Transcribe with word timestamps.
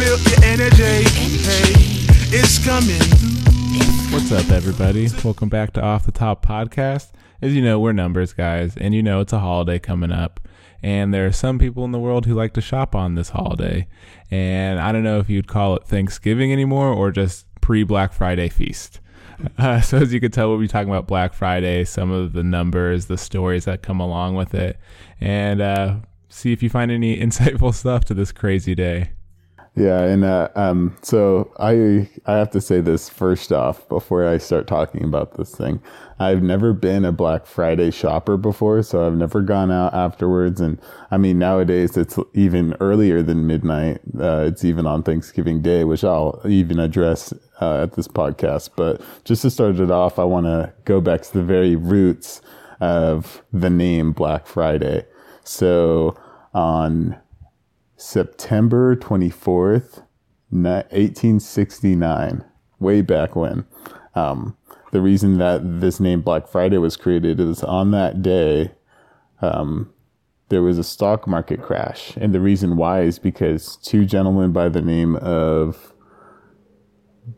feel 0.00 0.44
energy. 0.44 1.04
Hey, 1.44 1.74
it's 2.32 2.64
coming. 2.64 3.00
What's 4.10 4.32
up, 4.32 4.50
everybody? 4.50 5.08
Welcome 5.22 5.50
back 5.50 5.74
to 5.74 5.82
Off 5.82 6.06
the 6.06 6.12
Top 6.12 6.44
Podcast. 6.44 7.10
As 7.42 7.54
you 7.54 7.60
know, 7.60 7.78
we're 7.78 7.92
numbers 7.92 8.32
guys, 8.32 8.78
and 8.78 8.94
you 8.94 9.02
know 9.02 9.20
it's 9.20 9.34
a 9.34 9.40
holiday 9.40 9.78
coming 9.78 10.10
up. 10.10 10.40
And 10.82 11.12
there 11.12 11.26
are 11.26 11.32
some 11.32 11.58
people 11.58 11.84
in 11.84 11.92
the 11.92 11.98
world 11.98 12.24
who 12.24 12.34
like 12.34 12.54
to 12.54 12.62
shop 12.62 12.94
on 12.94 13.14
this 13.14 13.28
holiday. 13.28 13.88
And 14.30 14.80
I 14.80 14.90
don't 14.90 15.04
know 15.04 15.18
if 15.18 15.28
you'd 15.28 15.48
call 15.48 15.76
it 15.76 15.84
Thanksgiving 15.84 16.50
anymore 16.50 16.88
or 16.88 17.10
just 17.10 17.44
pre 17.60 17.82
Black 17.82 18.14
Friday 18.14 18.48
feast. 18.48 19.00
Uh, 19.58 19.80
so, 19.82 19.98
as 19.98 20.14
you 20.14 20.20
can 20.20 20.30
tell, 20.30 20.48
we'll 20.48 20.58
be 20.58 20.68
talking 20.68 20.88
about 20.88 21.08
Black 21.08 21.34
Friday, 21.34 21.84
some 21.84 22.10
of 22.10 22.32
the 22.32 22.42
numbers, 22.42 23.04
the 23.04 23.18
stories 23.18 23.66
that 23.66 23.82
come 23.82 24.00
along 24.00 24.34
with 24.34 24.54
it, 24.54 24.78
and 25.20 25.60
uh, 25.60 25.96
see 26.30 26.52
if 26.52 26.62
you 26.62 26.70
find 26.70 26.90
any 26.90 27.18
insightful 27.20 27.74
stuff 27.74 28.06
to 28.06 28.14
this 28.14 28.32
crazy 28.32 28.74
day. 28.74 29.10
Yeah, 29.76 30.02
and 30.02 30.24
uh, 30.24 30.48
um, 30.56 30.96
so 31.00 31.52
I 31.58 32.08
I 32.26 32.36
have 32.36 32.50
to 32.50 32.60
say 32.60 32.80
this 32.80 33.08
first 33.08 33.52
off 33.52 33.88
before 33.88 34.26
I 34.26 34.36
start 34.36 34.66
talking 34.66 35.04
about 35.04 35.36
this 35.36 35.54
thing. 35.54 35.80
I've 36.18 36.42
never 36.42 36.72
been 36.72 37.04
a 37.04 37.12
Black 37.12 37.46
Friday 37.46 37.92
shopper 37.92 38.36
before, 38.36 38.82
so 38.82 39.06
I've 39.06 39.16
never 39.16 39.40
gone 39.42 39.70
out 39.70 39.94
afterwards. 39.94 40.60
And 40.60 40.80
I 41.12 41.18
mean, 41.18 41.38
nowadays 41.38 41.96
it's 41.96 42.18
even 42.34 42.74
earlier 42.80 43.22
than 43.22 43.46
midnight. 43.46 44.00
Uh, 44.18 44.44
it's 44.48 44.64
even 44.64 44.86
on 44.86 45.04
Thanksgiving 45.04 45.62
Day, 45.62 45.84
which 45.84 46.02
I'll 46.02 46.40
even 46.44 46.80
address 46.80 47.32
uh, 47.60 47.84
at 47.84 47.92
this 47.92 48.08
podcast. 48.08 48.70
But 48.76 49.00
just 49.24 49.42
to 49.42 49.50
start 49.50 49.76
it 49.78 49.90
off, 49.90 50.18
I 50.18 50.24
want 50.24 50.46
to 50.46 50.72
go 50.84 51.00
back 51.00 51.22
to 51.22 51.32
the 51.32 51.44
very 51.44 51.76
roots 51.76 52.42
of 52.80 53.42
the 53.52 53.70
name 53.70 54.12
Black 54.12 54.46
Friday. 54.48 55.06
So 55.44 56.18
on 56.54 57.16
September 58.00 58.96
24th, 58.96 60.02
1869, 60.48 62.44
way 62.78 63.02
back 63.02 63.36
when. 63.36 63.66
Um, 64.14 64.56
the 64.90 65.02
reason 65.02 65.36
that 65.36 65.80
this 65.82 66.00
name 66.00 66.22
Black 66.22 66.48
Friday 66.48 66.78
was 66.78 66.96
created 66.96 67.38
is 67.38 67.62
on 67.62 67.90
that 67.90 68.22
day, 68.22 68.72
um, 69.42 69.92
there 70.48 70.62
was 70.62 70.78
a 70.78 70.82
stock 70.82 71.28
market 71.28 71.60
crash. 71.60 72.16
And 72.16 72.34
the 72.34 72.40
reason 72.40 72.78
why 72.78 73.02
is 73.02 73.18
because 73.18 73.76
two 73.76 74.06
gentlemen 74.06 74.50
by 74.50 74.70
the 74.70 74.80
name 74.80 75.16
of 75.16 75.92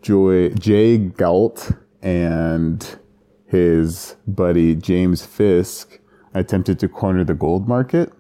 Joy, 0.01 0.51
Jay 0.51 0.97
Gould 0.97 1.77
and 2.03 3.01
his 3.47 4.15
buddy 4.29 4.77
James 4.77 5.27
Fisk 5.27 5.99
attempted 6.33 6.79
to 6.79 6.89
corner 6.89 7.25
the 7.25 7.35
gold 7.35 7.67
market. 7.67 8.13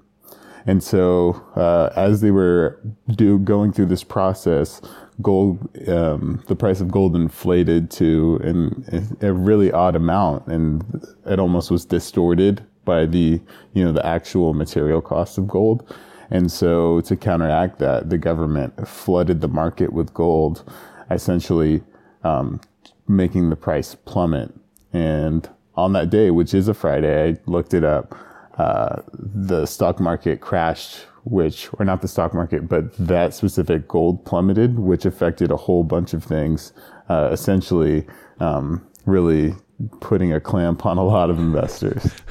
And 0.66 0.82
so, 0.82 1.44
uh, 1.56 1.90
as 1.96 2.20
they 2.20 2.30
were 2.30 2.80
do 3.10 3.38
going 3.38 3.72
through 3.72 3.86
this 3.86 4.04
process, 4.04 4.80
gold, 5.20 5.58
um, 5.88 6.42
the 6.46 6.56
price 6.56 6.80
of 6.80 6.90
gold 6.90 7.16
inflated 7.16 7.90
to 7.92 8.40
an, 8.42 9.16
a 9.20 9.32
really 9.32 9.72
odd 9.72 9.96
amount, 9.96 10.46
and 10.46 11.04
it 11.26 11.38
almost 11.40 11.70
was 11.70 11.84
distorted 11.84 12.64
by 12.84 13.06
the 13.06 13.40
you 13.72 13.84
know 13.84 13.92
the 13.92 14.04
actual 14.06 14.54
material 14.54 15.00
cost 15.00 15.38
of 15.38 15.48
gold. 15.48 15.94
And 16.30 16.50
so, 16.50 17.00
to 17.02 17.16
counteract 17.16 17.78
that, 17.80 18.08
the 18.08 18.18
government 18.18 18.88
flooded 18.88 19.40
the 19.40 19.48
market 19.48 19.92
with 19.92 20.14
gold, 20.14 20.64
essentially 21.10 21.82
um, 22.24 22.60
making 23.08 23.50
the 23.50 23.56
price 23.56 23.94
plummet. 23.94 24.52
And 24.92 25.48
on 25.74 25.92
that 25.94 26.10
day, 26.10 26.30
which 26.30 26.54
is 26.54 26.68
a 26.68 26.74
Friday, 26.74 27.30
I 27.30 27.36
looked 27.46 27.74
it 27.74 27.84
up 27.84 28.14
uh, 28.58 29.02
the 29.14 29.66
stock 29.66 30.00
market 30.00 30.40
crashed, 30.40 31.06
which, 31.24 31.68
or 31.78 31.84
not 31.84 32.02
the 32.02 32.08
stock 32.08 32.34
market, 32.34 32.68
but 32.68 32.92
that 32.98 33.34
specific 33.34 33.88
gold 33.88 34.24
plummeted, 34.24 34.78
which 34.78 35.04
affected 35.04 35.50
a 35.50 35.56
whole 35.56 35.84
bunch 35.84 36.12
of 36.14 36.22
things, 36.24 36.72
uh, 37.08 37.28
essentially, 37.32 38.06
um, 38.40 38.86
really 39.06 39.54
putting 40.00 40.32
a 40.32 40.40
clamp 40.40 40.84
on 40.86 40.98
a 40.98 41.04
lot 41.04 41.30
of 41.30 41.38
investors. 41.38 42.12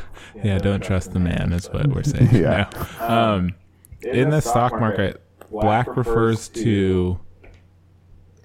Yeah, 0.44 0.60
don't 0.60 0.82
trust 0.82 1.12
the 1.12 1.20
man, 1.20 1.52
is 1.52 1.70
what 1.72 1.88
we're 1.88 2.04
saying. 2.04 2.30
yeah. 2.34 2.70
Um, 3.00 3.54
in 4.02 4.30
the 4.30 4.40
stock 4.40 4.72
market, 4.80 5.22
black 5.52 5.96
refers 5.98 6.48
to 6.50 7.20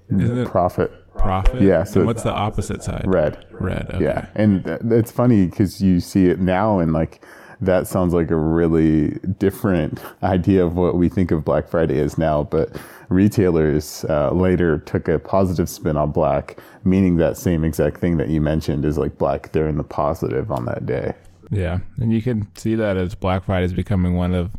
isn't 0.09 0.37
it 0.37 0.47
Profit. 0.47 0.91
profit? 1.15 1.61
Yeah, 1.61 1.83
so 1.83 2.01
and 2.01 2.07
what's 2.07 2.23
the 2.23 2.31
opposite 2.31 2.83
side? 2.83 3.03
Red. 3.05 3.45
Red. 3.51 3.89
Okay. 3.93 4.03
Yeah. 4.03 4.27
And 4.35 4.63
th- 4.63 4.79
it's 4.83 5.11
funny 5.11 5.47
because 5.47 5.81
you 5.81 5.99
see 5.99 6.27
it 6.27 6.39
now 6.39 6.79
and 6.79 6.93
like, 6.93 7.23
that 7.61 7.87
sounds 7.87 8.13
like 8.13 8.31
a 8.31 8.35
really 8.35 9.09
different 9.39 9.99
idea 10.23 10.65
of 10.65 10.75
what 10.75 10.95
we 10.95 11.09
think 11.09 11.31
of 11.31 11.43
Black 11.43 11.67
Friday 11.67 11.97
is 11.97 12.17
now. 12.17 12.43
But 12.43 12.79
retailers 13.09 14.05
uh, 14.09 14.31
later 14.31 14.79
took 14.79 15.07
a 15.07 15.19
positive 15.19 15.69
spin 15.69 15.97
on 15.97 16.11
black, 16.11 16.59
meaning 16.83 17.17
that 17.17 17.37
same 17.37 17.63
exact 17.63 17.97
thing 17.97 18.17
that 18.17 18.29
you 18.29 18.41
mentioned 18.41 18.85
is 18.85 18.97
like 18.97 19.17
black. 19.17 19.51
They're 19.51 19.67
in 19.67 19.77
the 19.77 19.83
positive 19.83 20.51
on 20.51 20.65
that 20.65 20.85
day. 20.85 21.13
Yeah, 21.49 21.79
and 21.97 22.11
you 22.11 22.21
can 22.21 22.53
see 22.55 22.75
that 22.75 22.97
as 22.97 23.15
Black 23.15 23.45
Friday 23.45 23.65
is 23.65 23.73
becoming 23.73 24.15
one 24.15 24.33
of 24.33 24.51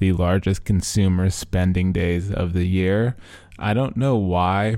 the 0.00 0.12
largest 0.12 0.64
consumer 0.64 1.30
spending 1.30 1.92
days 1.92 2.32
of 2.32 2.52
the 2.52 2.64
year. 2.64 3.16
I 3.58 3.74
don't 3.74 3.96
know 3.96 4.16
why 4.16 4.76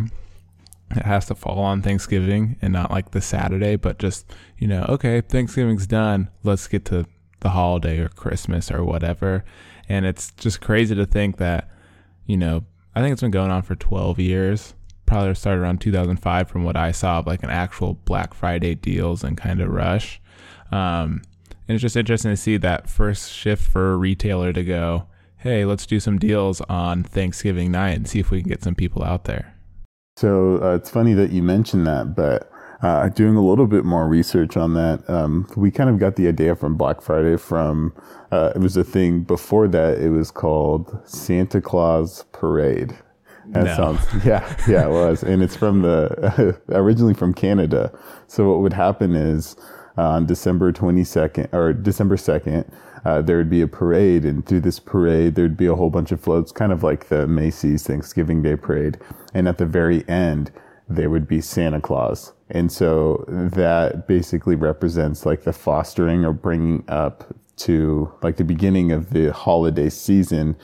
it 0.90 1.04
has 1.04 1.26
to 1.26 1.34
fall 1.34 1.60
on 1.60 1.80
Thanksgiving 1.80 2.56
and 2.60 2.72
not 2.72 2.90
like 2.90 3.12
the 3.12 3.22
Saturday, 3.22 3.76
but 3.76 3.98
just, 3.98 4.30
you 4.58 4.68
know, 4.68 4.84
okay, 4.90 5.22
Thanksgiving's 5.22 5.86
done. 5.86 6.28
Let's 6.42 6.68
get 6.68 6.84
to 6.86 7.06
the 7.44 7.50
holiday 7.50 8.00
or 8.00 8.08
Christmas 8.08 8.72
or 8.72 8.82
whatever. 8.82 9.44
And 9.88 10.04
it's 10.04 10.32
just 10.32 10.60
crazy 10.60 10.94
to 10.96 11.06
think 11.06 11.36
that, 11.36 11.70
you 12.26 12.36
know, 12.36 12.64
I 12.94 13.00
think 13.00 13.12
it's 13.12 13.20
been 13.20 13.30
going 13.30 13.52
on 13.52 13.62
for 13.62 13.76
12 13.76 14.18
years. 14.18 14.74
Probably 15.06 15.34
started 15.34 15.60
around 15.60 15.80
2005 15.82 16.48
from 16.48 16.64
what 16.64 16.74
I 16.74 16.90
saw 16.90 17.18
of 17.18 17.26
like 17.26 17.42
an 17.42 17.50
actual 17.50 17.94
Black 18.06 18.34
Friday 18.34 18.74
deals 18.74 19.22
and 19.22 19.36
kind 19.36 19.60
of 19.60 19.68
rush. 19.68 20.20
Um, 20.72 21.22
and 21.68 21.76
it's 21.76 21.82
just 21.82 21.96
interesting 21.96 22.30
to 22.32 22.36
see 22.36 22.56
that 22.56 22.88
first 22.88 23.30
shift 23.30 23.62
for 23.62 23.92
a 23.92 23.96
retailer 23.96 24.52
to 24.54 24.64
go, 24.64 25.06
hey, 25.36 25.66
let's 25.66 25.84
do 25.84 26.00
some 26.00 26.18
deals 26.18 26.62
on 26.62 27.02
Thanksgiving 27.02 27.70
night 27.70 27.96
and 27.96 28.08
see 28.08 28.20
if 28.20 28.30
we 28.30 28.40
can 28.40 28.48
get 28.48 28.64
some 28.64 28.74
people 28.74 29.04
out 29.04 29.24
there. 29.24 29.54
So 30.16 30.62
uh, 30.62 30.76
it's 30.76 30.88
funny 30.88 31.12
that 31.12 31.30
you 31.30 31.42
mentioned 31.42 31.86
that, 31.86 32.16
but 32.16 32.50
uh, 32.84 33.08
doing 33.08 33.34
a 33.34 33.42
little 33.44 33.66
bit 33.66 33.84
more 33.84 34.06
research 34.06 34.56
on 34.58 34.74
that, 34.74 35.08
um, 35.08 35.48
we 35.56 35.70
kind 35.70 35.88
of 35.88 35.98
got 35.98 36.16
the 36.16 36.28
idea 36.28 36.54
from 36.54 36.76
Black 36.76 37.00
Friday 37.00 37.36
from, 37.38 37.94
uh, 38.30 38.52
it 38.54 38.58
was 38.58 38.76
a 38.76 38.84
thing 38.84 39.20
before 39.20 39.66
that, 39.68 39.98
it 39.98 40.10
was 40.10 40.30
called 40.30 41.00
Santa 41.04 41.62
Claus 41.62 42.24
Parade. 42.32 42.94
That 43.48 43.64
No. 43.64 43.74
sounds, 43.74 44.00
yeah, 44.24 44.44
yeah, 44.68 44.86
it 44.86 44.90
was. 44.90 45.22
And 45.22 45.42
it's 45.42 45.56
from 45.56 45.80
the, 45.80 46.58
originally 46.68 47.14
from 47.14 47.32
Canada. 47.32 47.90
So 48.26 48.50
what 48.50 48.60
would 48.60 48.74
happen 48.74 49.14
is 49.14 49.56
uh, 49.96 50.02
on 50.02 50.26
December 50.26 50.70
22nd 50.70 51.54
or 51.54 51.72
December 51.72 52.16
2nd, 52.16 52.70
uh, 53.06 53.22
there 53.22 53.38
would 53.38 53.50
be 53.50 53.60
a 53.62 53.68
parade, 53.68 54.24
and 54.24 54.44
through 54.46 54.60
this 54.60 54.78
parade, 54.78 55.34
there'd 55.36 55.56
be 55.56 55.66
a 55.66 55.74
whole 55.74 55.90
bunch 55.90 56.12
of 56.12 56.20
floats, 56.20 56.52
kind 56.52 56.72
of 56.72 56.82
like 56.82 57.08
the 57.08 57.26
Macy's 57.26 57.86
Thanksgiving 57.86 58.42
Day 58.42 58.56
parade. 58.56 58.98
And 59.34 59.46
at 59.48 59.56
the 59.58 59.66
very 59.66 60.06
end, 60.08 60.50
there 60.88 61.10
would 61.10 61.26
be 61.26 61.40
Santa 61.40 61.80
Claus. 61.80 62.32
And 62.50 62.70
so 62.70 63.24
that 63.28 64.06
basically 64.06 64.54
represents 64.54 65.24
like 65.24 65.44
the 65.44 65.52
fostering 65.52 66.24
or 66.24 66.32
bringing 66.32 66.84
up 66.88 67.34
to 67.56 68.12
like 68.22 68.36
the 68.36 68.44
beginning 68.44 68.92
of 68.92 69.10
the 69.10 69.32
holiday 69.32 69.88
season, 69.88 70.56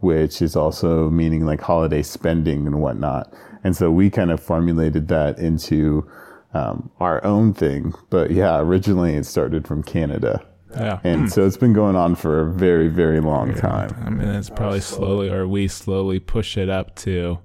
which 0.00 0.40
is 0.40 0.56
also 0.56 1.10
meaning 1.10 1.44
like 1.44 1.60
holiday 1.60 2.02
spending 2.02 2.66
and 2.66 2.80
whatnot. 2.80 3.32
And 3.64 3.76
so 3.76 3.90
we 3.90 4.10
kind 4.10 4.30
of 4.30 4.40
formulated 4.40 5.08
that 5.08 5.38
into 5.38 6.08
um, 6.54 6.90
our 7.00 7.22
own 7.24 7.52
thing. 7.52 7.94
But 8.08 8.30
yeah, 8.30 8.58
originally 8.58 9.14
it 9.14 9.26
started 9.26 9.66
from 9.66 9.82
Canada. 9.82 10.46
Yeah. 10.74 11.00
And 11.04 11.32
so 11.32 11.46
it's 11.46 11.56
been 11.56 11.72
going 11.72 11.96
on 11.96 12.16
for 12.16 12.40
a 12.40 12.52
very, 12.52 12.88
very 12.88 13.20
long 13.20 13.54
time. 13.54 13.96
I 14.04 14.10
mean, 14.10 14.28
it's 14.28 14.50
probably 14.50 14.80
slowly, 14.80 15.30
or 15.30 15.48
we 15.48 15.68
slowly 15.68 16.18
push 16.18 16.56
it 16.56 16.68
up 16.68 16.94
to 16.96 17.38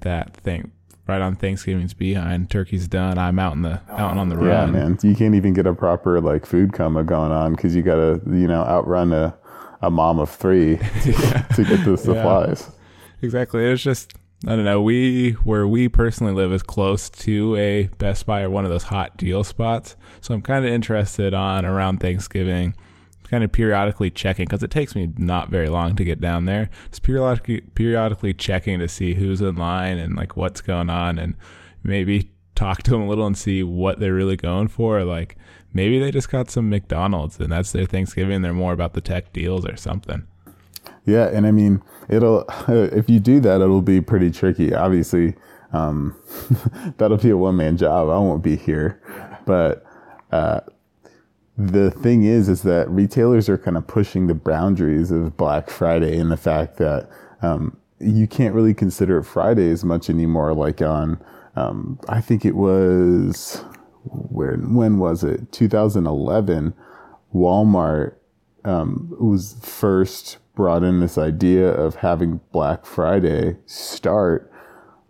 that 0.00 0.36
thing 0.36 0.72
right 1.08 1.20
on 1.20 1.34
Thanksgiving's 1.34 1.94
behind. 1.94 2.50
Turkey's 2.50 2.86
done. 2.86 3.18
I'm 3.18 3.38
out 3.38 3.54
in 3.54 3.62
the 3.62 3.80
out 3.90 4.16
on 4.16 4.28
the 4.28 4.36
road. 4.36 4.46
Yeah, 4.46 4.60
run. 4.60 4.72
man. 4.72 4.98
You 5.02 5.16
can't 5.16 5.34
even 5.34 5.54
get 5.54 5.66
a 5.66 5.74
proper 5.74 6.20
like 6.20 6.46
food 6.46 6.72
coma 6.72 7.02
going 7.02 7.32
on 7.32 7.54
because 7.54 7.74
you 7.74 7.82
gotta, 7.82 8.20
you 8.26 8.46
know, 8.46 8.62
outrun 8.62 9.12
a, 9.12 9.36
a 9.80 9.90
mom 9.90 10.18
of 10.18 10.30
three 10.30 10.76
to, 10.76 11.12
to 11.54 11.64
get 11.64 11.84
the 11.84 11.96
supplies. 11.96 12.70
Exactly. 13.22 13.64
It's 13.64 13.82
just 13.82 14.12
I 14.46 14.54
don't 14.54 14.64
know. 14.64 14.80
We 14.80 15.32
where 15.42 15.66
we 15.66 15.88
personally 15.88 16.32
live 16.32 16.52
is 16.52 16.62
close 16.62 17.10
to 17.10 17.56
a 17.56 17.88
Best 17.98 18.24
Buy 18.24 18.42
or 18.42 18.50
one 18.50 18.64
of 18.64 18.70
those 18.70 18.84
hot 18.84 19.16
deal 19.16 19.42
spots. 19.42 19.96
So 20.20 20.32
I'm 20.32 20.42
kind 20.42 20.64
of 20.64 20.70
interested 20.70 21.34
on 21.34 21.64
around 21.64 21.98
Thanksgiving, 21.98 22.76
kind 23.28 23.44
of 23.44 23.52
periodically 23.52 24.10
checking 24.10 24.46
because 24.46 24.62
it 24.62 24.70
takes 24.70 24.94
me 24.94 25.12
not 25.16 25.50
very 25.50 25.68
long 25.68 25.94
to 25.96 26.04
get 26.04 26.20
down 26.20 26.46
there. 26.46 26.70
Just 26.90 27.02
periodically 27.02 27.60
periodically 27.74 28.34
checking 28.34 28.78
to 28.80 28.88
see 28.88 29.14
who's 29.14 29.40
in 29.40 29.56
line 29.56 29.98
and 29.98 30.16
like 30.16 30.36
what's 30.36 30.60
going 30.60 30.90
on, 30.90 31.18
and 31.18 31.34
maybe 31.82 32.30
talk 32.54 32.82
to 32.82 32.90
them 32.90 33.02
a 33.02 33.08
little 33.08 33.26
and 33.26 33.38
see 33.38 33.62
what 33.62 34.00
they're 34.00 34.14
really 34.14 34.36
going 34.36 34.68
for. 34.68 35.04
Like 35.04 35.36
maybe 35.72 35.98
they 35.98 36.10
just 36.10 36.30
got 36.30 36.50
some 36.50 36.68
McDonald's 36.68 37.38
and 37.38 37.52
that's 37.52 37.72
their 37.72 37.86
Thanksgiving. 37.86 38.42
They're 38.42 38.52
more 38.52 38.72
about 38.72 38.94
the 38.94 39.00
tech 39.00 39.32
deals 39.32 39.64
or 39.64 39.76
something. 39.76 40.26
Yeah, 41.04 41.28
and 41.28 41.46
I 41.46 41.52
mean, 41.52 41.82
it'll 42.08 42.44
if 42.68 43.08
you 43.08 43.20
do 43.20 43.40
that, 43.40 43.60
it'll 43.60 43.82
be 43.82 44.00
pretty 44.00 44.30
tricky. 44.30 44.74
Obviously, 44.74 45.34
um, 45.72 46.16
that'll 46.98 47.16
be 47.16 47.30
a 47.30 47.36
one 47.36 47.56
man 47.56 47.76
job. 47.76 48.08
I 48.08 48.18
won't 48.18 48.42
be 48.42 48.56
here, 48.56 49.00
but 49.46 49.84
uh, 50.32 50.60
the 51.58 51.90
thing 51.90 52.22
is, 52.22 52.48
is 52.48 52.62
that 52.62 52.88
retailers 52.88 53.48
are 53.48 53.58
kind 53.58 53.76
of 53.76 53.86
pushing 53.88 54.28
the 54.28 54.34
boundaries 54.34 55.10
of 55.10 55.36
Black 55.36 55.68
Friday 55.68 56.16
and 56.16 56.30
the 56.30 56.36
fact 56.36 56.76
that 56.76 57.10
um, 57.42 57.76
you 57.98 58.28
can't 58.28 58.54
really 58.54 58.74
consider 58.74 59.20
Friday 59.24 59.68
as 59.72 59.84
much 59.84 60.08
anymore. 60.08 60.54
Like 60.54 60.80
on, 60.80 61.20
um, 61.56 61.98
I 62.08 62.20
think 62.20 62.44
it 62.44 62.54
was 62.54 63.64
where 64.04 64.56
when 64.56 64.98
was 64.98 65.24
it? 65.24 65.50
2011. 65.50 66.74
Walmart 67.34 68.14
um, 68.64 69.14
was 69.18 69.56
first 69.60 70.38
brought 70.54 70.84
in 70.84 71.00
this 71.00 71.18
idea 71.18 71.68
of 71.68 71.96
having 71.96 72.40
Black 72.52 72.86
Friday 72.86 73.56
start 73.66 74.50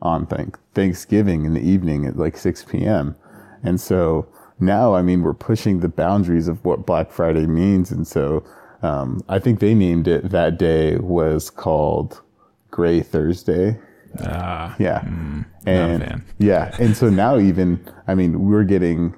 on 0.01 0.27
thank- 0.27 0.59
Thanksgiving 0.73 1.45
in 1.45 1.53
the 1.53 1.61
evening 1.61 2.07
at 2.07 2.17
like 2.17 2.39
6 2.39 2.65
p.m. 2.65 3.17
And 3.63 3.81
so 3.81 4.29
now, 4.61 4.95
I 4.95 5.03
mean, 5.03 5.23
we're 5.23 5.35
pushing 5.35 5.81
the 5.81 5.89
boundaries 5.89 6.49
of 6.49 6.65
what 6.65 6.87
Black 6.87 7.11
Friday 7.11 7.47
means. 7.47 7.91
And 7.91 8.07
so 8.07 8.45
um, 8.83 9.21
I 9.29 9.39
think 9.39 9.61
they 9.61 9.75
named 9.75 10.09
it 10.09 10.31
that 10.31 10.59
day 10.59 10.97
was 10.97 11.51
called 11.51 12.21
Gray 12.71 13.01
Thursday. 13.01 13.79
Ah, 14.21 14.75
Yeah. 14.79 15.03
a 15.07 15.45
and 15.67 16.23
yeah. 16.39 16.75
And 16.79 16.97
so 16.97 17.11
now 17.11 17.39
even, 17.39 17.85
I 18.07 18.15
mean, 18.15 18.49
we're 18.49 18.65
getting, 18.65 19.15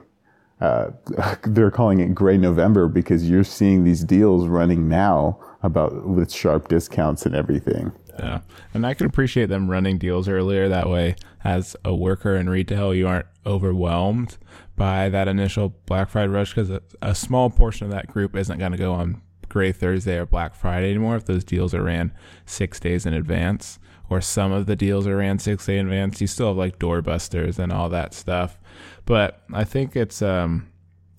uh, 0.61 0.91
they're 1.45 1.71
calling 1.71 2.01
it 2.01 2.15
gray 2.15 2.37
November 2.37 2.89
because 2.89 3.29
you're 3.29 3.45
seeing 3.45 3.85
these 3.85 4.03
deals 4.05 4.47
running 4.49 4.89
now 4.89 5.39
about 5.63 6.07
with 6.09 6.33
sharp 6.33 6.69
discounts 6.69 7.25
and 7.27 7.35
everything. 7.35 7.93
Yeah. 8.19 8.41
And 8.75 8.87
I 8.87 8.95
can 8.95 9.07
appreciate 9.07 9.49
them 9.49 9.71
running 9.71 9.97
deals 9.97 10.29
earlier. 10.29 10.69
That 10.69 10.89
way, 10.91 11.17
as 11.45 11.77
a 11.85 11.95
worker 11.95 12.35
in 12.37 12.51
retail, 12.51 12.95
you 12.95 13.07
aren't 13.09 13.27
overwhelmed 13.47 14.39
by 14.77 15.09
that 15.09 15.29
initial 15.29 15.75
Black 15.87 16.09
Friday 16.09 16.29
rush 16.29 16.55
because 16.55 16.71
a, 16.71 16.83
a 17.03 17.15
small 17.15 17.51
portion 17.51 17.87
of 17.87 17.93
that 17.93 18.09
group 18.09 18.37
isn't 18.37 18.59
going 18.59 18.73
to 18.73 18.79
go 18.79 18.93
on 18.93 19.23
Gray 19.49 19.73
Thursday 19.73 20.17
or 20.17 20.27
Black 20.27 20.55
Friday 20.55 20.91
anymore 20.91 21.17
if 21.17 21.25
those 21.25 21.45
deals 21.45 21.75
are 21.75 21.83
ran 21.83 22.13
six 22.47 22.81
days 22.81 23.07
in 23.07 23.13
advance. 23.13 23.79
Or 24.09 24.21
some 24.21 24.51
of 24.51 24.67
the 24.67 24.75
deals 24.75 25.07
are 25.07 25.19
ran 25.19 25.39
six 25.39 25.67
days 25.67 25.81
in 25.81 25.87
advance. 25.87 26.21
You 26.21 26.27
still 26.27 26.49
have 26.49 26.57
like 26.57 26.79
doorbusters 26.79 27.59
and 27.59 27.73
all 27.73 27.89
that 27.91 28.13
stuff. 28.13 28.59
But 29.05 29.43
I 29.53 29.65
think 29.65 29.95
it's 29.95 30.21
um, 30.21 30.69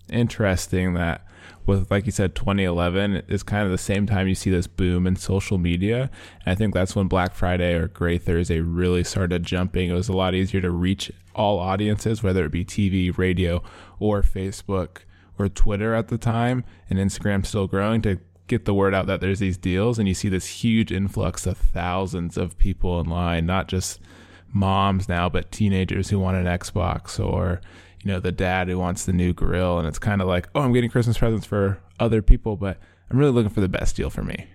interesting 0.09 0.93
that 0.95 1.25
with 1.65 1.89
like 1.91 2.05
you 2.05 2.11
said 2.11 2.35
2011 2.35 3.23
is 3.27 3.43
kind 3.43 3.65
of 3.65 3.71
the 3.71 3.77
same 3.77 4.05
time 4.05 4.27
you 4.27 4.35
see 4.35 4.49
this 4.49 4.67
boom 4.67 5.05
in 5.05 5.15
social 5.15 5.57
media. 5.57 6.09
And 6.45 6.51
i 6.51 6.55
think 6.55 6.73
that's 6.73 6.95
when 6.95 7.07
black 7.07 7.33
friday 7.33 7.73
or 7.73 7.87
gray 7.87 8.17
thursday 8.17 8.59
really 8.59 9.03
started 9.03 9.43
jumping. 9.43 9.89
It 9.89 9.93
was 9.93 10.09
a 10.09 10.13
lot 10.13 10.35
easier 10.35 10.61
to 10.61 10.71
reach 10.71 11.11
all 11.33 11.59
audiences 11.59 12.21
whether 12.21 12.45
it 12.45 12.51
be 12.51 12.65
tv 12.65 13.17
radio 13.17 13.63
or 13.99 14.21
facebook 14.21 14.99
or 15.37 15.49
twitter 15.49 15.93
at 15.93 16.07
the 16.07 16.17
time. 16.17 16.63
And 16.89 16.99
instagram 16.99 17.45
still 17.45 17.67
growing 17.67 18.01
to 18.03 18.19
get 18.47 18.65
the 18.65 18.73
word 18.73 18.93
out 18.93 19.07
that 19.07 19.21
there's 19.21 19.39
these 19.39 19.57
deals. 19.57 19.97
And 19.97 20.07
you 20.07 20.13
see 20.13 20.29
this 20.29 20.47
huge 20.47 20.91
influx 20.91 21.45
of 21.45 21.57
thousands 21.57 22.37
of 22.37 22.57
people 22.57 22.99
in 22.99 23.09
line 23.09 23.45
not 23.45 23.67
just 23.67 23.99
moms 24.53 25.07
now 25.07 25.29
but 25.29 25.51
teenagers 25.51 26.09
who 26.09 26.19
want 26.19 26.35
an 26.35 26.45
xbox 26.57 27.17
or 27.23 27.61
you 28.03 28.11
know 28.11 28.19
the 28.19 28.31
dad 28.31 28.67
who 28.67 28.77
wants 28.77 29.05
the 29.05 29.13
new 29.13 29.33
grill 29.33 29.77
and 29.77 29.87
it's 29.87 29.99
kind 29.99 30.21
of 30.21 30.27
like 30.27 30.47
oh 30.55 30.61
i'm 30.61 30.73
getting 30.73 30.89
christmas 30.89 31.17
presents 31.17 31.45
for 31.45 31.79
other 31.99 32.21
people 32.21 32.55
but 32.55 32.77
i'm 33.09 33.17
really 33.17 33.31
looking 33.31 33.49
for 33.49 33.61
the 33.61 33.69
best 33.69 33.95
deal 33.95 34.09
for 34.09 34.23
me. 34.23 34.47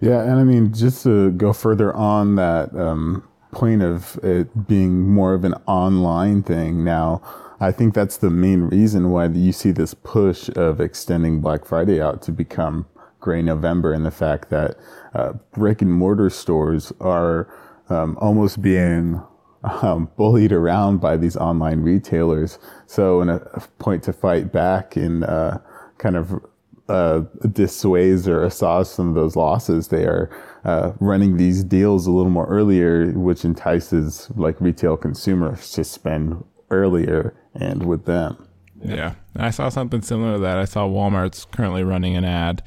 Yeah, 0.00 0.22
and 0.22 0.40
I 0.40 0.44
mean, 0.44 0.72
just 0.72 1.02
to 1.02 1.30
go 1.32 1.52
further 1.52 1.94
on 1.94 2.36
that 2.36 2.74
um, 2.74 3.22
point 3.52 3.82
of 3.82 4.18
it 4.22 4.66
being 4.66 5.06
more 5.06 5.34
of 5.34 5.44
an 5.44 5.54
online 5.66 6.42
thing 6.42 6.82
now, 6.82 7.20
I 7.60 7.70
think 7.70 7.92
that's 7.92 8.16
the 8.16 8.30
main 8.30 8.62
reason 8.62 9.10
why 9.10 9.26
you 9.26 9.52
see 9.52 9.72
this 9.72 9.92
push 9.92 10.48
of 10.56 10.80
extending 10.80 11.40
Black 11.40 11.66
Friday 11.66 12.00
out 12.00 12.22
to 12.22 12.32
become 12.32 12.86
Gray 13.20 13.42
November, 13.42 13.92
and 13.92 14.06
the 14.06 14.10
fact 14.10 14.48
that 14.48 14.76
uh, 15.12 15.34
brick 15.52 15.82
and 15.82 15.92
mortar 15.92 16.30
stores 16.30 16.90
are 17.00 17.52
um, 17.90 18.16
almost 18.22 18.62
being 18.62 19.22
um, 19.64 20.10
bullied 20.16 20.52
around 20.52 21.00
by 21.00 21.16
these 21.16 21.36
online 21.36 21.80
retailers. 21.80 22.58
So, 22.86 23.20
in 23.20 23.28
a, 23.28 23.38
point 23.78 24.02
to 24.04 24.12
fight 24.12 24.52
back 24.52 24.96
and 24.96 25.24
uh, 25.24 25.58
kind 25.98 26.16
of 26.16 26.44
uh, 26.88 27.22
dissuades 27.52 28.26
or 28.26 28.42
assuage 28.42 28.86
some 28.86 29.08
of 29.08 29.14
those 29.14 29.36
losses, 29.36 29.88
they 29.88 30.04
are 30.04 30.30
uh, 30.64 30.92
running 31.00 31.36
these 31.36 31.62
deals 31.64 32.06
a 32.06 32.10
little 32.10 32.30
more 32.30 32.46
earlier, 32.46 33.12
which 33.12 33.44
entices 33.44 34.30
like 34.36 34.60
retail 34.60 34.96
consumers 34.96 35.70
to 35.72 35.84
spend 35.84 36.42
earlier 36.70 37.34
and 37.54 37.86
with 37.86 38.04
them. 38.04 38.46
yeah 38.82 39.14
and 39.34 39.44
i 39.44 39.50
saw 39.50 39.68
something 39.68 40.00
similar 40.00 40.34
to 40.34 40.38
that 40.38 40.56
i 40.56 40.64
saw 40.64 40.86
walmart's 40.86 41.44
currently 41.46 41.82
running 41.82 42.16
an 42.16 42.24
ad 42.24 42.62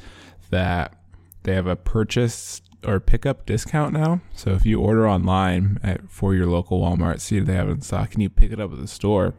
that 0.50 0.94
they 1.44 1.56
have 1.56 1.68
a 1.68 1.76
purchase 1.76 2.62
or 2.86 3.00
pickup 3.00 3.46
discount 3.46 3.94
now. 3.94 4.22
So 4.34 4.52
if 4.52 4.66
you 4.66 4.80
order 4.80 5.08
online 5.08 5.80
at, 5.84 6.10
for 6.10 6.34
your 6.36 6.48
local 6.48 6.82
walmart 6.82 7.20
see 7.20 7.38
if 7.38 7.46
they 7.46 7.54
have 7.54 7.68
it 7.68 7.74
in 7.74 7.82
stock 7.82 8.14
and 8.14 8.22
you 8.22 8.30
pick 8.30 8.52
it 8.52 8.60
up 8.60 8.72
at 8.72 8.80
the 8.80 8.88
store 8.88 9.34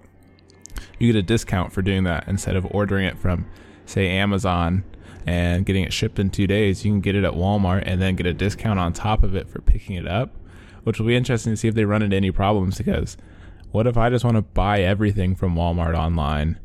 you 0.98 1.12
get 1.12 1.18
a 1.18 1.22
discount 1.22 1.72
for 1.72 1.82
doing 1.82 2.04
that. 2.04 2.26
Instead 2.26 2.56
of 2.56 2.66
ordering 2.70 3.06
it 3.06 3.18
from 3.18 3.46
say 3.86 4.08
amazon 4.08 4.84
and 5.26 5.66
getting 5.66 5.84
it 5.84 5.92
shipped 5.92 6.18
in 6.18 6.30
two 6.30 6.46
days 6.46 6.84
you 6.84 6.90
can 6.90 7.00
get 7.00 7.14
it 7.14 7.24
at 7.24 7.32
walmart 7.32 7.82
and 7.86 8.00
then 8.00 8.16
get 8.16 8.26
a 8.26 8.34
discount 8.34 8.78
on 8.78 8.92
top 8.92 9.22
of 9.22 9.34
it 9.34 9.48
for 9.48 9.60
picking 9.60 9.96
it 9.96 10.06
up 10.06 10.34
which 10.84 10.98
will 10.98 11.06
be 11.06 11.16
interesting 11.16 11.52
to 11.52 11.56
see 11.56 11.68
if 11.68 11.74
they 11.74 11.84
run 11.84 12.02
into 12.02 12.16
any 12.16 12.30
problems 12.30 12.78
because 12.78 13.16
what 13.72 13.86
if 13.86 13.96
i 13.96 14.08
just 14.08 14.24
want 14.24 14.36
to 14.36 14.42
buy 14.42 14.80
everything 14.80 15.34
from 15.34 15.54
walmart 15.54 15.94
online 15.94 16.58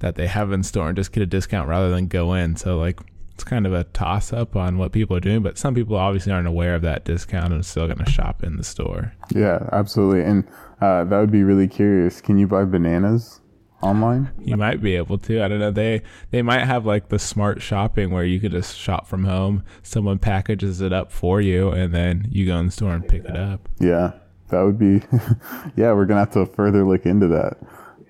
that 0.00 0.14
they 0.14 0.26
have 0.26 0.52
in 0.52 0.62
store 0.62 0.88
and 0.88 0.96
just 0.96 1.12
get 1.12 1.22
a 1.22 1.26
discount 1.26 1.68
rather 1.68 1.90
than 1.90 2.06
go 2.06 2.34
in? 2.34 2.56
So 2.56 2.78
like 2.78 3.00
it's 3.36 3.44
kind 3.44 3.66
of 3.66 3.74
a 3.74 3.84
toss 3.84 4.32
up 4.32 4.56
on 4.56 4.78
what 4.78 4.92
people 4.92 5.14
are 5.14 5.20
doing 5.20 5.42
but 5.42 5.58
some 5.58 5.74
people 5.74 5.94
obviously 5.94 6.32
aren't 6.32 6.48
aware 6.48 6.74
of 6.74 6.80
that 6.80 7.04
discount 7.04 7.52
and 7.52 7.60
are 7.60 7.62
still 7.62 7.86
going 7.86 7.98
to 7.98 8.10
shop 8.10 8.42
in 8.42 8.56
the 8.56 8.64
store 8.64 9.12
Yeah, 9.34 9.68
absolutely. 9.72 10.22
And 10.22 10.44
uh, 10.80 11.04
that 11.04 11.18
would 11.18 11.30
be 11.30 11.42
really 11.42 11.68
curious. 11.68 12.20
Can 12.20 12.38
you 12.38 12.46
buy 12.46 12.64
bananas 12.64 13.40
online? 13.82 14.30
You 14.38 14.56
might 14.56 14.82
be 14.82 14.96
able 14.96 15.18
to. 15.18 15.42
I 15.42 15.48
don't 15.48 15.58
know. 15.58 15.70
They 15.70 16.02
they 16.30 16.42
might 16.42 16.64
have 16.64 16.84
like 16.84 17.08
the 17.08 17.18
smart 17.18 17.62
shopping 17.62 18.10
where 18.10 18.24
you 18.24 18.40
could 18.40 18.52
just 18.52 18.76
shop 18.76 19.06
from 19.06 19.24
home. 19.24 19.64
Someone 19.82 20.18
packages 20.18 20.80
it 20.80 20.92
up 20.92 21.10
for 21.10 21.40
you, 21.40 21.70
and 21.70 21.94
then 21.94 22.26
you 22.30 22.46
go 22.46 22.58
in 22.58 22.66
the 22.66 22.72
store 22.72 22.94
and 22.94 23.06
pick 23.06 23.24
it 23.24 23.36
up. 23.36 23.68
Yeah, 23.78 24.12
that 24.48 24.62
would 24.62 24.78
be. 24.78 25.02
yeah, 25.76 25.92
we're 25.92 26.06
gonna 26.06 26.20
have 26.20 26.32
to 26.32 26.46
further 26.46 26.86
look 26.86 27.06
into 27.06 27.28
that. 27.28 27.56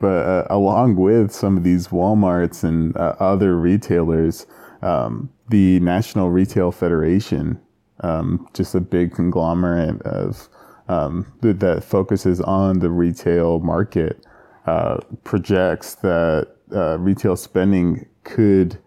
But 0.01 0.27
uh, 0.27 0.47
along 0.51 0.97
with 0.97 1.33
some 1.33 1.57
of 1.57 1.65
these 1.65 1.89
WalMarts 1.89 2.65
and 2.65 2.97
uh, 2.97 3.15
other 3.19 3.57
retailers, 3.57 4.47
um, 4.83 5.31
the 5.49 5.81
National 5.81 6.31
Retail 6.31 6.73
Federation, 6.73 7.61
um, 8.01 8.49
just 8.55 8.75
a 8.75 8.81
big 8.81 9.15
conglomerate 9.15 10.01
of 10.03 10.49
um, 10.89 11.33
that, 11.41 11.61
that 11.61 11.85
focuses 11.85 12.41
on 12.41 12.79
the 12.79 12.91
retail 12.91 13.61
market, 13.61 14.25
uh, 14.67 14.99
projects 15.25 15.97
that 15.97 16.49
uh, 16.75 16.99
retail 16.99 17.37
spending 17.37 18.07
could 18.25 18.79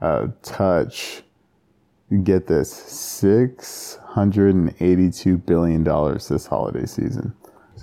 uh, 0.00 0.28
touch. 0.42 1.22
Get 2.22 2.46
this, 2.46 2.72
six 2.72 3.98
hundred 4.04 4.54
and 4.54 4.72
eighty-two 4.78 5.38
billion 5.38 5.82
dollars 5.82 6.28
this 6.28 6.46
holiday 6.46 6.86
season. 6.86 7.34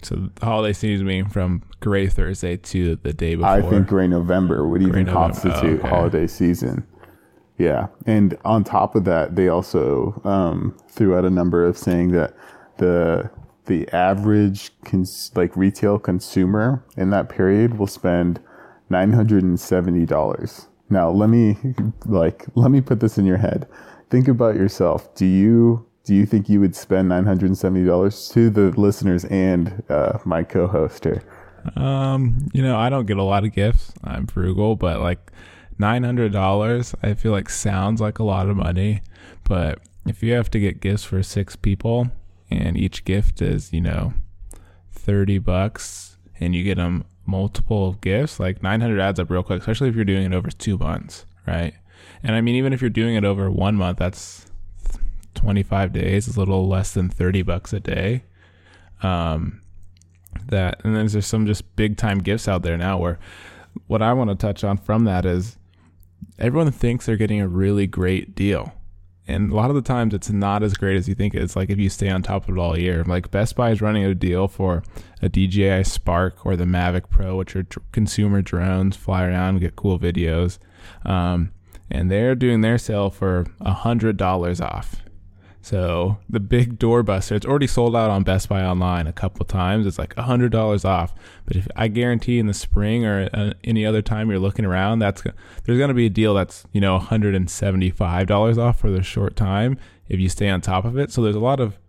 So 0.01 0.15
the 0.15 0.45
holiday 0.45 0.71
season 0.71 1.05
being 1.05 1.27
from 1.27 1.61
Gray 1.81 2.07
Thursday 2.07 2.55
to 2.55 2.95
the 2.95 3.11
day 3.11 3.35
before. 3.35 3.49
I 3.49 3.61
think 3.61 3.87
Gray 3.87 4.07
November 4.07 4.65
would 4.65 4.81
even 4.81 5.05
November, 5.05 5.11
constitute 5.11 5.79
okay. 5.81 5.89
holiday 5.89 6.25
season. 6.27 6.87
Yeah, 7.57 7.87
and 8.05 8.37
on 8.43 8.63
top 8.63 8.95
of 8.95 9.03
that, 9.05 9.35
they 9.35 9.47
also 9.47 10.19
um, 10.23 10.75
threw 10.89 11.15
out 11.15 11.23
a 11.23 11.29
number 11.29 11.63
of 11.65 11.77
saying 11.77 12.11
that 12.11 12.35
the 12.77 13.29
the 13.65 13.87
average 13.89 14.71
cons- 14.83 15.31
like 15.35 15.55
retail 15.55 15.99
consumer 15.99 16.83
in 16.97 17.11
that 17.11 17.29
period 17.29 17.77
will 17.77 17.87
spend 17.87 18.39
nine 18.89 19.13
hundred 19.13 19.43
and 19.43 19.59
seventy 19.59 20.05
dollars. 20.05 20.67
Now, 20.89 21.09
let 21.09 21.29
me 21.29 21.57
like 22.05 22.45
let 22.55 22.71
me 22.71 22.81
put 22.81 22.99
this 22.99 23.17
in 23.17 23.25
your 23.25 23.37
head. 23.37 23.67
Think 24.09 24.27
about 24.27 24.55
yourself. 24.55 25.13
Do 25.15 25.25
you 25.25 25.85
do 26.05 26.13
you 26.13 26.25
think 26.25 26.49
you 26.49 26.59
would 26.59 26.75
spend 26.75 27.09
nine 27.09 27.25
hundred 27.25 27.47
and 27.47 27.57
seventy 27.57 27.85
dollars 27.85 28.29
to 28.29 28.49
the 28.49 28.71
listeners 28.71 29.25
and 29.25 29.83
uh, 29.89 30.17
my 30.25 30.43
co-host 30.43 31.03
here? 31.03 31.23
Um, 31.75 32.49
you 32.53 32.61
know, 32.61 32.77
I 32.77 32.89
don't 32.89 33.05
get 33.05 33.17
a 33.17 33.23
lot 33.23 33.45
of 33.45 33.53
gifts. 33.53 33.93
I'm 34.03 34.27
frugal, 34.27 34.75
but 34.75 34.99
like 34.99 35.31
nine 35.77 36.03
hundred 36.03 36.31
dollars, 36.31 36.95
I 37.01 37.13
feel 37.13 37.31
like 37.31 37.49
sounds 37.49 38.01
like 38.01 38.19
a 38.19 38.23
lot 38.23 38.49
of 38.49 38.57
money. 38.57 39.01
But 39.43 39.79
if 40.05 40.23
you 40.23 40.33
have 40.33 40.49
to 40.51 40.59
get 40.59 40.81
gifts 40.81 41.03
for 41.03 41.21
six 41.23 41.55
people, 41.55 42.11
and 42.49 42.77
each 42.77 43.05
gift 43.05 43.41
is 43.41 43.73
you 43.73 43.81
know 43.81 44.13
thirty 44.91 45.37
bucks, 45.37 46.17
and 46.39 46.55
you 46.55 46.63
get 46.63 46.77
them 46.77 47.05
multiple 47.25 47.93
gifts, 47.93 48.39
like 48.39 48.63
nine 48.63 48.81
hundred 48.81 48.99
adds 48.99 49.19
up 49.19 49.29
real 49.29 49.43
quick. 49.43 49.59
Especially 49.59 49.89
if 49.89 49.95
you're 49.95 50.05
doing 50.05 50.25
it 50.25 50.35
over 50.35 50.49
two 50.49 50.77
months, 50.77 51.25
right? 51.47 51.73
And 52.21 52.35
I 52.35 52.41
mean, 52.41 52.55
even 52.55 52.73
if 52.73 52.81
you're 52.81 52.89
doing 52.89 53.15
it 53.15 53.25
over 53.25 53.49
one 53.51 53.75
month, 53.75 53.97
that's 53.97 54.45
25 55.35 55.93
days 55.93 56.27
is 56.27 56.37
a 56.37 56.39
little 56.39 56.67
less 56.67 56.93
than 56.93 57.09
30 57.09 57.41
bucks 57.41 57.73
a 57.73 57.79
day. 57.79 58.23
Um, 59.01 59.61
that 60.47 60.81
and 60.83 60.95
then 60.95 61.07
there's 61.07 61.25
some 61.25 61.45
just 61.45 61.75
big 61.75 61.97
time 61.97 62.19
gifts 62.19 62.47
out 62.47 62.63
there 62.63 62.77
now 62.77 62.97
where 62.97 63.19
what 63.87 64.01
I 64.01 64.13
want 64.13 64.29
to 64.29 64.35
touch 64.35 64.63
on 64.63 64.77
from 64.77 65.05
that 65.05 65.25
is 65.25 65.57
everyone 66.39 66.71
thinks 66.71 67.05
they're 67.05 67.17
getting 67.17 67.41
a 67.41 67.47
really 67.47 67.87
great 67.87 68.35
deal. 68.35 68.73
And 69.25 69.51
a 69.51 69.55
lot 69.55 69.69
of 69.69 69.75
the 69.75 69.81
times 69.81 70.13
it's 70.13 70.29
not 70.29 70.63
as 70.63 70.73
great 70.73 70.97
as 70.97 71.07
you 71.07 71.15
think 71.15 71.33
it's 71.33 71.55
like 71.55 71.69
if 71.69 71.79
you 71.79 71.89
stay 71.89 72.09
on 72.09 72.23
top 72.23 72.49
of 72.49 72.57
it 72.57 72.59
all 72.59 72.77
year. 72.77 73.03
Like 73.05 73.31
Best 73.31 73.55
Buy 73.55 73.71
is 73.71 73.81
running 73.81 74.03
a 74.03 74.13
deal 74.13 74.47
for 74.49 74.83
a 75.21 75.29
DJI 75.29 75.85
Spark 75.85 76.45
or 76.45 76.57
the 76.57 76.65
Mavic 76.65 77.09
Pro, 77.09 77.37
which 77.37 77.55
are 77.55 77.65
consumer 77.93 78.41
drones, 78.41 78.97
fly 78.97 79.25
around, 79.25 79.59
get 79.59 79.77
cool 79.77 79.97
videos. 79.97 80.59
Um, 81.05 81.53
and 81.89 82.11
they're 82.11 82.35
doing 82.35 82.61
their 82.61 82.77
sale 82.77 83.09
for 83.09 83.45
a 83.61 83.73
hundred 83.73 84.17
dollars 84.17 84.59
off. 84.59 85.02
So 85.63 86.17
the 86.29 86.41
big 86.41 86.77
doorbuster, 86.77 87.31
it's 87.37 87.45
already 87.45 87.67
sold 87.67 87.95
out 87.95 88.09
on 88.09 88.23
Best 88.23 88.49
Buy 88.49 88.61
online 88.65 89.07
a 89.07 89.13
couple 89.13 89.45
times. 89.45 89.87
It's 89.87 89.97
like 89.97 90.13
hundred 90.15 90.51
dollars 90.51 90.83
off. 90.83 91.13
But 91.45 91.55
if 91.55 91.69
I 91.77 91.87
guarantee 91.87 92.37
in 92.37 92.47
the 92.47 92.53
spring 92.53 93.05
or 93.05 93.29
uh, 93.33 93.53
any 93.63 93.85
other 93.85 94.01
time 94.01 94.29
you're 94.29 94.39
looking 94.39 94.65
around, 94.65 94.99
that's 94.99 95.21
there's 95.21 95.77
going 95.77 95.87
to 95.87 95.93
be 95.93 96.07
a 96.07 96.09
deal 96.09 96.33
that's 96.33 96.65
you 96.73 96.81
know 96.81 96.95
175 96.95 98.27
dollars 98.27 98.57
off 98.57 98.77
for 98.77 98.91
the 98.91 99.01
short 99.01 99.37
time 99.37 99.77
if 100.09 100.19
you 100.19 100.27
stay 100.27 100.49
on 100.49 100.59
top 100.59 100.83
of 100.83 100.97
it. 100.97 101.13
So 101.13 101.21
there's 101.21 101.33
a 101.33 101.39
lot 101.39 101.61
of 101.61 101.79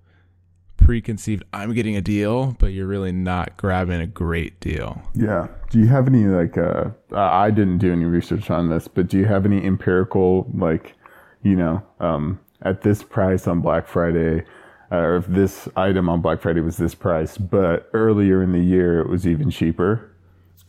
preconceived 0.77 1.43
I'm 1.53 1.75
getting 1.75 1.97
a 1.97 2.01
deal, 2.01 2.55
but 2.61 2.69
you're 2.69 2.87
really 2.87 3.11
not 3.11 3.57
grabbing 3.57 4.01
a 4.01 4.07
great 4.07 4.61
deal. 4.61 5.03
Yeah. 5.15 5.49
Do 5.71 5.81
you 5.81 5.89
have 5.89 6.07
any 6.07 6.27
like 6.27 6.57
uh 6.57 6.91
I 7.13 7.51
didn't 7.51 7.79
do 7.79 7.93
any 7.93 8.05
research 8.05 8.51
on 8.51 8.71
this, 8.71 8.87
but 8.87 9.09
do 9.09 9.19
you 9.19 9.25
have 9.25 9.45
any 9.45 9.65
empirical 9.67 10.49
like 10.55 10.95
you 11.43 11.57
know, 11.57 11.83
um 11.99 12.39
at 12.65 12.83
this 12.83 13.03
price 13.03 13.47
on 13.47 13.61
Black 13.61 13.87
Friday, 13.87 14.45
uh, 14.91 14.97
or 14.97 15.17
if 15.17 15.27
this 15.27 15.69
item 15.77 16.09
on 16.09 16.21
Black 16.21 16.41
Friday 16.41 16.61
was 16.61 16.77
this 16.77 16.95
price, 16.95 17.37
but 17.37 17.89
earlier 17.93 18.43
in 18.43 18.53
the 18.53 18.63
year 18.63 19.01
it 19.01 19.09
was 19.09 19.27
even 19.27 19.51
cheaper? 19.51 20.11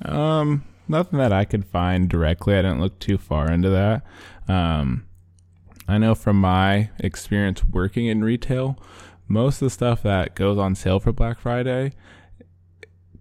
Um, 0.04 0.64
nothing 0.88 1.20
that 1.20 1.34
I 1.34 1.46
could 1.46 1.66
find 1.66 2.10
directly. 2.10 2.56
I 2.56 2.62
didn't 2.62 2.82
look 2.82 3.00
too 3.00 3.18
far 3.18 3.50
into 3.50 3.70
that. 3.70 4.04
Um, 4.48 5.06
I 5.88 5.98
know 5.98 6.16
from 6.16 6.40
my 6.42 6.90
experience 7.00 7.64
working 7.66 8.08
in 8.08 8.24
retail, 8.24 8.78
most 9.28 9.62
of 9.62 9.68
the 9.68 9.70
stuff 9.70 10.04
that 10.04 10.36
goes 10.36 10.58
on 10.58 10.76
sale 10.76 11.00
for 11.00 11.12
Black 11.12 11.40
Friday 11.40 11.94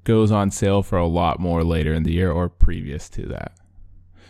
goes 0.04 0.30
on 0.30 0.50
sale 0.50 0.82
for 0.82 0.98
a 0.98 1.06
lot 1.06 1.40
more 1.40 1.64
later 1.64 1.94
in 1.94 2.02
the 2.02 2.12
year 2.12 2.30
or 2.30 2.48
previous 2.48 3.08
to 3.08 3.26
that. 3.26 3.52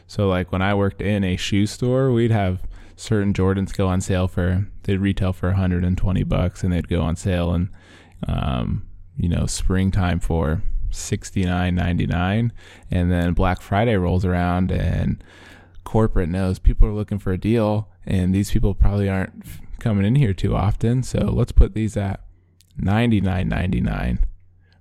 So, 0.07 0.29
like 0.29 0.53
when 0.53 0.63
I 0.63 0.75
worked 0.75 1.01
in 1.01 1.25
a 1.25 1.37
shoe 1.37 1.67
store, 1.67 2.13
we'd 2.13 2.31
have 2.31 2.63
certain 2.97 3.33
Jordans 3.33 3.77
go 3.77 3.89
on 3.89 4.01
sale 4.01 4.29
for 4.29 4.67
they'd 4.85 4.99
retail 4.99 5.33
for 5.33 5.49
120 5.51 6.23
bucks 6.25 6.63
and 6.63 6.73
they'd 6.73 6.89
go 6.89 7.01
on 7.03 7.17
sale 7.17 7.53
in 7.55 7.71
um, 8.29 8.87
you 9.17 9.29
know 9.29 9.47
springtime 9.47 10.21
for 10.21 10.63
69.99 10.91 12.51
and 12.91 13.13
then 13.13 13.33
Black 13.33 13.61
Friday 13.61 13.97
rolls 13.97 14.25
around 14.25 14.71
and 14.71 15.23
corporate 15.83 16.29
knows 16.29 16.59
people 16.59 16.89
are 16.89 16.95
looking 16.95 17.19
for 17.19 17.33
a 17.33 17.39
deal 17.39 17.89
and 18.07 18.35
these 18.35 18.51
people 18.51 18.75
probably 18.75 19.09
aren't 19.09 19.45
coming 19.79 20.05
in 20.05 20.15
here 20.15 20.33
too 20.33 20.55
often. 20.57 21.03
So 21.03 21.19
let's 21.19 21.53
put 21.53 21.75
these 21.75 21.97
at 21.97 22.21
99.99 22.81 24.19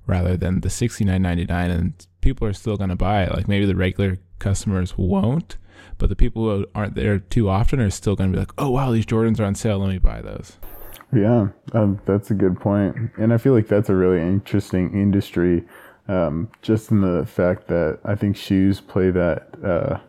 rather 0.05 0.37
than 0.37 0.61
the 0.61 0.69
69.99 0.69 1.51
and 1.51 2.07
people 2.21 2.47
are 2.47 2.53
still 2.53 2.77
going 2.77 2.89
to 2.89 2.95
buy 2.95 3.23
it. 3.23 3.33
Like 3.33 3.47
maybe 3.47 3.65
the 3.65 3.75
regular 3.75 4.17
customers 4.39 4.97
won't 4.97 5.57
but 6.03 6.09
the 6.09 6.17
people 6.17 6.43
who 6.43 6.65
aren't 6.75 6.95
there 6.95 7.19
too 7.19 7.47
often 7.47 7.79
are 7.79 7.89
still 7.89 8.13
going 8.13 8.29
to 8.29 8.35
be 8.35 8.39
like, 8.41 8.51
oh, 8.57 8.69
wow, 8.69 8.91
these 8.91 9.05
Jordans 9.05 9.39
are 9.39 9.45
on 9.45 9.55
sale. 9.55 9.79
Let 9.79 9.87
me 9.87 9.99
buy 9.99 10.19
those. 10.19 10.57
Yeah, 11.15 11.47
um, 11.71 12.01
that's 12.05 12.29
a 12.29 12.33
good 12.33 12.59
point. 12.59 12.97
And 13.17 13.31
I 13.31 13.37
feel 13.37 13.53
like 13.53 13.69
that's 13.69 13.87
a 13.87 13.95
really 13.95 14.19
interesting 14.19 14.91
industry, 14.91 15.63
um, 16.09 16.51
just 16.61 16.91
in 16.91 16.99
the 16.99 17.25
fact 17.25 17.69
that 17.69 17.99
I 18.03 18.15
think 18.15 18.35
shoes 18.35 18.81
play 18.81 19.11
that 19.11 19.47
uh, 19.63 19.99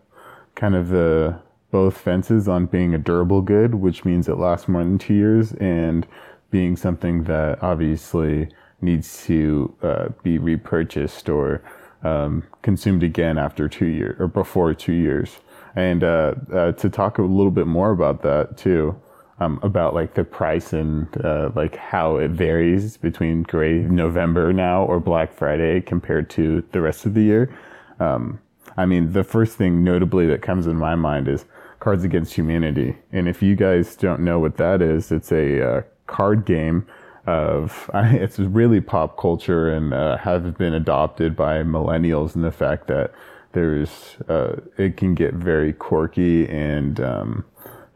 kind 0.57 0.75
of 0.75 0.89
the 0.89 1.39
both 1.71 1.97
fences 1.97 2.49
on 2.49 2.67
being 2.67 2.93
a 2.93 2.99
durable 2.99 3.41
good, 3.41 3.77
which 3.77 4.05
means 4.05 4.29
it 4.29 4.37
lasts 4.37 4.67
more 4.67 4.83
than 4.83 4.99
two 4.99 5.15
years, 5.15 5.53
and 5.61 6.09
being 6.51 6.75
something 6.75 7.23
that 7.23 7.63
obviously 7.63 8.49
needs 8.81 9.25
to 9.27 9.73
uh, 9.85 10.09
be 10.25 10.39
repurchased 10.39 11.29
or 11.29 11.63
um, 12.03 12.43
consumed 12.63 13.05
again 13.05 13.39
after 13.39 13.69
two 13.69 13.87
years 13.87 14.17
or 14.19 14.27
before 14.27 14.75
two 14.75 14.93
years 14.93 15.39
and 15.77 16.05
uh, 16.05 16.35
uh, 16.53 16.73
to 16.73 16.89
talk 16.89 17.19
a 17.19 17.23
little 17.23 17.51
bit 17.51 17.67
more 17.67 17.91
about 17.91 18.23
that 18.23 18.57
too, 18.57 19.01
um, 19.41 19.59
about 19.63 19.95
like 19.95 20.15
the 20.15 20.25
price 20.25 20.73
and 20.73 21.09
uh, 21.25 21.51
like 21.55 21.77
how 21.77 22.17
it 22.17 22.31
varies 22.31 22.97
between 22.97 23.43
gray 23.43 23.79
November 23.79 24.53
now 24.53 24.85
or 24.85 25.01
Black 25.01 25.33
Friday 25.33 25.81
compared 25.81 26.31
to 26.31 26.65
the 26.73 26.81
rest 26.81 27.07
of 27.07 27.15
the 27.15 27.23
year. 27.23 27.57
Um, 28.01 28.41
I 28.77 28.87
mean, 28.87 29.13
the 29.13 29.25
first 29.25 29.57
thing 29.57 29.85
notably 29.85 30.27
that 30.27 30.43
comes 30.43 30.67
in 30.67 30.77
my 30.77 30.95
mind 30.95 31.29
is 31.29 31.45
Cards 31.81 32.05
Against 32.05 32.35
Humanity, 32.35 32.97
and 33.13 33.29
if 33.29 33.43
you 33.43 33.57
guys 33.57 33.95
don't 33.97 34.21
know 34.21 34.39
what 34.39 34.57
that 34.57 34.81
is, 34.81 35.13
it's 35.13 35.33
a 35.33 35.79
uh, 35.79 35.83
card 36.07 36.45
game 36.45 36.87
of 37.27 37.91
it's 37.95 38.39
really 38.39 38.81
pop 38.81 39.19
culture 39.19 39.73
and 39.73 39.95
uh, 39.95 40.17
has 40.19 40.43
been 40.53 40.75
adopted 40.75 41.37
by 41.37 41.63
millennials 41.63 42.35
and 42.35 42.45
the 42.45 42.53
fact 42.53 42.87
that 42.87 43.13
there's 43.55 44.17
uh, 44.29 44.61
it 44.77 44.97
can 44.97 45.15
get 45.15 45.35
very 45.35 45.73
quirky 45.73 46.47
and 46.49 47.01
um, 47.01 47.45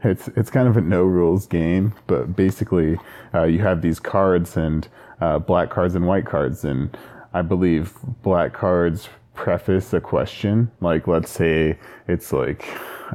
it's 0.03 0.27
it's 0.29 0.49
kind 0.49 0.67
of 0.67 0.77
a 0.77 0.81
no 0.81 1.03
rules 1.03 1.45
game. 1.45 1.93
But 2.07 2.35
basically, 2.35 2.97
uh, 3.33 3.43
you 3.43 3.59
have 3.59 3.81
these 3.81 3.99
cards 3.99 4.57
and 4.57 4.87
uh, 5.21 5.39
black 5.39 5.69
cards 5.69 5.95
and 5.95 6.07
white 6.07 6.25
cards, 6.25 6.63
and 6.63 6.97
I 7.33 7.41
believe 7.43 7.93
black 8.23 8.53
cards 8.53 9.09
preface 9.33 9.93
a 9.93 10.01
question. 10.01 10.71
Like 10.81 11.07
let's 11.07 11.29
say 11.29 11.77
it's 12.07 12.33
like 12.33 12.65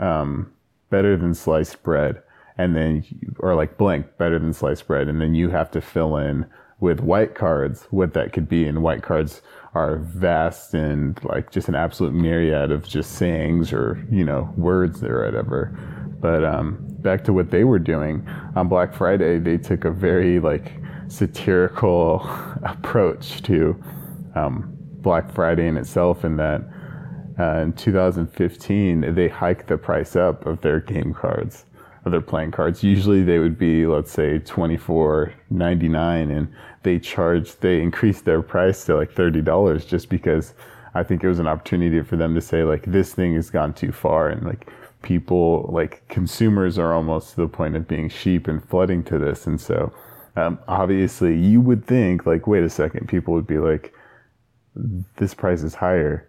um, 0.00 0.52
better 0.90 1.16
than 1.16 1.34
sliced 1.34 1.82
bread. 1.82 2.22
And 2.56 2.76
then 2.76 3.04
or 3.40 3.54
like 3.56 3.76
blank 3.76 4.16
better 4.16 4.38
than 4.38 4.52
sliced 4.52 4.86
bread. 4.86 5.08
And 5.08 5.20
then 5.20 5.34
you 5.34 5.50
have 5.50 5.70
to 5.72 5.80
fill 5.80 6.16
in 6.16 6.46
with 6.78 7.00
white 7.00 7.34
cards 7.34 7.88
what 7.90 8.14
that 8.14 8.32
could 8.32 8.48
be. 8.48 8.66
And 8.66 8.82
white 8.82 9.02
cards 9.02 9.42
are 9.74 9.96
vast 9.96 10.72
and 10.74 11.22
like 11.24 11.50
just 11.50 11.68
an 11.68 11.74
absolute 11.74 12.14
myriad 12.14 12.70
of 12.70 12.86
just 12.86 13.12
sayings 13.12 13.72
or 13.72 14.04
you 14.10 14.24
know 14.24 14.52
words 14.56 15.02
or 15.02 15.24
whatever 15.24 15.76
but 16.20 16.44
um, 16.44 16.78
back 17.00 17.24
to 17.24 17.32
what 17.32 17.50
they 17.50 17.64
were 17.64 17.78
doing 17.78 18.26
on 18.54 18.68
black 18.68 18.94
friday 18.94 19.38
they 19.38 19.58
took 19.58 19.84
a 19.84 19.90
very 19.90 20.38
like 20.38 20.72
satirical 21.08 22.20
approach 22.62 23.42
to 23.42 23.80
um, 24.36 24.72
black 25.00 25.30
friday 25.32 25.66
in 25.66 25.76
itself 25.76 26.24
in 26.24 26.36
that 26.36 26.62
uh, 27.38 27.58
in 27.58 27.72
2015 27.72 29.14
they 29.14 29.28
hiked 29.28 29.66
the 29.66 29.76
price 29.76 30.14
up 30.14 30.46
of 30.46 30.60
their 30.60 30.78
game 30.80 31.12
cards 31.12 31.66
of 32.04 32.12
their 32.12 32.20
playing 32.20 32.50
cards. 32.50 32.82
Usually 32.82 33.22
they 33.22 33.38
would 33.38 33.58
be, 33.58 33.86
let's 33.86 34.12
say, 34.12 34.38
twenty 34.38 34.76
four 34.76 35.32
ninety 35.50 35.88
nine, 35.88 36.30
and 36.30 36.52
they 36.84 36.98
charged, 36.98 37.60
they 37.60 37.80
increased 37.82 38.24
their 38.24 38.42
price 38.42 38.84
to 38.84 38.96
like 38.96 39.12
thirty 39.12 39.42
dollars 39.42 39.84
just 39.84 40.08
because 40.08 40.54
I 40.94 41.02
think 41.02 41.24
it 41.24 41.28
was 41.28 41.40
an 41.40 41.48
opportunity 41.48 42.00
for 42.02 42.16
them 42.16 42.34
to 42.34 42.40
say 42.40 42.62
like 42.62 42.84
this 42.84 43.12
thing 43.14 43.34
has 43.34 43.50
gone 43.50 43.74
too 43.74 43.92
far, 43.92 44.28
and 44.28 44.46
like 44.46 44.70
people, 45.02 45.68
like 45.72 46.06
consumers, 46.08 46.78
are 46.78 46.94
almost 46.94 47.30
to 47.30 47.36
the 47.42 47.48
point 47.48 47.76
of 47.76 47.88
being 47.88 48.08
sheep 48.08 48.46
and 48.46 48.64
flooding 48.68 49.02
to 49.04 49.18
this, 49.18 49.46
and 49.46 49.60
so 49.60 49.92
um, 50.36 50.58
obviously 50.68 51.36
you 51.36 51.60
would 51.60 51.84
think 51.86 52.26
like, 52.26 52.46
wait 52.46 52.62
a 52.64 52.70
second, 52.70 53.08
people 53.08 53.34
would 53.34 53.46
be 53.46 53.58
like, 53.58 53.92
this 55.16 55.34
price 55.34 55.62
is 55.62 55.74
higher. 55.74 56.28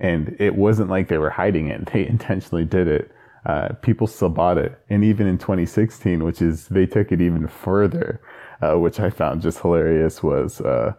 And 0.00 0.36
it 0.40 0.56
wasn't 0.56 0.90
like 0.90 1.08
they 1.08 1.18
were 1.18 1.30
hiding 1.30 1.68
it. 1.68 1.86
They 1.92 2.06
intentionally 2.06 2.64
did 2.64 2.88
it 2.88 3.10
uh, 3.46 3.68
people 3.82 4.06
still 4.06 4.28
bought 4.28 4.58
it. 4.58 4.78
And 4.88 5.04
even 5.04 5.26
in 5.26 5.38
2016, 5.38 6.24
which 6.24 6.40
is, 6.40 6.68
they 6.68 6.86
took 6.86 7.12
it 7.12 7.20
even 7.20 7.46
further, 7.46 8.20
uh, 8.60 8.74
which 8.78 9.00
I 9.00 9.10
found 9.10 9.42
just 9.42 9.60
hilarious, 9.60 10.22
was 10.22 10.60
uh, 10.60 10.94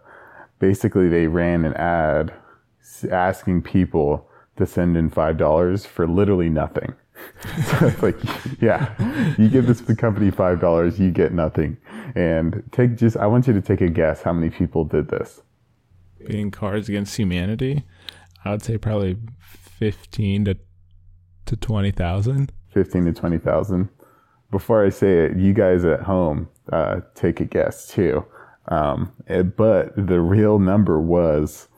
basically 0.58 1.08
they 1.08 1.26
ran 1.26 1.64
an 1.64 1.74
ad 1.74 2.32
asking 3.10 3.62
people 3.62 4.28
to 4.56 4.66
send 4.66 4.96
in 4.96 5.10
$5 5.10 5.86
for 5.86 6.06
literally 6.06 6.48
nothing. 6.48 6.94
so 7.66 7.86
it's 7.86 8.02
like, 8.02 8.16
yeah, 8.60 8.94
you 9.38 9.48
give 9.48 9.66
this 9.66 9.80
company 9.96 10.30
$5, 10.30 10.98
you 10.98 11.10
get 11.10 11.32
nothing. 11.32 11.76
And 12.14 12.62
take 12.72 12.96
just, 12.96 13.16
I 13.16 13.26
want 13.26 13.46
you 13.46 13.52
to 13.52 13.60
take 13.60 13.80
a 13.80 13.88
guess 13.88 14.22
how 14.22 14.32
many 14.32 14.50
people 14.50 14.84
did 14.84 15.08
this. 15.08 15.42
Being 16.26 16.50
Cards 16.50 16.88
Against 16.88 17.16
Humanity, 17.16 17.84
I 18.44 18.50
would 18.50 18.62
say 18.62 18.78
probably 18.78 19.16
15 19.78 20.46
to 20.46 20.56
to 21.46 21.56
20,000? 21.56 22.52
15 22.72 23.04
to 23.04 23.12
20,000. 23.12 23.88
Before 24.50 24.84
I 24.84 24.90
say 24.90 25.24
it, 25.24 25.36
you 25.36 25.52
guys 25.52 25.84
at 25.84 26.02
home 26.02 26.48
uh, 26.72 27.00
take 27.14 27.40
a 27.40 27.44
guess 27.44 27.88
too. 27.88 28.24
Um, 28.68 29.12
it, 29.26 29.56
but 29.56 29.94
the 29.96 30.20
real 30.20 30.58
number 30.58 31.00
was 31.00 31.68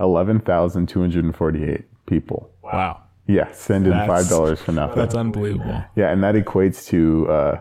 11,248 0.00 1.84
people. 2.06 2.50
Wow. 2.62 3.02
Yeah, 3.26 3.52
send 3.52 3.86
in 3.86 3.92
five 3.92 4.26
dollars 4.28 4.58
for 4.58 4.72
nothing. 4.72 4.96
That's 4.96 5.14
unbelievable. 5.14 5.84
Yeah, 5.94 6.10
and 6.10 6.24
that 6.24 6.34
equates 6.34 6.86
to 6.86 7.28
uh, 7.28 7.60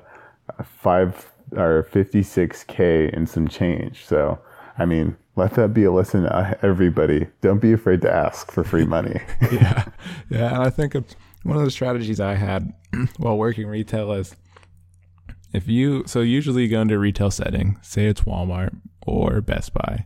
five 0.63 1.29
or 1.51 1.87
56k 1.91 3.13
and 3.13 3.27
some 3.27 3.49
change. 3.49 4.05
So, 4.05 4.39
I 4.77 4.85
mean, 4.85 5.17
let 5.35 5.55
that 5.55 5.73
be 5.73 5.83
a 5.83 5.91
lesson 5.91 6.23
to 6.23 6.57
everybody. 6.61 7.27
Don't 7.41 7.59
be 7.59 7.73
afraid 7.73 8.01
to 8.01 8.11
ask 8.11 8.49
for 8.49 8.63
free 8.63 8.85
money. 8.85 9.19
yeah, 9.51 9.85
yeah. 10.29 10.53
And 10.53 10.63
I 10.63 10.69
think 10.69 10.95
it's 10.95 11.17
one 11.47 11.57
of 11.57 11.63
the 11.63 11.71
strategies 11.71 12.19
I 12.19 12.35
had 12.35 12.73
while 13.17 13.37
working 13.37 13.67
retail 13.67 14.11
is 14.11 14.35
if 15.53 15.67
you 15.67 16.03
so 16.05 16.19
usually 16.19 16.63
you 16.63 16.69
go 16.69 16.81
into 16.81 16.95
a 16.95 16.99
retail 16.99 17.31
setting, 17.31 17.79
say 17.81 18.05
it's 18.05 18.21
Walmart 18.21 18.75
or 19.05 19.39
Best 19.39 19.73
Buy, 19.73 20.05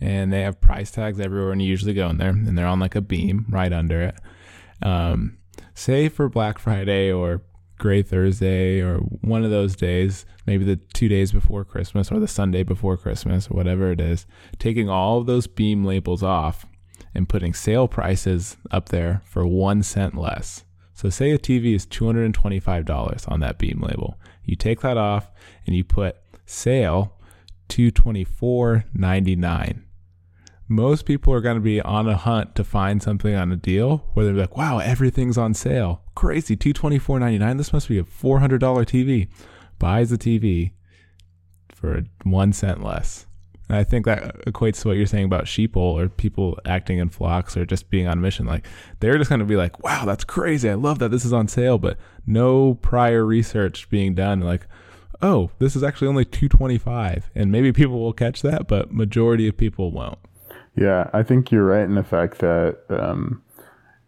and 0.00 0.32
they 0.32 0.42
have 0.42 0.60
price 0.60 0.90
tags 0.90 1.20
everywhere, 1.20 1.52
and 1.52 1.62
you 1.62 1.68
usually 1.68 1.94
go 1.94 2.08
in 2.08 2.18
there, 2.18 2.30
and 2.30 2.58
they're 2.58 2.66
on 2.66 2.80
like 2.80 2.96
a 2.96 3.00
beam 3.00 3.46
right 3.48 3.72
under 3.72 4.02
it. 4.02 4.16
Um, 4.82 5.38
say 5.74 6.08
for 6.08 6.28
Black 6.28 6.58
Friday 6.58 7.12
or 7.12 7.42
Gray 7.78 8.02
Thursday 8.02 8.80
or 8.80 8.96
one 8.98 9.44
of 9.44 9.50
those 9.50 9.76
days, 9.76 10.26
maybe 10.44 10.64
the 10.64 10.76
two 10.92 11.08
days 11.08 11.30
before 11.30 11.64
Christmas 11.64 12.10
or 12.10 12.18
the 12.18 12.26
Sunday 12.26 12.64
before 12.64 12.96
Christmas 12.96 13.48
or 13.48 13.54
whatever 13.54 13.92
it 13.92 14.00
is, 14.00 14.26
taking 14.58 14.88
all 14.88 15.18
of 15.18 15.26
those 15.26 15.46
beam 15.46 15.84
labels 15.84 16.24
off 16.24 16.66
and 17.14 17.28
putting 17.28 17.54
sale 17.54 17.86
prices 17.86 18.56
up 18.72 18.88
there 18.88 19.22
for 19.24 19.46
one 19.46 19.84
cent 19.84 20.16
less. 20.16 20.64
So, 21.00 21.08
say 21.08 21.30
a 21.30 21.38
TV 21.38 21.74
is 21.74 21.86
$225 21.86 23.30
on 23.30 23.40
that 23.40 23.56
beam 23.56 23.80
label. 23.80 24.18
You 24.44 24.54
take 24.54 24.82
that 24.82 24.98
off 24.98 25.30
and 25.66 25.74
you 25.74 25.82
put 25.82 26.18
sale 26.44 27.14
$224.99 27.70 29.84
most 30.70 31.04
people 31.04 31.32
are 31.32 31.40
going 31.40 31.56
to 31.56 31.60
be 31.60 31.80
on 31.80 32.08
a 32.08 32.16
hunt 32.16 32.54
to 32.54 32.62
find 32.62 33.02
something 33.02 33.34
on 33.34 33.50
a 33.50 33.56
deal 33.56 34.08
where 34.14 34.24
they're 34.24 34.34
like, 34.34 34.56
wow, 34.56 34.78
everything's 34.78 35.36
on 35.36 35.52
sale. 35.52 36.00
Crazy. 36.14 36.54
Two 36.54 36.72
twenty 36.72 36.96
four 36.96 37.18
ninety 37.18 37.38
nine. 37.38 37.56
This 37.56 37.72
must 37.72 37.88
be 37.88 37.98
a 37.98 38.04
$400 38.04 38.60
TV. 38.60 39.28
Buys 39.80 40.10
the 40.10 40.16
TV 40.16 40.70
for 41.74 42.04
one 42.22 42.52
cent 42.52 42.84
less. 42.84 43.26
And 43.70 43.78
I 43.78 43.84
think 43.84 44.04
that 44.06 44.36
equates 44.46 44.82
to 44.82 44.88
what 44.88 44.96
you're 44.96 45.06
saying 45.06 45.26
about 45.26 45.44
sheeple 45.44 45.76
or 45.76 46.08
people 46.08 46.58
acting 46.64 46.98
in 46.98 47.08
flocks 47.08 47.56
or 47.56 47.64
just 47.64 47.88
being 47.88 48.08
on 48.08 48.18
a 48.18 48.20
mission. 48.20 48.44
Like 48.44 48.66
they're 48.98 49.16
just 49.16 49.30
going 49.30 49.38
to 49.38 49.44
be 49.44 49.54
like, 49.54 49.80
wow, 49.84 50.04
that's 50.04 50.24
crazy. 50.24 50.68
I 50.68 50.74
love 50.74 50.98
that 50.98 51.12
this 51.12 51.24
is 51.24 51.32
on 51.32 51.46
sale, 51.46 51.78
but 51.78 51.96
no 52.26 52.74
prior 52.74 53.24
research 53.24 53.88
being 53.88 54.16
done. 54.16 54.40
Like, 54.40 54.66
oh, 55.22 55.52
this 55.60 55.76
is 55.76 55.84
actually 55.84 56.08
only 56.08 56.24
225 56.24 57.30
and 57.36 57.52
maybe 57.52 57.72
people 57.72 58.00
will 58.00 58.12
catch 58.12 58.42
that, 58.42 58.66
but 58.66 58.92
majority 58.92 59.46
of 59.46 59.56
people 59.56 59.92
won't. 59.92 60.18
Yeah, 60.74 61.08
I 61.12 61.22
think 61.22 61.52
you're 61.52 61.64
right 61.64 61.84
in 61.84 61.94
the 61.94 62.02
fact 62.02 62.38
that 62.38 62.78
um, 62.88 63.40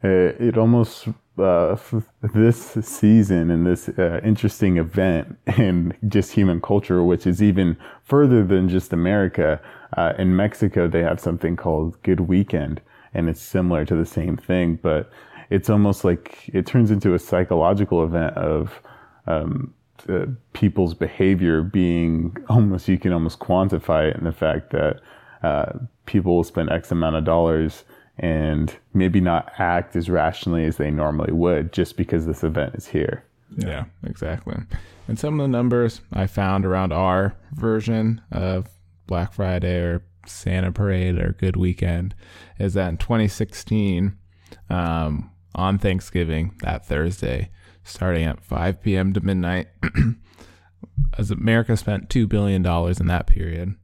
it, 0.03 0.41
it, 0.41 0.59
almost 0.59 1.07
uh, 1.39 1.77
this 2.35 2.73
season 2.83 3.51
and 3.51 3.67
this 3.67 3.89
uh, 3.91 4.21
interesting 4.25 4.77
event 4.77 5.39
in 5.59 5.95
just 6.09 6.33
human 6.33 6.61
culture, 6.61 7.03
which 7.03 7.27
is 7.27 7.43
even 7.43 7.77
further 8.05 8.45
than 8.45 8.69
just 8.69 8.93
America. 8.93 9.61
Uh, 9.97 10.15
in 10.19 10.35
Mexico, 10.35 10.89
they 10.89 11.03
have 11.03 11.21
something 11.21 11.57
called 11.57 12.03
Good 12.03 12.21
Weekend, 12.21 12.81
and 13.15 13.29
it's 13.29 13.43
similar 13.43 13.85
to 13.85 13.95
the 13.95 14.07
same 14.07 14.37
thing, 14.37 14.79
but 14.83 15.11
it's 15.51 15.69
almost 15.69 16.03
like 16.03 16.49
it 16.49 16.67
turns 16.67 16.91
into 16.91 17.15
a 17.15 17.19
psychological 17.19 18.03
event 18.05 18.35
of 18.37 18.81
um, 19.27 19.75
uh, 20.09 20.27
people's 20.55 20.95
behavior 20.95 21.63
being 21.63 22.37
almost 22.49 22.89
you 22.89 22.99
can 22.99 23.13
almost 23.13 23.39
quantify 23.39 24.11
it 24.11 24.17
in 24.17 24.25
the 24.25 24.33
fact 24.33 24.71
that 24.71 25.01
uh, 25.43 25.73
people 26.07 26.37
will 26.37 26.45
spend 26.45 26.71
X 26.71 26.91
amount 26.91 27.17
of 27.17 27.25
dollars 27.25 27.85
and 28.19 28.77
maybe 28.93 29.21
not 29.21 29.53
act 29.59 29.97
as 29.97 30.11
rationally 30.11 30.65
as 30.65 30.77
they 30.77 30.91
normally 30.91 31.33
would 31.33 31.73
just 31.73 31.97
because 31.97 32.27
this 32.27 32.45
event 32.45 32.75
is 32.75 32.89
here. 32.89 33.25
Yeah, 33.57 33.85
exactly. 34.05 34.57
And 35.09 35.19
some 35.19 35.41
of 35.41 35.45
the 35.45 35.49
numbers 35.49 36.01
I 36.13 36.27
found 36.27 36.65
around 36.65 36.93
our 36.93 37.35
version 37.53 38.21
of 38.31 38.69
Black 39.07 39.33
Friday 39.33 39.79
or 39.79 40.05
Santa 40.27 40.73
Parade 40.73 41.19
or 41.19 41.33
Good 41.39 41.57
Weekend 41.57 42.15
is 42.59 42.75
that 42.75 42.89
in 42.89 42.97
2016, 42.99 44.17
um, 44.71 45.31
on 45.55 45.79
Thanksgiving, 45.79 46.55
that 46.63 46.87
Thursday, 46.87 47.51
starting 47.85 48.25
at 48.25 48.45
5 48.45 48.83
p.m. 48.83 49.13
to 49.13 49.21
midnight, 49.21 49.69
as 51.19 51.31
America 51.31 51.77
spent 51.77 52.09
$2 52.09 52.29
billion 52.29 52.65
in 52.65 53.07
that 53.07 53.27
period. 53.27 53.75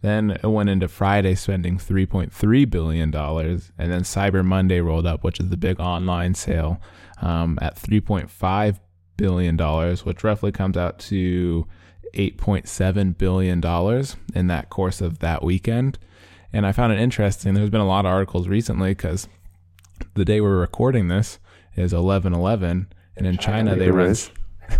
Then 0.00 0.30
it 0.30 0.46
went 0.46 0.68
into 0.68 0.88
Friday 0.88 1.34
spending 1.34 1.78
$3.3 1.78 2.70
billion. 2.70 3.14
And 3.14 3.92
then 3.92 4.02
Cyber 4.02 4.44
Monday 4.44 4.80
rolled 4.80 5.06
up, 5.06 5.24
which 5.24 5.40
is 5.40 5.48
the 5.48 5.56
big 5.56 5.80
online 5.80 6.34
sale, 6.34 6.80
um, 7.20 7.58
at 7.60 7.76
$3.5 7.76 8.78
billion, 9.16 9.56
which 9.58 10.24
roughly 10.24 10.52
comes 10.52 10.76
out 10.76 10.98
to 11.00 11.66
$8.7 12.14 13.18
billion 13.18 14.04
in 14.34 14.46
that 14.46 14.70
course 14.70 15.00
of 15.00 15.18
that 15.18 15.42
weekend. 15.42 15.98
And 16.52 16.64
I 16.66 16.72
found 16.72 16.92
it 16.92 17.00
interesting. 17.00 17.54
There's 17.54 17.70
been 17.70 17.80
a 17.80 17.86
lot 17.86 18.06
of 18.06 18.12
articles 18.12 18.48
recently 18.48 18.90
because 18.90 19.28
the 20.14 20.24
day 20.24 20.40
we're 20.40 20.58
recording 20.58 21.08
this 21.08 21.38
is 21.76 21.92
11 21.92 22.32
11. 22.32 22.88
And 23.16 23.26
in 23.26 23.36
China, 23.36 23.74
they 23.74 23.90
run. 23.90 24.14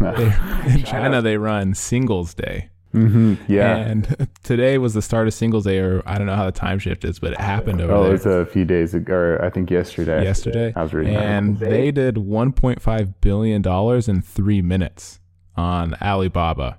they, 0.01 0.33
in 0.75 0.85
China, 0.85 1.21
they 1.21 1.37
run 1.37 1.75
Singles 1.75 2.35
Day. 2.35 2.71
Mm-hmm. 2.95 3.53
Yeah. 3.53 3.77
And 3.77 4.29
today 4.43 4.79
was 4.79 4.95
the 4.95 5.03
start 5.03 5.27
of 5.27 5.35
Singles 5.35 5.65
Day, 5.65 5.79
or 5.79 6.03
I 6.07 6.17
don't 6.19 6.27
know 6.27 6.37
how 6.37 6.47
the 6.47 6.53
time 6.53 6.79
shift 6.79 7.05
is, 7.05 7.19
but 7.19 7.33
it 7.33 7.41
happened 7.41 7.81
over 7.81 7.93
oh, 7.93 8.03
there. 8.05 8.11
it 8.11 8.25
was 8.25 8.27
a 8.27 8.47
few 8.47 8.65
days 8.65 8.95
ago, 8.95 9.15
or 9.15 9.45
I 9.45 9.51
think 9.51 9.71
yesterday. 9.71 10.25
Yesterday. 10.25 10.73
I 10.75 10.83
was 10.83 10.95
reading 10.95 11.15
And 11.17 11.59
that. 11.59 11.71
they 11.71 11.91
did 11.91 12.17
$1.5 12.17 13.15
billion 13.21 14.11
in 14.11 14.23
three 14.23 14.63
minutes 14.63 15.21
on 15.57 15.95
Alibaba. 16.01 16.79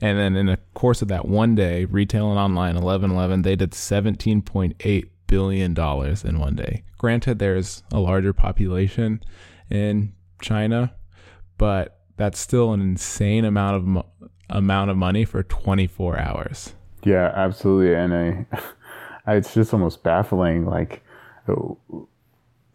And 0.00 0.18
then 0.18 0.36
in 0.36 0.46
the 0.46 0.58
course 0.74 1.00
of 1.00 1.08
that 1.08 1.26
one 1.26 1.54
day, 1.54 1.86
retail 1.86 2.30
and 2.30 2.38
online, 2.38 2.76
11 2.76 3.10
11, 3.10 3.42
they 3.42 3.56
did 3.56 3.70
$17.8 3.70 5.08
billion 5.26 5.72
in 5.72 6.38
one 6.38 6.54
day. 6.54 6.84
Granted, 6.98 7.38
there's 7.38 7.82
a 7.92 7.98
larger 7.98 8.32
population 8.32 9.22
in 9.70 10.12
China, 10.40 10.94
but 11.56 12.00
that's 12.16 12.38
still 12.38 12.72
an 12.72 12.80
insane 12.80 13.44
amount 13.44 13.76
of 13.76 14.04
amount 14.48 14.90
of 14.90 14.96
money 14.96 15.24
for 15.24 15.42
24 15.42 16.18
hours. 16.18 16.74
Yeah, 17.04 17.32
absolutely. 17.34 17.94
And 17.94 18.14
I, 18.14 18.46
it's 19.36 19.54
just 19.54 19.72
almost 19.72 20.02
baffling. 20.02 20.66
Like, 20.66 21.02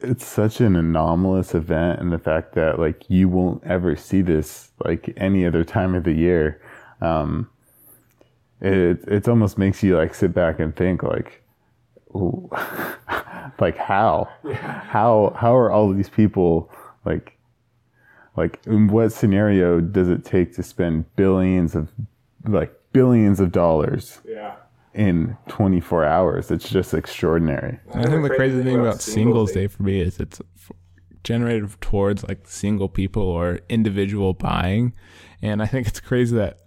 it's 0.03 0.25
such 0.25 0.61
an 0.61 0.75
anomalous 0.75 1.53
event, 1.53 1.99
and 1.99 2.11
the 2.11 2.19
fact 2.19 2.53
that 2.55 2.79
like 2.79 3.09
you 3.09 3.29
won't 3.29 3.63
ever 3.63 3.95
see 3.95 4.21
this 4.21 4.71
like 4.83 5.13
any 5.17 5.45
other 5.45 5.63
time 5.63 5.95
of 5.95 6.03
the 6.03 6.13
year. 6.13 6.61
Um, 7.01 7.49
it 8.61 9.03
it 9.07 9.27
almost 9.27 9.57
makes 9.57 9.83
you 9.83 9.97
like 9.97 10.13
sit 10.13 10.33
back 10.33 10.59
and 10.59 10.75
think 10.75 11.03
like, 11.03 11.43
like 13.59 13.77
how, 13.77 14.29
yeah. 14.43 14.81
how 14.81 15.35
how 15.37 15.55
are 15.55 15.71
all 15.71 15.91
these 15.93 16.09
people 16.09 16.71
like 17.05 17.37
like 18.35 18.59
in 18.65 18.87
what 18.87 19.11
scenario 19.11 19.81
does 19.81 20.07
it 20.07 20.23
take 20.23 20.55
to 20.55 20.63
spend 20.63 21.13
billions 21.15 21.75
of 21.75 21.89
like 22.47 22.73
billions 22.93 23.39
of 23.39 23.51
dollars 23.51 24.19
yeah. 24.25 24.55
in 24.93 25.37
24 25.47 26.05
hours? 26.05 26.51
It's 26.51 26.69
just 26.69 26.93
extraordinary. 26.93 27.79
I 27.93 28.05
think 28.05 28.23
the 28.23 28.35
crazy 28.35 28.63
thing 28.63 28.79
about 28.79 29.01
singles 29.01 29.51
day 29.51 29.67
for 29.67 29.83
me 29.83 30.01
is 30.01 30.19
it's 30.19 30.41
generated 31.23 31.69
towards 31.81 32.23
like 32.27 32.47
single 32.47 32.89
people 32.89 33.23
or 33.23 33.59
individual 33.69 34.33
buying. 34.33 34.93
And 35.43 35.61
i 35.61 35.65
think 35.65 35.87
it's 35.87 35.99
crazy 35.99 36.35
that 36.35 36.60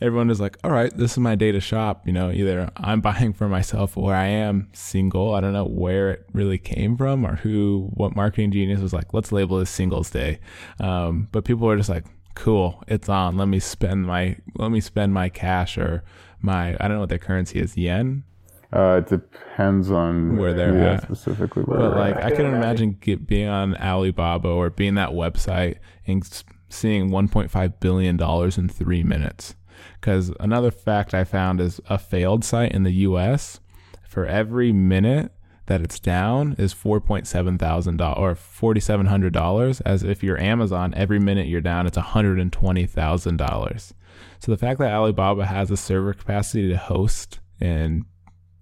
everyone 0.00 0.30
is 0.30 0.40
like, 0.40 0.56
all 0.64 0.70
right, 0.70 0.94
this 0.96 1.12
is 1.12 1.18
my 1.18 1.34
day 1.34 1.52
to 1.52 1.60
shop. 1.60 2.06
You 2.06 2.12
know, 2.12 2.30
either 2.30 2.70
I'm 2.76 3.00
buying 3.00 3.32
for 3.32 3.48
myself 3.48 3.96
or 3.96 4.14
I 4.14 4.26
am 4.26 4.68
single. 4.72 5.34
I 5.34 5.40
don't 5.40 5.52
know 5.52 5.66
where 5.66 6.10
it 6.10 6.26
really 6.32 6.58
came 6.58 6.96
from 6.96 7.24
or 7.24 7.36
who, 7.36 7.90
what 7.94 8.16
marketing 8.16 8.52
genius 8.52 8.80
was 8.80 8.92
like, 8.92 9.12
let's 9.12 9.32
label 9.32 9.58
this 9.58 9.70
singles 9.70 10.10
day. 10.10 10.40
Um, 10.78 11.28
but 11.32 11.44
people 11.44 11.68
are 11.68 11.76
just 11.76 11.88
like, 11.88 12.04
cool, 12.34 12.82
it's 12.88 13.08
on. 13.08 13.36
Let 13.36 13.48
me 13.48 13.60
spend 13.60 14.06
my, 14.06 14.36
let 14.56 14.70
me 14.70 14.80
spend 14.80 15.12
my 15.12 15.28
cash 15.28 15.76
or 15.76 16.02
my, 16.40 16.74
I 16.80 16.88
don't 16.88 16.94
know 16.94 17.00
what 17.00 17.08
their 17.08 17.18
currency 17.18 17.60
is, 17.60 17.76
yen. 17.76 18.24
Uh, 18.72 19.02
it 19.04 19.08
depends 19.08 19.90
on 19.90 20.36
where 20.36 20.54
they're 20.54 20.78
yeah, 20.78 20.92
at. 20.92 21.02
specifically. 21.02 21.64
Where 21.64 21.78
but 21.78 21.96
like, 21.96 22.16
I 22.16 22.30
can 22.30 22.46
imagine 22.46 22.96
get, 23.00 23.26
being 23.26 23.48
on 23.48 23.76
Alibaba 23.76 24.46
or 24.48 24.70
being 24.70 24.94
that 24.94 25.10
website 25.10 25.78
and 26.06 26.24
seeing 26.68 27.10
1.5 27.10 27.80
billion 27.80 28.16
dollars 28.16 28.56
in 28.56 28.68
three 28.68 29.02
minutes. 29.02 29.56
Because 30.00 30.32
another 30.40 30.70
fact 30.70 31.14
I 31.14 31.24
found 31.24 31.60
is 31.60 31.80
a 31.88 31.98
failed 31.98 32.44
site 32.44 32.72
in 32.72 32.82
the 32.82 32.92
US 32.92 33.60
for 34.08 34.26
every 34.26 34.72
minute 34.72 35.32
that 35.66 35.82
it's 35.82 36.00
down 36.00 36.56
is 36.58 36.72
four 36.72 37.00
point 37.00 37.28
seven 37.28 37.56
thousand 37.56 37.96
dollars 37.98 38.18
or 38.18 38.34
forty 38.34 38.80
seven 38.80 39.06
hundred 39.06 39.32
dollars. 39.32 39.80
As 39.82 40.02
if 40.02 40.22
you're 40.22 40.40
Amazon, 40.40 40.92
every 40.96 41.20
minute 41.20 41.46
you're 41.46 41.60
down, 41.60 41.86
it's 41.86 41.96
hundred 41.96 42.40
and 42.40 42.52
twenty 42.52 42.86
thousand 42.86 43.36
dollars. 43.36 43.94
So 44.40 44.50
the 44.50 44.58
fact 44.58 44.80
that 44.80 44.92
Alibaba 44.92 45.46
has 45.46 45.70
a 45.70 45.76
server 45.76 46.12
capacity 46.12 46.68
to 46.68 46.76
host 46.76 47.38
and 47.60 48.04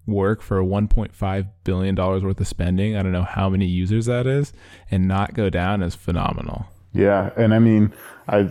work 0.06 0.40
for 0.42 0.62
1.5 0.62 1.48
billion 1.64 1.94
dollars 1.94 2.22
worth 2.22 2.40
of 2.40 2.48
spending, 2.48 2.96
I 2.96 3.02
don't 3.02 3.12
know 3.12 3.22
how 3.22 3.48
many 3.48 3.66
users 3.66 4.06
that 4.06 4.26
is, 4.26 4.52
and 4.90 5.06
not 5.06 5.34
go 5.34 5.50
down 5.50 5.82
is 5.82 5.94
phenomenal. 5.94 6.66
Yeah, 6.92 7.30
and 7.36 7.54
I 7.54 7.58
mean, 7.58 7.92
I 8.28 8.50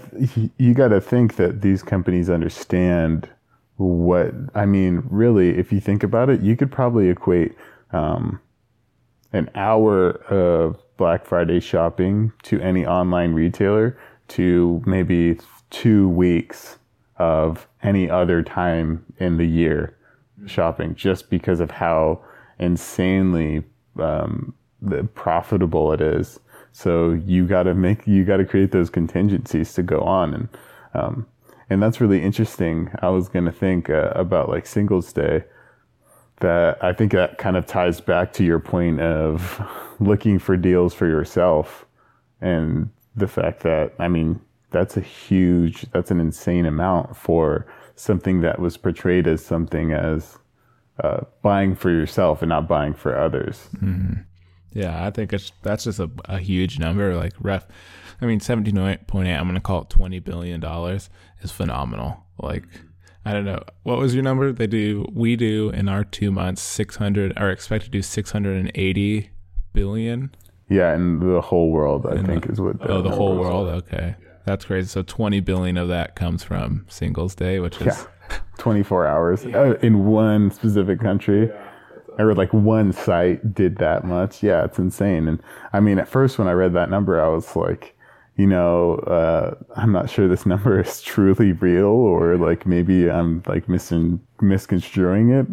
you 0.58 0.74
got 0.74 0.90
to 0.90 1.02
think 1.02 1.36
that 1.36 1.62
these 1.62 1.84
companies 1.84 2.30
understand 2.30 3.30
what 3.78 4.34
I 4.56 4.66
mean. 4.66 5.04
Really, 5.10 5.58
if 5.58 5.72
you 5.72 5.80
think 5.80 6.04
about 6.04 6.30
it, 6.30 6.42
you 6.42 6.56
could 6.56 6.72
probably 6.72 7.10
equate 7.10 7.56
um, 7.92 8.40
an 9.34 9.50
hour 9.56 10.12
of 10.32 10.82
Black 10.98 11.26
Friday 11.26 11.60
shopping 11.60 12.32
to 12.44 12.60
any 12.62 12.86
online 12.86 13.34
retailer 13.34 13.98
to 14.30 14.82
maybe 14.86 15.40
two 15.70 16.08
weeks 16.10 16.78
of 17.18 17.68
any 17.82 18.10
other 18.10 18.44
time 18.44 19.04
in 19.20 19.38
the 19.38 19.46
year 19.46 19.98
shopping, 20.46 20.94
just 20.96 21.30
because 21.30 21.60
of 21.60 21.72
how 21.72 22.22
insanely 22.60 23.64
um, 24.00 24.54
profitable 25.16 25.92
it 25.92 26.02
is. 26.02 26.40
So 26.78 27.14
you 27.26 27.48
got 27.48 27.64
to 27.64 27.74
make 27.74 28.06
you 28.06 28.24
got 28.24 28.38
to 28.38 28.46
create 28.46 28.72
those 28.72 28.92
contingencies 28.92 29.74
to 29.74 29.82
go 29.82 30.02
on, 30.02 30.32
and 30.36 30.50
um, 30.94 31.26
and 31.72 31.82
that's 31.82 32.00
really 32.00 32.22
interesting. 32.22 32.92
I 33.02 33.10
was 33.10 33.30
gonna 33.30 33.52
think 33.52 33.90
uh, 33.90 34.12
about 34.14 34.48
like 34.48 34.68
Singles 34.68 35.12
Day. 35.12 35.44
That 36.42 36.78
I 36.84 36.94
think 36.94 37.14
that 37.14 37.40
kind 37.40 37.58
of 37.58 37.66
ties 37.66 38.00
back 38.00 38.32
to 38.34 38.44
your 38.44 38.60
point 38.60 39.02
of 39.02 39.60
looking 40.00 40.38
for 40.38 40.56
deals 40.56 40.94
for 40.94 41.08
yourself, 41.08 41.88
and 42.42 42.92
the 43.16 43.28
fact 43.28 43.64
that 43.64 43.94
I 43.98 44.08
mean 44.08 44.40
that's 44.70 44.98
a 44.98 45.02
huge, 45.02 45.88
that's 45.94 46.12
an 46.12 46.20
insane 46.20 46.68
amount 46.68 47.18
for 47.18 47.66
something 47.96 48.42
that 48.42 48.60
was 48.60 48.78
portrayed 48.78 49.26
as 49.26 49.44
something 49.44 49.94
as 49.94 50.38
uh, 51.04 51.22
buying 51.42 51.76
for 51.76 51.90
yourself 51.90 52.44
and 52.44 52.50
not 52.50 52.68
buying 52.68 52.94
for 52.94 53.18
others. 53.18 53.68
Mm-hmm. 53.78 54.22
Yeah, 54.78 55.08
I 55.08 55.10
think 55.10 55.34
it's 55.34 55.52
that's 55.64 55.86
just 55.86 56.00
a, 56.00 56.08
a 56.26 56.38
huge 56.38 56.78
number. 56.78 57.16
Like 57.16 57.34
ref, 57.40 57.66
I 58.22 58.28
mean, 58.28 58.40
seventeen 58.40 58.76
point 59.08 59.28
eight. 59.28 59.34
I'm 59.34 59.46
going 59.46 59.56
to 59.56 59.60
call 59.60 59.82
it 59.82 59.90
twenty 59.90 60.20
billion 60.20 60.60
dollars 60.60 61.10
is 61.42 61.52
phenomenal. 61.52 62.24
Like, 62.38 62.64
I 63.26 63.34
don't 63.34 63.46
know 63.46 63.64
what 63.82 63.98
was 63.98 64.14
your 64.14 64.24
number. 64.24 64.52
They 64.52 64.68
do. 64.68 65.10
We 65.12 65.36
do 65.36 65.72
in 65.72 65.90
our 65.90 66.04
two 66.04 66.30
months 66.32 66.62
six 66.62 66.98
hundred. 66.98 67.36
Are 67.38 67.50
expected 67.50 67.86
to 67.88 67.92
do 67.92 68.04
six 68.04 68.30
hundred 68.30 68.60
and 68.60 68.72
eighty 68.76 69.32
billion. 69.74 70.36
Yeah, 70.70 70.94
and 70.94 71.24
the 71.24 71.42
whole 71.42 71.72
world, 71.72 72.06
I 72.06 72.22
think, 72.22 72.46
the, 72.46 72.52
is 72.52 72.62
what. 72.62 72.80
The 72.80 72.88
oh, 72.88 73.02
the 73.02 73.10
whole 73.10 73.36
world. 73.36 73.70
Okay, 73.70 74.14
that's 74.46 74.66
crazy. 74.66 74.90
So 74.90 75.02
twenty 75.02 75.40
billion 75.40 75.78
of 75.78 75.88
that 75.88 76.16
comes 76.16 76.44
from 76.44 76.86
Singles 76.88 77.34
Day, 77.34 77.60
which 77.60 77.82
is 77.82 77.88
yeah. 78.30 78.38
twenty 78.60 78.84
four 78.84 79.08
hours 79.08 79.44
uh, 79.44 79.80
in 79.82 80.06
one 80.06 80.52
specific 80.52 81.00
country. 81.00 81.50
Yeah 82.18 82.24
or 82.26 82.34
like 82.34 82.54
one 82.54 82.94
site 82.94 83.54
did 83.54 83.78
that 83.78 84.04
much. 84.04 84.42
Yeah, 84.44 84.64
it's 84.66 84.80
insane. 84.80 85.28
And 85.28 85.42
I 85.74 85.80
mean, 85.80 86.00
at 86.00 86.08
first 86.08 86.40
when 86.40 86.48
I 86.48 86.54
read 86.54 86.74
that 86.74 86.90
number, 86.90 87.22
I 87.22 87.28
was 87.28 87.56
like, 87.56 87.96
you 88.36 88.48
know, 88.48 88.96
uh, 89.00 89.56
I'm 89.76 89.92
not 89.92 90.10
sure 90.10 90.28
this 90.28 90.46
number 90.54 90.80
is 90.80 91.02
truly 91.02 91.54
real, 91.54 91.86
or 91.86 92.38
like 92.38 92.66
maybe 92.66 93.10
I'm 93.10 93.44
like 93.48 93.70
mis- 93.70 93.94
misconstruing 94.42 95.30
it. 95.32 95.48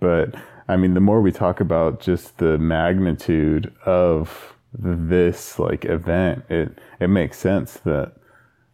But 0.00 0.34
I 0.68 0.76
mean, 0.76 0.94
the 0.94 1.00
more 1.00 1.20
we 1.20 1.32
talk 1.32 1.60
about 1.60 2.00
just 2.00 2.38
the 2.38 2.58
magnitude 2.58 3.72
of 3.86 4.54
this 4.72 5.58
like 5.58 5.84
event, 5.84 6.44
it 6.48 6.78
it 7.00 7.08
makes 7.08 7.38
sense 7.38 7.74
that 7.84 8.12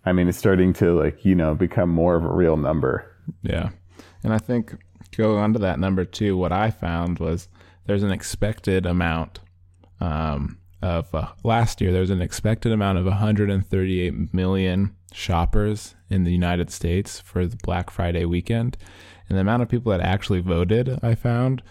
I 0.05 0.13
mean, 0.13 0.29
it's 0.29 0.39
starting 0.39 0.73
to 0.75 0.99
like 0.99 1.25
you 1.25 1.35
know 1.35 1.55
become 1.55 1.89
more 1.89 2.17
of 2.17 2.25
a 2.25 2.33
real 2.33 2.57
number. 2.57 3.11
Yeah, 3.43 3.71
and 4.23 4.35
I 4.35 4.39
think 4.39 4.77
go 5.17 5.37
on 5.39 5.53
to 5.53 5.59
that 5.61 5.79
number 5.79 6.05
two, 6.05 6.37
what 6.37 6.53
I 6.53 6.71
found 6.71 7.19
was 7.19 7.49
there's 7.87 8.03
an 8.03 8.11
expected 8.11 8.87
amount 8.87 9.41
um, 10.01 10.59
of 10.83 11.15
uh, 11.15 11.29
last 11.43 11.81
year. 11.81 11.93
There 11.93 12.01
was 12.01 12.11
an 12.11 12.23
expected 12.23 12.73
amount 12.73 12.99
of 12.99 13.05
138 13.07 14.35
million 14.35 14.95
shoppers 15.13 15.95
in 16.11 16.25
the 16.25 16.33
United 16.33 16.71
States 16.71 17.21
for 17.21 17.47
the 17.47 17.57
Black 17.57 17.91
Friday 17.91 18.25
weekend, 18.25 18.77
and 19.29 19.37
the 19.37 19.43
amount 19.43 19.63
of 19.63 19.69
people 19.69 19.93
that 19.93 20.01
actually 20.01 20.41
voted, 20.41 20.99
I 21.03 21.15
found, 21.15 21.63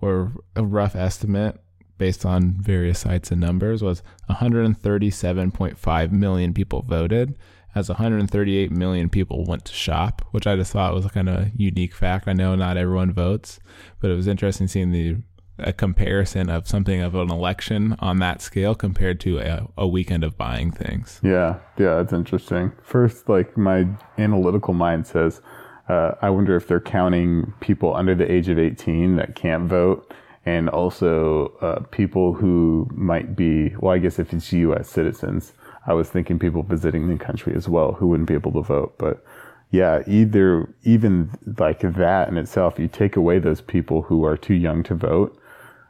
or 0.00 0.32
a 0.56 0.64
rough 0.64 0.96
estimate 0.96 1.60
based 1.98 2.24
on 2.24 2.54
various 2.58 3.00
sites 3.00 3.30
and 3.30 3.40
numbers 3.40 3.82
was 3.82 4.02
137.5 4.30 6.12
million 6.12 6.54
people 6.54 6.82
voted 6.82 7.36
as 7.74 7.88
138 7.88 8.70
million 8.70 9.08
people 9.08 9.44
went 9.44 9.64
to 9.66 9.72
shop, 9.72 10.22
which 10.30 10.46
I 10.46 10.56
just 10.56 10.72
thought 10.72 10.94
was 10.94 11.06
a 11.06 11.10
kind 11.10 11.28
of 11.28 11.50
unique 11.56 11.94
fact. 11.94 12.28
I 12.28 12.32
know 12.32 12.54
not 12.56 12.76
everyone 12.76 13.12
votes, 13.12 13.60
but 14.00 14.10
it 14.10 14.14
was 14.14 14.26
interesting 14.26 14.68
seeing 14.68 14.92
the 14.92 15.16
a 15.62 15.72
comparison 15.74 16.48
of 16.48 16.66
something 16.66 17.02
of 17.02 17.14
an 17.14 17.30
election 17.30 17.94
on 17.98 18.18
that 18.18 18.40
scale 18.40 18.74
compared 18.74 19.20
to 19.20 19.38
a, 19.38 19.68
a 19.76 19.86
weekend 19.86 20.24
of 20.24 20.38
buying 20.38 20.70
things. 20.72 21.20
Yeah, 21.22 21.58
yeah, 21.78 21.96
that's 21.96 22.14
interesting. 22.14 22.72
First, 22.82 23.28
like 23.28 23.58
my 23.58 23.86
analytical 24.16 24.74
mind 24.74 25.06
says, 25.06 25.42
uh, 25.88 26.12
I 26.22 26.30
wonder 26.30 26.56
if 26.56 26.66
they're 26.66 26.80
counting 26.80 27.52
people 27.60 27.94
under 27.94 28.14
the 28.14 28.30
age 28.30 28.48
of 28.48 28.58
18 28.58 29.16
that 29.16 29.34
can't 29.34 29.68
vote 29.68 30.14
and 30.46 30.68
also 30.70 31.48
uh, 31.60 31.80
people 31.90 32.32
who 32.32 32.88
might 32.94 33.36
be, 33.36 33.74
well, 33.78 33.92
I 33.92 33.98
guess 33.98 34.18
if 34.18 34.32
it's 34.32 34.52
U.S. 34.52 34.88
citizens, 34.88 35.52
I 35.86 35.94
was 35.94 36.08
thinking 36.08 36.38
people 36.38 36.62
visiting 36.62 37.08
the 37.08 37.22
country 37.22 37.54
as 37.54 37.68
well 37.68 37.92
who 37.92 38.08
wouldn't 38.08 38.28
be 38.28 38.34
able 38.34 38.52
to 38.52 38.60
vote. 38.60 38.94
But 38.98 39.24
yeah, 39.70 40.02
either 40.06 40.72
even 40.82 41.30
like 41.58 41.80
that 41.80 42.28
in 42.28 42.36
itself, 42.36 42.78
you 42.78 42.88
take 42.88 43.16
away 43.16 43.38
those 43.38 43.60
people 43.60 44.02
who 44.02 44.24
are 44.24 44.36
too 44.36 44.54
young 44.54 44.82
to 44.84 44.94
vote. 44.94 45.40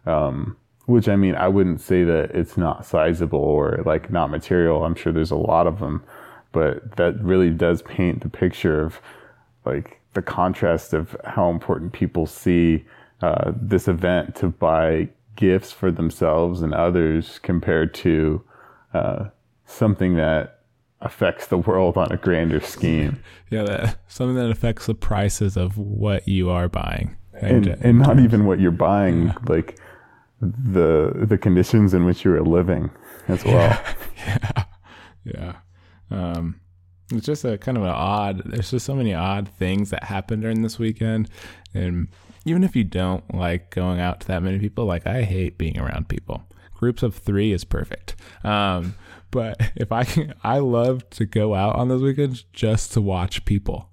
Um, 0.06 0.56
which 0.86 1.08
I 1.08 1.16
mean, 1.16 1.34
I 1.36 1.48
wouldn't 1.48 1.80
say 1.80 2.04
that 2.04 2.32
it's 2.32 2.56
not 2.56 2.84
sizable 2.84 3.38
or 3.38 3.82
like 3.86 4.10
not 4.10 4.30
material. 4.30 4.84
I'm 4.84 4.94
sure 4.94 5.12
there's 5.12 5.30
a 5.30 5.36
lot 5.36 5.66
of 5.66 5.78
them, 5.78 6.02
but 6.52 6.96
that 6.96 7.20
really 7.22 7.50
does 7.50 7.82
paint 7.82 8.22
the 8.22 8.28
picture 8.28 8.82
of 8.82 9.00
like 9.64 10.00
the 10.14 10.22
contrast 10.22 10.92
of 10.92 11.16
how 11.24 11.50
important 11.50 11.92
people 11.92 12.26
see 12.26 12.84
uh, 13.22 13.52
this 13.54 13.86
event 13.86 14.34
to 14.36 14.48
buy 14.48 15.08
gifts 15.36 15.70
for 15.70 15.90
themselves 15.90 16.60
and 16.60 16.74
others 16.74 17.38
compared 17.38 17.94
to 17.94 18.42
uh, 18.92 19.26
something 19.70 20.16
that 20.16 20.60
affects 21.00 21.46
the 21.46 21.58
world 21.58 21.96
on 21.96 22.10
a 22.12 22.16
grander 22.16 22.60
scheme. 22.60 23.22
Yeah, 23.50 23.64
that, 23.64 23.98
something 24.06 24.36
that 24.36 24.48
affects 24.48 24.86
the 24.86 24.94
prices 24.94 25.56
of 25.56 25.76
what 25.76 26.28
you 26.28 26.50
are 26.50 26.68
buying, 26.68 27.16
and, 27.32 27.66
and 27.66 27.98
not 27.98 28.20
even 28.20 28.46
what 28.46 28.60
you're 28.60 28.70
buying, 28.70 29.26
yeah. 29.26 29.34
like 29.48 29.76
the 30.40 31.10
the 31.16 31.36
conditions 31.36 31.92
in 31.94 32.04
which 32.04 32.24
you're 32.24 32.40
living 32.42 32.90
as 33.26 33.44
well. 33.44 33.76
Yeah, 34.24 34.64
yeah. 35.24 35.56
Um, 36.12 36.60
it's 37.10 37.26
just 37.26 37.44
a 37.44 37.58
kind 37.58 37.76
of 37.76 37.82
an 37.82 37.90
odd. 37.90 38.42
There's 38.44 38.70
just 38.70 38.86
so 38.86 38.94
many 38.94 39.12
odd 39.12 39.48
things 39.48 39.90
that 39.90 40.04
happen 40.04 40.42
during 40.42 40.62
this 40.62 40.78
weekend, 40.78 41.28
and 41.74 42.06
even 42.44 42.62
if 42.62 42.76
you 42.76 42.84
don't 42.84 43.34
like 43.34 43.70
going 43.70 43.98
out 43.98 44.20
to 44.20 44.26
that 44.28 44.44
many 44.44 44.60
people, 44.60 44.84
like 44.84 45.08
I 45.08 45.22
hate 45.22 45.58
being 45.58 45.76
around 45.76 46.08
people. 46.08 46.44
Groups 46.74 47.02
of 47.02 47.16
three 47.16 47.52
is 47.52 47.64
perfect. 47.64 48.14
Um, 48.44 48.94
but 49.30 49.56
if 49.76 49.92
I 49.92 50.04
can, 50.04 50.34
I 50.42 50.58
love 50.58 51.08
to 51.10 51.26
go 51.26 51.54
out 51.54 51.76
on 51.76 51.88
those 51.88 52.02
weekends 52.02 52.44
just 52.52 52.92
to 52.92 53.00
watch 53.00 53.44
people. 53.44 53.88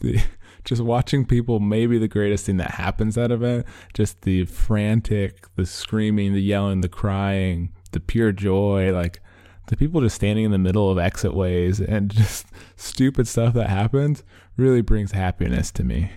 The, 0.00 0.20
just 0.64 0.82
watching 0.82 1.24
people 1.24 1.60
may 1.60 1.86
be 1.86 1.98
the 1.98 2.08
greatest 2.08 2.46
thing 2.46 2.58
that 2.58 2.72
happens 2.72 3.16
at 3.16 3.30
event. 3.30 3.66
Just 3.94 4.22
the 4.22 4.44
frantic, 4.44 5.54
the 5.56 5.66
screaming, 5.66 6.34
the 6.34 6.42
yelling, 6.42 6.82
the 6.82 6.88
crying, 6.88 7.72
the 7.92 8.00
pure 8.00 8.32
joy, 8.32 8.92
like 8.92 9.20
the 9.68 9.76
people 9.76 10.00
just 10.00 10.16
standing 10.16 10.44
in 10.44 10.50
the 10.50 10.58
middle 10.58 10.90
of 10.90 10.98
exit 10.98 11.34
ways 11.34 11.80
and 11.80 12.10
just 12.14 12.46
stupid 12.76 13.28
stuff 13.28 13.54
that 13.54 13.68
happens 13.68 14.22
really 14.56 14.80
brings 14.80 15.12
happiness 15.12 15.70
to 15.72 15.84
me. 15.84 16.10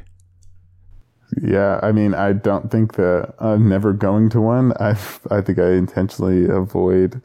Yeah, 1.41 1.80
I 1.82 1.93
mean, 1.93 2.13
I 2.13 2.34
don't 2.34 2.69
think 2.69 2.95
that 2.95 3.34
I'm 3.39 3.69
never 3.69 3.93
going 3.93 4.30
to 4.32 4.41
one. 4.41 4.74
I 4.82 4.97
I 5.30 5.39
think 5.39 5.60
I 5.60 5.71
intentionally 5.71 6.45
avoid 6.50 7.21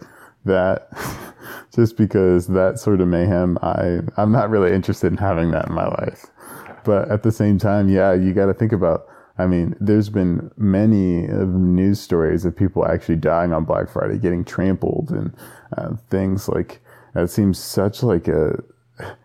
that 0.46 0.88
just 1.74 1.96
because 1.96 2.48
that 2.48 2.78
sort 2.78 3.00
of 3.00 3.08
mayhem 3.08 3.58
I 3.62 4.00
I'm 4.16 4.32
not 4.32 4.50
really 4.50 4.72
interested 4.72 5.12
in 5.12 5.18
having 5.18 5.50
that 5.52 5.68
in 5.68 5.74
my 5.74 5.86
life. 5.86 6.26
But 6.84 7.10
at 7.10 7.22
the 7.24 7.32
same 7.32 7.58
time, 7.58 7.88
yeah, 7.88 8.12
you 8.14 8.32
got 8.32 8.46
to 8.46 8.54
think 8.54 8.72
about 8.72 9.06
I 9.38 9.46
mean, 9.46 9.76
there's 9.80 10.08
been 10.08 10.50
many 10.56 11.26
news 11.26 12.00
stories 12.00 12.46
of 12.46 12.56
people 12.56 12.86
actually 12.86 13.16
dying 13.16 13.52
on 13.52 13.64
Black 13.64 13.90
Friday, 13.90 14.18
getting 14.18 14.44
trampled 14.44 15.10
and 15.10 15.34
uh, 15.76 15.96
things 16.08 16.48
like 16.48 16.80
it 17.14 17.30
seems 17.30 17.58
such 17.58 18.02
like 18.02 18.28
a 18.28 18.62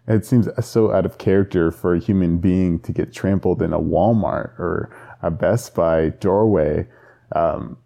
it 0.08 0.26
seems 0.26 0.50
so 0.66 0.92
out 0.92 1.06
of 1.06 1.18
character 1.18 1.72
for 1.72 1.96
a 1.96 2.00
human 2.00 2.38
being 2.40 2.80
to 2.82 2.92
get 2.92 3.14
trampled 3.14 3.62
in 3.62 3.72
a 3.72 3.80
Walmart 3.80 4.60
or 4.60 4.94
a 5.22 5.32
Best 5.32 5.74
Buy 5.76 6.10
doorway. 6.10 6.88
Um, 7.34 7.78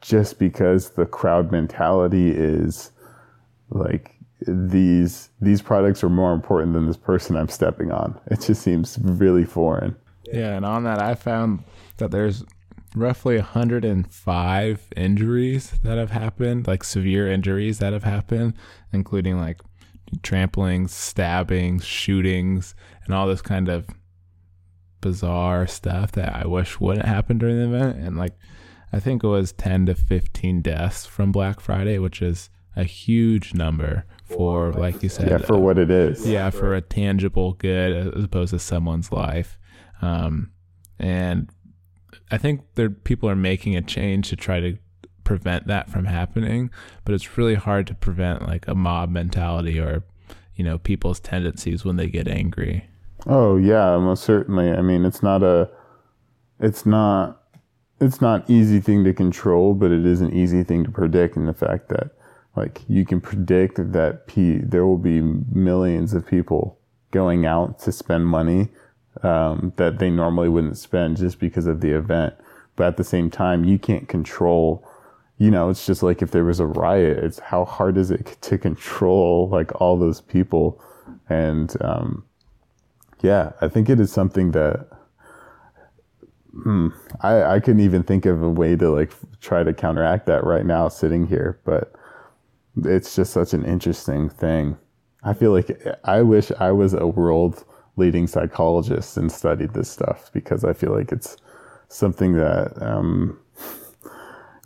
just 0.00 0.38
because 0.38 0.90
the 0.90 1.06
crowd 1.06 1.50
mentality 1.50 2.30
is 2.30 2.92
like 3.70 4.14
these 4.46 5.30
these 5.40 5.60
products 5.60 6.04
are 6.04 6.08
more 6.08 6.32
important 6.32 6.72
than 6.72 6.86
this 6.86 6.96
person 6.96 7.36
I'm 7.36 7.48
stepping 7.48 7.90
on. 7.90 8.18
It 8.26 8.40
just 8.40 8.62
seems 8.62 8.98
really 9.02 9.44
foreign. 9.44 9.96
Yeah, 10.24 10.54
and 10.54 10.64
on 10.64 10.84
that 10.84 11.00
I 11.00 11.14
found 11.14 11.64
that 11.96 12.10
there's 12.10 12.44
roughly 12.94 13.36
105 13.36 14.86
injuries 14.96 15.72
that 15.82 15.98
have 15.98 16.10
happened, 16.10 16.66
like 16.66 16.84
severe 16.84 17.30
injuries 17.30 17.78
that 17.78 17.92
have 17.92 18.04
happened, 18.04 18.54
including 18.92 19.38
like 19.38 19.60
tramplings, 20.20 20.90
stabbings, 20.90 21.84
shootings, 21.84 22.74
and 23.04 23.14
all 23.14 23.26
this 23.26 23.42
kind 23.42 23.68
of 23.68 23.86
bizarre 25.00 25.66
stuff 25.66 26.12
that 26.12 26.34
I 26.34 26.46
wish 26.46 26.80
wouldn't 26.80 27.06
happen 27.06 27.38
during 27.38 27.56
the 27.56 27.76
event. 27.76 27.98
And 27.98 28.16
like, 28.16 28.36
I 28.92 29.00
think 29.00 29.22
it 29.22 29.28
was 29.28 29.52
10 29.52 29.86
to 29.86 29.94
15 29.94 30.62
deaths 30.62 31.06
from 31.06 31.30
Black 31.32 31.60
Friday, 31.60 31.98
which 31.98 32.22
is 32.22 32.48
a 32.76 32.84
huge 32.84 33.54
number 33.54 34.04
for, 34.24 34.72
like 34.72 35.02
you 35.02 35.08
said, 35.08 35.30
Yeah, 35.30 35.38
for 35.38 35.58
what 35.58 35.78
it 35.78 35.90
is. 35.90 36.26
yeah, 36.26 36.50
for 36.50 36.74
a 36.74 36.80
tangible 36.80 37.52
good 37.54 38.14
as 38.16 38.24
opposed 38.24 38.50
to 38.50 38.58
someone's 38.58 39.10
life. 39.12 39.58
Um, 40.00 40.52
and 40.98 41.50
I 42.30 42.38
think 42.38 42.62
there 42.76 42.90
people 42.90 43.28
are 43.28 43.36
making 43.36 43.76
a 43.76 43.82
change 43.82 44.28
to 44.30 44.36
try 44.36 44.60
to 44.60 44.78
prevent 45.24 45.66
that 45.66 45.90
from 45.90 46.06
happening, 46.06 46.70
but 47.04 47.14
it's 47.14 47.36
really 47.36 47.54
hard 47.56 47.86
to 47.88 47.94
prevent 47.94 48.46
like 48.46 48.66
a 48.68 48.74
mob 48.74 49.10
mentality 49.10 49.78
or 49.78 50.04
you 50.54 50.64
know 50.64 50.78
people's 50.78 51.20
tendencies 51.20 51.84
when 51.84 51.96
they 51.96 52.08
get 52.08 52.26
angry. 52.28 52.88
Oh 53.26 53.56
yeah, 53.56 53.96
most 53.98 54.24
certainly. 54.24 54.70
I 54.72 54.80
mean, 54.82 55.04
it's 55.04 55.22
not 55.22 55.42
a, 55.42 55.68
it's 56.60 56.86
not, 56.86 57.37
it's 58.00 58.20
not 58.20 58.48
easy 58.48 58.80
thing 58.80 59.04
to 59.04 59.12
control, 59.12 59.74
but 59.74 59.90
it 59.90 60.06
is 60.06 60.20
an 60.20 60.32
easy 60.32 60.62
thing 60.62 60.84
to 60.84 60.90
predict. 60.90 61.36
In 61.36 61.46
the 61.46 61.54
fact 61.54 61.88
that, 61.88 62.10
like, 62.56 62.82
you 62.88 63.04
can 63.04 63.20
predict 63.20 63.92
that 63.92 64.26
p 64.26 64.58
there 64.58 64.86
will 64.86 64.98
be 64.98 65.20
millions 65.20 66.14
of 66.14 66.26
people 66.26 66.78
going 67.10 67.46
out 67.46 67.78
to 67.80 67.92
spend 67.92 68.26
money 68.26 68.68
um, 69.22 69.72
that 69.76 69.98
they 69.98 70.10
normally 70.10 70.48
wouldn't 70.48 70.78
spend 70.78 71.16
just 71.16 71.38
because 71.38 71.66
of 71.66 71.80
the 71.80 71.90
event. 71.90 72.34
But 72.76 72.86
at 72.86 72.96
the 72.96 73.04
same 73.04 73.30
time, 73.30 73.64
you 73.64 73.78
can't 73.78 74.08
control. 74.08 74.86
You 75.38 75.50
know, 75.50 75.68
it's 75.70 75.86
just 75.86 76.02
like 76.02 76.22
if 76.22 76.30
there 76.30 76.44
was 76.44 76.60
a 76.60 76.66
riot, 76.66 77.18
it's 77.18 77.38
how 77.38 77.64
hard 77.64 77.96
is 77.96 78.10
it 78.10 78.36
to 78.42 78.58
control 78.58 79.48
like 79.48 79.80
all 79.80 79.96
those 79.96 80.20
people, 80.20 80.80
and 81.28 81.74
um, 81.80 82.24
yeah, 83.20 83.52
I 83.60 83.68
think 83.68 83.88
it 83.88 83.98
is 84.00 84.12
something 84.12 84.52
that 84.52 84.88
hmm, 86.62 86.88
I 87.20 87.42
I 87.42 87.60
couldn't 87.60 87.80
even 87.80 88.02
think 88.02 88.26
of 88.26 88.42
a 88.42 88.50
way 88.50 88.76
to 88.76 88.90
like 88.90 89.12
try 89.40 89.62
to 89.62 89.72
counteract 89.72 90.26
that 90.26 90.44
right 90.44 90.66
now 90.66 90.88
sitting 90.88 91.26
here, 91.26 91.58
but 91.64 91.92
it's 92.84 93.14
just 93.16 93.32
such 93.32 93.52
an 93.54 93.64
interesting 93.64 94.28
thing. 94.28 94.76
I 95.24 95.34
feel 95.34 95.52
like 95.52 95.80
I 96.04 96.22
wish 96.22 96.52
I 96.58 96.72
was 96.72 96.94
a 96.94 97.06
world 97.06 97.64
leading 97.96 98.26
psychologist 98.26 99.16
and 99.16 99.30
studied 99.30 99.74
this 99.74 99.90
stuff 99.90 100.30
because 100.32 100.64
I 100.64 100.72
feel 100.72 100.94
like 100.94 101.10
it's 101.10 101.36
something 101.88 102.34
that 102.34 102.80
um, 102.80 103.38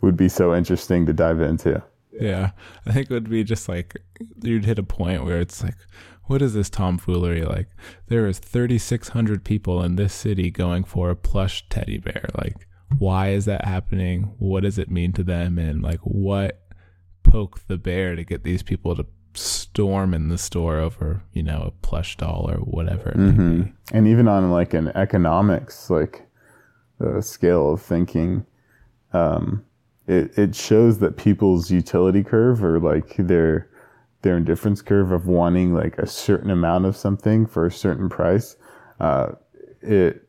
would 0.01 0.15
be 0.15 0.29
so 0.29 0.53
interesting 0.53 1.05
to 1.07 1.13
dive 1.13 1.41
into. 1.41 1.81
Yeah, 2.11 2.51
I 2.85 2.91
think 2.91 3.09
it 3.09 3.13
would 3.13 3.29
be 3.29 3.43
just 3.43 3.67
like 3.67 3.99
you'd 4.41 4.65
hit 4.65 4.77
a 4.77 4.83
point 4.83 5.25
where 5.25 5.39
it's 5.39 5.63
like, 5.63 5.75
what 6.25 6.41
is 6.41 6.53
this 6.53 6.69
tomfoolery? 6.69 7.43
Like, 7.43 7.67
there 8.07 8.27
is 8.27 8.39
3,600 8.39 9.43
people 9.43 9.83
in 9.83 9.95
this 9.95 10.13
city 10.13 10.49
going 10.51 10.83
for 10.83 11.09
a 11.09 11.15
plush 11.15 11.67
teddy 11.69 11.97
bear. 11.97 12.29
Like, 12.37 12.67
why 12.97 13.29
is 13.29 13.45
that 13.45 13.65
happening? 13.65 14.33
What 14.37 14.63
does 14.63 14.77
it 14.77 14.89
mean 14.91 15.13
to 15.13 15.23
them? 15.23 15.57
And 15.57 15.81
like, 15.81 15.99
what 16.01 16.61
poked 17.23 17.67
the 17.67 17.77
bear 17.77 18.15
to 18.15 18.23
get 18.23 18.43
these 18.43 18.63
people 18.63 18.95
to 18.95 19.05
storm 19.33 20.13
in 20.13 20.29
the 20.29 20.37
store 20.37 20.77
over, 20.77 21.23
you 21.33 21.43
know, 21.43 21.63
a 21.67 21.71
plush 21.85 22.17
doll 22.17 22.49
or 22.49 22.57
whatever 22.57 23.09
it 23.09 23.17
may 23.17 23.31
be? 23.63 23.73
and 23.91 24.07
even 24.07 24.27
on 24.27 24.51
like 24.51 24.73
an 24.73 24.89
economics 24.95 25.89
like 25.89 26.27
uh, 27.03 27.19
scale 27.19 27.73
of 27.73 27.81
thinking 27.81 28.45
um, 29.13 29.63
it, 30.07 30.37
it 30.37 30.55
shows 30.55 30.99
that 30.99 31.17
people's 31.17 31.71
utility 31.71 32.23
curve 32.23 32.63
or 32.63 32.79
like 32.79 33.15
their 33.17 33.69
their 34.23 34.37
indifference 34.37 34.81
curve 34.81 35.11
of 35.11 35.27
wanting 35.27 35.73
like 35.73 35.97
a 35.97 36.07
certain 36.07 36.49
amount 36.49 36.85
of 36.85 36.97
something 36.97 37.45
for 37.45 37.65
a 37.65 37.71
certain 37.71 38.09
price 38.09 38.55
uh, 38.99 39.31
it 39.81 40.27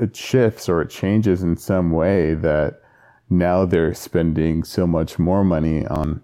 it 0.00 0.14
shifts 0.14 0.68
or 0.68 0.82
it 0.82 0.90
changes 0.90 1.42
in 1.42 1.56
some 1.56 1.92
way 1.92 2.34
that 2.34 2.82
now 3.30 3.64
they're 3.64 3.94
spending 3.94 4.64
so 4.64 4.86
much 4.86 5.18
more 5.18 5.44
money 5.44 5.86
on 5.86 6.20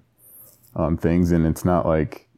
on 0.75 0.97
things 0.97 1.31
and 1.31 1.47
it's 1.47 1.65
not 1.65 1.87
like 1.87 2.29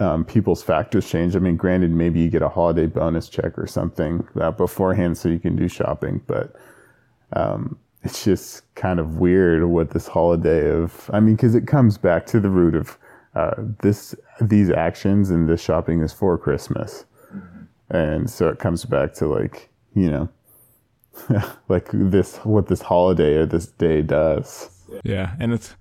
um, 0.00 0.24
people's 0.24 0.62
factors 0.62 1.08
change. 1.08 1.36
I 1.36 1.38
mean, 1.38 1.56
granted, 1.56 1.90
maybe 1.90 2.20
you 2.20 2.30
get 2.30 2.42
a 2.42 2.48
holiday 2.48 2.86
bonus 2.86 3.28
check 3.28 3.58
or 3.58 3.66
something 3.66 4.26
uh, 4.40 4.50
beforehand 4.50 5.18
so 5.18 5.28
you 5.28 5.38
can 5.38 5.56
do 5.56 5.68
shopping, 5.68 6.22
but 6.26 6.56
um, 7.34 7.78
it's 8.02 8.24
just 8.24 8.74
kind 8.74 8.98
of 8.98 9.18
weird 9.18 9.64
what 9.64 9.90
this 9.90 10.06
holiday 10.06 10.70
of. 10.70 11.10
I 11.12 11.20
mean, 11.20 11.36
because 11.36 11.54
it 11.54 11.66
comes 11.66 11.98
back 11.98 12.26
to 12.26 12.40
the 12.40 12.50
root 12.50 12.74
of 12.74 12.98
uh, 13.34 13.54
this 13.82 14.14
these 14.40 14.70
actions 14.70 15.30
and 15.30 15.48
this 15.48 15.62
shopping 15.62 16.02
is 16.02 16.12
for 16.12 16.36
Christmas, 16.38 17.04
and 17.90 18.28
so 18.28 18.48
it 18.48 18.58
comes 18.58 18.84
back 18.84 19.14
to 19.14 19.26
like 19.26 19.68
you 19.94 20.10
know, 20.10 20.28
like 21.68 21.88
this 21.92 22.36
what 22.38 22.68
this 22.68 22.82
holiday 22.82 23.36
or 23.36 23.46
this 23.46 23.66
day 23.66 24.02
does. 24.02 24.70
Yeah, 25.04 25.34
and 25.38 25.52
it's 25.52 25.76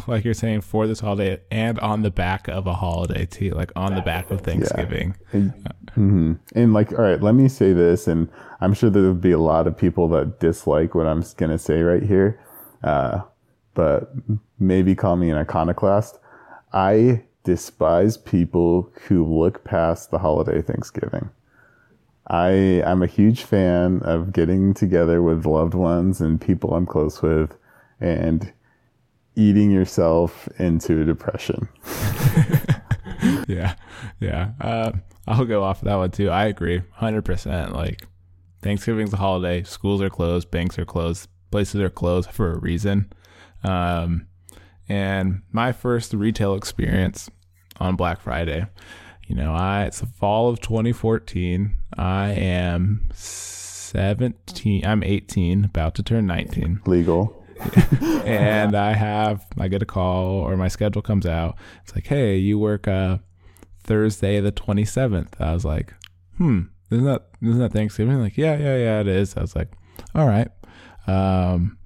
like 0.06 0.24
you're 0.24 0.34
saying 0.34 0.60
for 0.60 0.86
this 0.86 1.00
holiday 1.00 1.40
and 1.50 1.78
on 1.80 2.02
the 2.02 2.10
back 2.10 2.48
of 2.48 2.66
a 2.66 2.74
holiday 2.74 3.26
too, 3.26 3.50
like 3.50 3.72
on 3.76 3.94
the 3.94 4.00
back 4.00 4.30
of 4.30 4.40
Thanksgiving. 4.40 5.16
hmm 5.94 6.34
And 6.54 6.72
like, 6.72 6.92
all 6.92 7.04
right, 7.04 7.20
let 7.20 7.34
me 7.34 7.48
say 7.48 7.72
this, 7.72 8.06
and 8.06 8.28
I'm 8.60 8.74
sure 8.74 8.90
there 8.90 9.02
will 9.02 9.14
be 9.14 9.32
a 9.32 9.38
lot 9.38 9.66
of 9.66 9.76
people 9.76 10.08
that 10.08 10.40
dislike 10.40 10.94
what 10.94 11.06
I'm 11.06 11.22
going 11.36 11.50
to 11.50 11.58
say 11.58 11.82
right 11.82 12.02
here, 12.02 12.40
uh, 12.82 13.20
but 13.74 14.12
maybe 14.58 14.94
call 14.94 15.16
me 15.16 15.30
an 15.30 15.38
iconoclast. 15.38 16.18
I 16.72 17.24
despise 17.44 18.16
people 18.16 18.90
who 19.06 19.24
look 19.24 19.64
past 19.64 20.10
the 20.10 20.18
holiday 20.18 20.62
Thanksgiving. 20.62 21.30
I 22.26 22.82
I'm 22.86 23.02
a 23.02 23.06
huge 23.06 23.42
fan 23.42 24.00
of 24.02 24.32
getting 24.32 24.72
together 24.72 25.22
with 25.22 25.44
loved 25.44 25.74
ones 25.74 26.20
and 26.22 26.40
people 26.40 26.72
I'm 26.74 26.86
close 26.86 27.20
with, 27.20 27.56
and 28.00 28.50
eating 29.36 29.70
yourself 29.70 30.48
into 30.58 31.00
a 31.00 31.04
depression. 31.04 31.68
yeah, 33.48 33.74
yeah. 34.20 34.50
Uh, 34.60 34.92
I'll 35.26 35.44
go 35.44 35.62
off 35.62 35.80
of 35.80 35.86
that 35.86 35.96
one 35.96 36.10
too. 36.10 36.30
I 36.30 36.46
agree, 36.46 36.82
hundred 36.92 37.24
percent. 37.24 37.72
Like 37.72 38.06
Thanksgiving's 38.62 39.12
a 39.12 39.18
holiday. 39.18 39.62
Schools 39.62 40.00
are 40.02 40.10
closed. 40.10 40.50
Banks 40.50 40.78
are 40.78 40.84
closed. 40.84 41.28
Places 41.50 41.80
are 41.80 41.90
closed 41.90 42.30
for 42.30 42.52
a 42.52 42.58
reason. 42.58 43.12
Um, 43.62 44.26
and 44.88 45.42
my 45.52 45.72
first 45.72 46.12
retail 46.12 46.54
experience 46.54 47.30
on 47.78 47.96
Black 47.96 48.20
Friday, 48.20 48.66
you 49.26 49.34
know, 49.34 49.52
I 49.52 49.84
it's 49.84 50.00
the 50.00 50.06
fall 50.06 50.48
of 50.48 50.60
2014. 50.60 51.74
I 51.96 52.30
am 52.30 53.08
17. 53.12 54.84
I'm 54.84 55.02
18, 55.02 55.64
about 55.64 55.94
to 55.94 56.02
turn 56.02 56.26
19 56.26 56.82
Legal. 56.86 57.43
And 58.24 58.74
I 58.76 58.94
have 58.94 59.44
I 59.58 59.68
get 59.68 59.82
a 59.82 59.86
call 59.86 60.38
or 60.40 60.56
my 60.56 60.68
schedule 60.68 61.02
comes 61.02 61.26
out. 61.26 61.56
It's 61.82 61.94
like, 61.94 62.06
hey, 62.06 62.36
you 62.36 62.58
work 62.58 62.88
uh 62.88 63.18
Thursday 63.82 64.40
the 64.40 64.50
twenty 64.50 64.84
seventh. 64.84 65.36
I 65.40 65.52
was 65.52 65.64
like, 65.64 65.94
hmm, 66.36 66.62
isn't 66.90 67.04
that 67.04 67.28
isn't 67.42 67.58
that 67.58 67.72
Thanksgiving? 67.72 68.20
Like, 68.20 68.36
yeah, 68.36 68.56
yeah, 68.56 68.76
yeah, 68.76 69.00
it 69.00 69.08
is. 69.08 69.36
I 69.36 69.40
was 69.40 69.54
like, 69.54 69.72
all 70.14 70.26
right. 70.26 70.48
Um, 71.06 71.78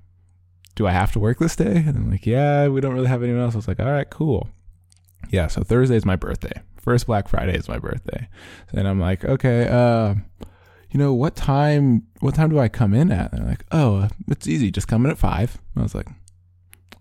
do 0.74 0.86
I 0.86 0.92
have 0.92 1.12
to 1.12 1.18
work 1.18 1.38
this 1.38 1.56
day? 1.56 1.76
And 1.86 1.96
I'm 1.96 2.10
like, 2.10 2.24
yeah, 2.24 2.68
we 2.68 2.80
don't 2.80 2.94
really 2.94 3.08
have 3.08 3.22
anyone 3.22 3.42
else. 3.42 3.54
I 3.54 3.58
was 3.58 3.68
like, 3.68 3.80
all 3.80 3.90
right, 3.90 4.08
cool. 4.08 4.48
Yeah, 5.30 5.48
so 5.48 5.62
Thursday 5.62 5.96
is 5.96 6.04
my 6.04 6.16
birthday. 6.16 6.62
First 6.80 7.06
Black 7.06 7.28
Friday 7.28 7.56
is 7.56 7.68
my 7.68 7.78
birthday. 7.78 8.28
And 8.72 8.86
I'm 8.86 9.00
like, 9.00 9.24
okay, 9.24 9.66
uh, 9.68 10.14
you 10.90 10.98
know, 10.98 11.12
what 11.12 11.36
time 11.36 12.06
what 12.20 12.34
time 12.34 12.50
do 12.50 12.58
I 12.58 12.68
come 12.68 12.94
in 12.94 13.10
at? 13.12 13.32
And 13.32 13.42
they're 13.42 13.48
like, 13.50 13.64
oh, 13.72 14.08
it's 14.28 14.46
easy, 14.48 14.70
just 14.70 14.88
come 14.88 15.04
in 15.04 15.10
at 15.10 15.18
five. 15.18 15.58
I 15.76 15.82
was 15.82 15.94
like, 15.94 16.08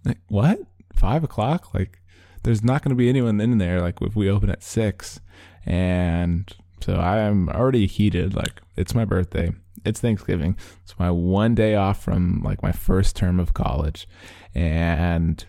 like 0.06 0.19
what? 0.28 0.60
Five 0.93 1.23
o'clock? 1.23 1.73
Like, 1.73 2.02
there's 2.43 2.63
not 2.63 2.82
going 2.84 2.89
to 2.89 2.95
be 2.95 3.10
anyone 3.10 3.39
in 3.39 3.58
there. 3.60 3.82
Like, 3.82 4.02
if 4.02 4.15
we 4.15 4.30
open 4.30 4.50
at 4.50 4.63
six, 4.63 5.19
and 5.65 6.52
so 6.82 6.95
I 6.95 7.19
am 7.19 7.50
already 7.50 7.86
heated. 7.88 8.34
Like, 8.34 8.62
it's 8.76 8.95
my 8.95 9.06
birthday. 9.06 9.52
It's 9.86 10.00
Thanksgiving. 10.00 10.58
It's 10.84 10.97
my 10.97 11.12
one 11.12 11.56
day 11.56 11.76
off 11.76 12.02
from 12.04 12.41
like 12.43 12.62
my 12.63 12.71
first 12.71 13.15
term 13.15 13.39
of 13.39 13.54
college, 13.54 14.08
and 14.56 15.45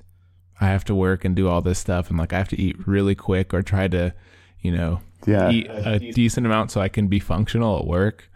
I 0.61 0.67
have 0.67 0.85
to 0.85 0.95
work 0.95 1.25
and 1.25 1.35
do 1.35 1.49
all 1.49 1.63
this 1.63 1.79
stuff, 1.79 2.11
and 2.11 2.19
like 2.19 2.33
I 2.33 2.39
have 2.39 2.49
to 2.49 2.61
eat 2.61 2.87
really 2.87 3.15
quick 3.15 3.55
or 3.55 3.63
try 3.63 3.89
to, 3.89 4.13
you 4.61 4.71
know, 4.73 5.01
Yeah. 5.27 5.51
eat 5.51 5.67
a 5.71 5.99
decent 5.99 6.47
amount 6.47 6.71
so 6.71 6.81
I 6.81 6.89
can 6.89 7.09
be 7.09 7.19
functional 7.21 7.79
at 7.79 7.87
work. 7.87 8.28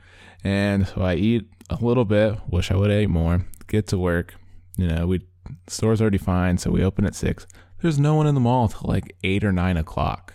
And 0.45 0.87
so 0.87 1.03
I 1.03 1.15
eat 1.15 1.49
a 1.71 1.85
little 1.85 2.05
bit. 2.05 2.39
Wish 2.49 2.71
I 2.71 2.77
would 2.77 2.91
have 2.91 2.99
ate 2.99 3.11
more. 3.11 3.47
Get 3.67 3.87
to 3.89 3.99
work. 3.99 4.35
You 4.77 4.89
know, 4.89 5.07
we 5.07 5.27
store's 5.69 6.01
already 6.01 6.19
fine, 6.19 6.59
so 6.59 6.71
we 6.71 6.83
open 6.83 7.07
at 7.07 7.15
six. 7.15 7.47
There's 7.81 7.99
no 7.99 8.15
one 8.15 8.27
in 8.27 8.35
the 8.35 8.41
mall 8.41 8.69
till 8.69 8.89
like 8.89 9.17
eight 9.25 9.45
or 9.45 9.53
nine 9.53 9.77
o'clock, 9.77 10.35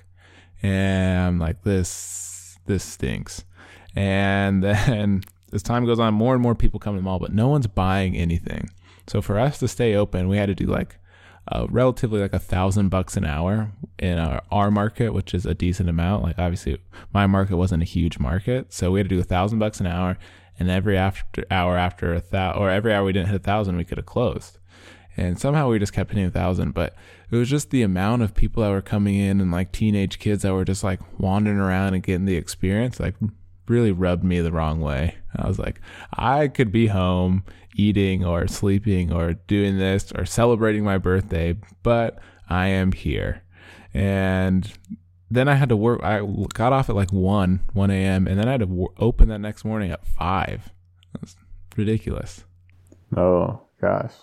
and 0.61 1.19
I'm 1.19 1.39
like, 1.39 1.63
this 1.63 2.57
this 2.65 2.83
stinks. 2.83 3.43
And 3.95 4.63
then 4.63 5.23
as 5.53 5.63
time 5.63 5.85
goes 5.85 5.99
on, 5.99 6.13
more 6.13 6.33
and 6.33 6.43
more 6.43 6.55
people 6.55 6.79
come 6.79 6.95
to 6.95 6.99
the 6.99 7.03
mall, 7.03 7.19
but 7.19 7.33
no 7.33 7.47
one's 7.47 7.67
buying 7.67 8.15
anything. 8.15 8.69
So 9.07 9.21
for 9.21 9.39
us 9.39 9.57
to 9.59 9.67
stay 9.67 9.95
open, 9.95 10.27
we 10.27 10.37
had 10.37 10.47
to 10.47 10.55
do 10.55 10.65
like 10.65 10.97
uh, 11.51 11.67
relatively 11.69 12.19
like 12.19 12.33
a 12.33 12.39
thousand 12.39 12.89
bucks 12.89 13.15
an 13.15 13.25
hour 13.25 13.71
in 13.99 14.17
our, 14.17 14.41
our 14.51 14.71
market, 14.71 15.13
which 15.13 15.33
is 15.33 15.45
a 15.45 15.53
decent 15.53 15.89
amount. 15.89 16.23
Like 16.23 16.37
obviously, 16.37 16.77
my 17.13 17.27
market 17.27 17.57
wasn't 17.57 17.83
a 17.83 17.85
huge 17.85 18.19
market, 18.19 18.73
so 18.73 18.91
we 18.91 18.99
had 18.99 19.09
to 19.09 19.15
do 19.15 19.21
a 19.21 19.25
thousand 19.25 19.59
bucks 19.59 19.79
an 19.79 19.87
hour, 19.87 20.17
and 20.59 20.69
every 20.69 20.97
after 20.97 21.45
hour 21.49 21.77
after 21.77 22.13
a 22.13 22.19
thousand 22.19 22.61
or 22.61 22.69
every 22.69 22.93
hour 22.93 23.05
we 23.05 23.13
didn't 23.13 23.29
hit 23.29 23.41
a 23.41 23.43
thousand, 23.43 23.77
we 23.77 23.85
could 23.85 23.97
have 23.97 24.05
closed. 24.05 24.57
And 25.15 25.39
somehow 25.39 25.69
we 25.69 25.79
just 25.79 25.93
kept 25.93 26.11
hitting 26.11 26.25
a 26.25 26.31
thousand, 26.31 26.73
but 26.73 26.95
it 27.31 27.35
was 27.35 27.49
just 27.49 27.71
the 27.71 27.81
amount 27.81 28.21
of 28.21 28.35
people 28.35 28.61
that 28.61 28.69
were 28.69 28.83
coming 28.83 29.15
in 29.15 29.41
and 29.41 29.51
like 29.51 29.71
teenage 29.71 30.19
kids 30.19 30.43
that 30.43 30.53
were 30.53 30.65
just 30.65 30.83
like 30.83 30.99
wandering 31.19 31.57
around 31.57 31.95
and 31.95 32.03
getting 32.03 32.25
the 32.25 32.35
experience, 32.35 32.99
like 32.99 33.15
really 33.67 33.91
rubbed 33.91 34.23
me 34.23 34.41
the 34.41 34.51
wrong 34.51 34.79
way. 34.79 35.15
I 35.35 35.47
was 35.47 35.57
like, 35.57 35.81
I 36.13 36.47
could 36.49 36.71
be 36.71 36.87
home 36.87 37.43
eating 37.77 38.25
or 38.25 38.47
sleeping 38.47 39.13
or 39.13 39.33
doing 39.33 39.77
this 39.77 40.11
or 40.13 40.25
celebrating 40.25 40.83
my 40.83 40.97
birthday, 40.97 41.55
but 41.83 42.19
I 42.49 42.67
am 42.67 42.91
here. 42.91 43.43
And 43.93 44.71
then 45.29 45.47
I 45.47 45.55
had 45.55 45.69
to 45.69 45.75
work. 45.75 46.01
I 46.03 46.21
got 46.53 46.73
off 46.73 46.89
at 46.89 46.95
like 46.95 47.11
1, 47.11 47.59
1 47.73 47.91
a.m., 47.91 48.27
and 48.27 48.39
then 48.39 48.47
I 48.47 48.51
had 48.51 48.61
to 48.61 48.65
w- 48.65 48.93
open 48.97 49.29
that 49.29 49.39
next 49.39 49.65
morning 49.65 49.91
at 49.91 50.05
5. 50.05 50.69
That's 51.13 51.35
ridiculous. 51.75 52.43
Oh, 53.15 53.61
gosh. 53.81 54.13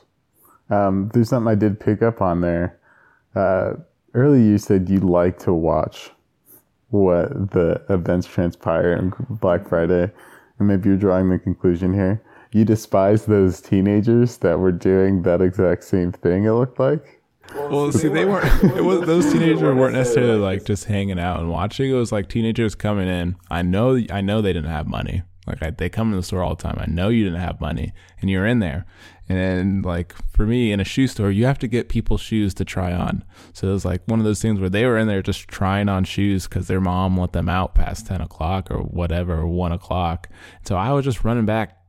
Um, 0.70 1.10
there's 1.12 1.28
something 1.28 1.50
I 1.50 1.54
did 1.54 1.80
pick 1.80 2.02
up 2.02 2.22
on 2.22 2.40
there. 2.40 2.78
Uh, 3.34 3.74
earlier, 4.14 4.42
you 4.42 4.58
said 4.58 4.88
you 4.88 5.00
like 5.00 5.38
to 5.40 5.52
watch 5.52 6.10
what 6.88 7.50
the 7.50 7.82
events 7.88 8.26
transpire 8.26 8.96
on 8.96 9.12
Black 9.28 9.68
Friday, 9.68 10.10
and 10.58 10.68
maybe 10.68 10.88
you're 10.88 10.98
drawing 10.98 11.28
the 11.28 11.38
conclusion 11.38 11.92
here. 11.92 12.22
You 12.54 12.64
despise 12.64 13.26
those 13.26 13.60
teenagers 13.60 14.36
that 14.38 14.60
were 14.60 14.70
doing 14.70 15.22
that 15.22 15.42
exact 15.42 15.82
same 15.82 16.12
thing. 16.12 16.44
It 16.44 16.52
looked 16.52 16.78
like. 16.78 17.20
Well, 17.52 17.90
see, 17.90 18.06
they 18.06 18.24
weren't. 18.24 18.76
It 18.76 18.84
was 18.84 19.00
those 19.00 19.32
teenagers 19.32 19.60
weren't 19.60 19.94
necessarily 19.94 20.38
like 20.38 20.64
just 20.64 20.84
hanging 20.84 21.18
out 21.18 21.40
and 21.40 21.50
watching. 21.50 21.90
It 21.90 21.94
was 21.94 22.12
like 22.12 22.28
teenagers 22.28 22.76
coming 22.76 23.08
in. 23.08 23.34
I 23.50 23.62
know, 23.62 24.00
I 24.08 24.20
know 24.20 24.40
they 24.40 24.52
didn't 24.52 24.70
have 24.70 24.86
money. 24.86 25.24
Like 25.48 25.64
I, 25.64 25.70
they 25.70 25.88
come 25.88 26.12
to 26.12 26.16
the 26.16 26.22
store 26.22 26.44
all 26.44 26.54
the 26.54 26.62
time. 26.62 26.78
I 26.78 26.86
know 26.86 27.08
you 27.08 27.24
didn't 27.24 27.40
have 27.40 27.60
money, 27.60 27.92
and 28.20 28.30
you're 28.30 28.46
in 28.46 28.60
there. 28.60 28.86
And 29.28 29.84
like 29.84 30.14
for 30.30 30.46
me, 30.46 30.70
in 30.70 30.78
a 30.78 30.84
shoe 30.84 31.08
store, 31.08 31.32
you 31.32 31.46
have 31.46 31.58
to 31.58 31.66
get 31.66 31.88
people's 31.88 32.20
shoes 32.20 32.54
to 32.54 32.64
try 32.64 32.92
on. 32.92 33.24
So 33.52 33.68
it 33.68 33.72
was 33.72 33.84
like 33.84 34.02
one 34.06 34.20
of 34.20 34.24
those 34.24 34.40
things 34.40 34.60
where 34.60 34.70
they 34.70 34.86
were 34.86 34.96
in 34.96 35.08
there 35.08 35.22
just 35.22 35.48
trying 35.48 35.88
on 35.88 36.04
shoes 36.04 36.46
because 36.46 36.68
their 36.68 36.80
mom 36.80 37.18
let 37.18 37.32
them 37.32 37.48
out 37.48 37.74
past 37.74 38.06
ten 38.06 38.20
o'clock 38.20 38.70
or 38.70 38.78
whatever, 38.78 39.44
one 39.44 39.72
o'clock. 39.72 40.28
So 40.64 40.76
I 40.76 40.92
was 40.92 41.04
just 41.04 41.24
running 41.24 41.46
back. 41.46 41.80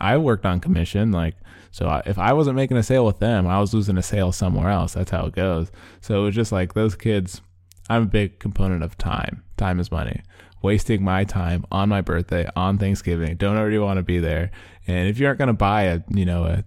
I 0.00 0.16
worked 0.18 0.46
on 0.46 0.60
commission, 0.60 1.12
like 1.12 1.34
so. 1.70 1.86
I, 1.86 2.02
if 2.06 2.18
I 2.18 2.32
wasn't 2.32 2.56
making 2.56 2.76
a 2.76 2.82
sale 2.82 3.06
with 3.06 3.18
them, 3.18 3.46
I 3.46 3.60
was 3.60 3.72
losing 3.72 3.96
a 3.98 4.02
sale 4.02 4.32
somewhere 4.32 4.70
else. 4.70 4.94
That's 4.94 5.10
how 5.10 5.26
it 5.26 5.34
goes. 5.34 5.70
So 6.00 6.20
it 6.20 6.24
was 6.24 6.34
just 6.34 6.52
like 6.52 6.74
those 6.74 6.94
kids. 6.94 7.40
I'm 7.90 8.02
a 8.02 8.06
big 8.06 8.38
component 8.38 8.82
of 8.82 8.98
time. 8.98 9.42
Time 9.56 9.80
is 9.80 9.90
money 9.90 10.22
wasting 10.62 11.02
my 11.02 11.24
time 11.24 11.64
on 11.70 11.88
my 11.88 12.00
birthday 12.00 12.48
on 12.56 12.78
Thanksgiving. 12.78 13.36
Don't 13.36 13.56
already 13.56 13.78
want 13.78 13.98
to 13.98 14.02
be 14.02 14.18
there. 14.18 14.50
And 14.86 15.08
if 15.08 15.18
you 15.18 15.26
aren't 15.26 15.38
going 15.38 15.48
to 15.48 15.52
buy 15.52 15.82
a, 15.82 16.00
you 16.08 16.24
know, 16.24 16.44
a 16.44 16.64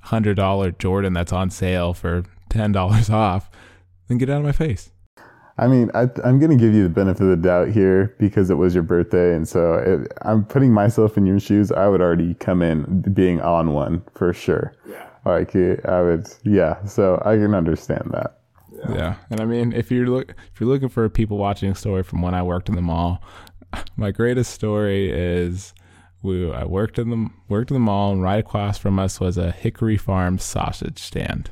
hundred 0.00 0.34
dollar 0.34 0.70
Jordan 0.70 1.12
that's 1.12 1.32
on 1.32 1.50
sale 1.50 1.94
for 1.94 2.24
ten 2.48 2.72
dollars 2.72 3.10
off, 3.10 3.50
then 4.08 4.18
get 4.18 4.30
out 4.30 4.38
of 4.38 4.44
my 4.44 4.52
face. 4.52 4.90
I 5.58 5.68
mean, 5.68 5.90
I, 5.94 6.02
am 6.24 6.38
going 6.38 6.50
to 6.50 6.56
give 6.56 6.74
you 6.74 6.82
the 6.82 6.90
benefit 6.90 7.22
of 7.22 7.30
the 7.30 7.36
doubt 7.36 7.68
here 7.68 8.14
because 8.18 8.50
it 8.50 8.54
was 8.54 8.74
your 8.74 8.82
birthday, 8.82 9.34
and 9.34 9.48
so 9.48 9.74
it, 9.74 10.12
I'm 10.22 10.44
putting 10.44 10.70
myself 10.70 11.16
in 11.16 11.24
your 11.24 11.40
shoes. 11.40 11.72
I 11.72 11.88
would 11.88 12.02
already 12.02 12.34
come 12.34 12.60
in 12.60 13.00
being 13.14 13.40
on 13.40 13.72
one 13.72 14.02
for 14.14 14.34
sure. 14.34 14.74
Yeah. 14.86 15.08
Like 15.24 15.56
I 15.56 16.02
would, 16.02 16.28
yeah. 16.44 16.84
So 16.84 17.22
I 17.24 17.36
can 17.36 17.54
understand 17.54 18.10
that. 18.12 18.40
Yeah. 18.78 18.94
yeah. 18.94 19.14
And 19.30 19.40
I 19.40 19.46
mean, 19.46 19.72
if 19.72 19.90
you're 19.90 20.06
look 20.06 20.30
if 20.52 20.60
you're 20.60 20.68
looking 20.68 20.90
for 20.90 21.04
a 21.04 21.10
people 21.10 21.38
watching 21.38 21.74
story 21.74 22.02
from 22.02 22.20
when 22.20 22.34
I 22.34 22.42
worked 22.42 22.68
in 22.68 22.74
the 22.74 22.82
mall, 22.82 23.22
my 23.96 24.10
greatest 24.10 24.52
story 24.52 25.10
is 25.10 25.72
we 26.22 26.52
I 26.52 26.64
worked 26.64 26.98
in 26.98 27.10
the 27.10 27.30
worked 27.48 27.70
in 27.70 27.74
the 27.74 27.80
mall 27.80 28.12
and 28.12 28.22
right 28.22 28.38
across 28.38 28.76
from 28.78 28.98
us 28.98 29.18
was 29.18 29.38
a 29.38 29.52
Hickory 29.52 29.96
Farm 29.96 30.38
sausage 30.38 30.98
stand. 30.98 31.50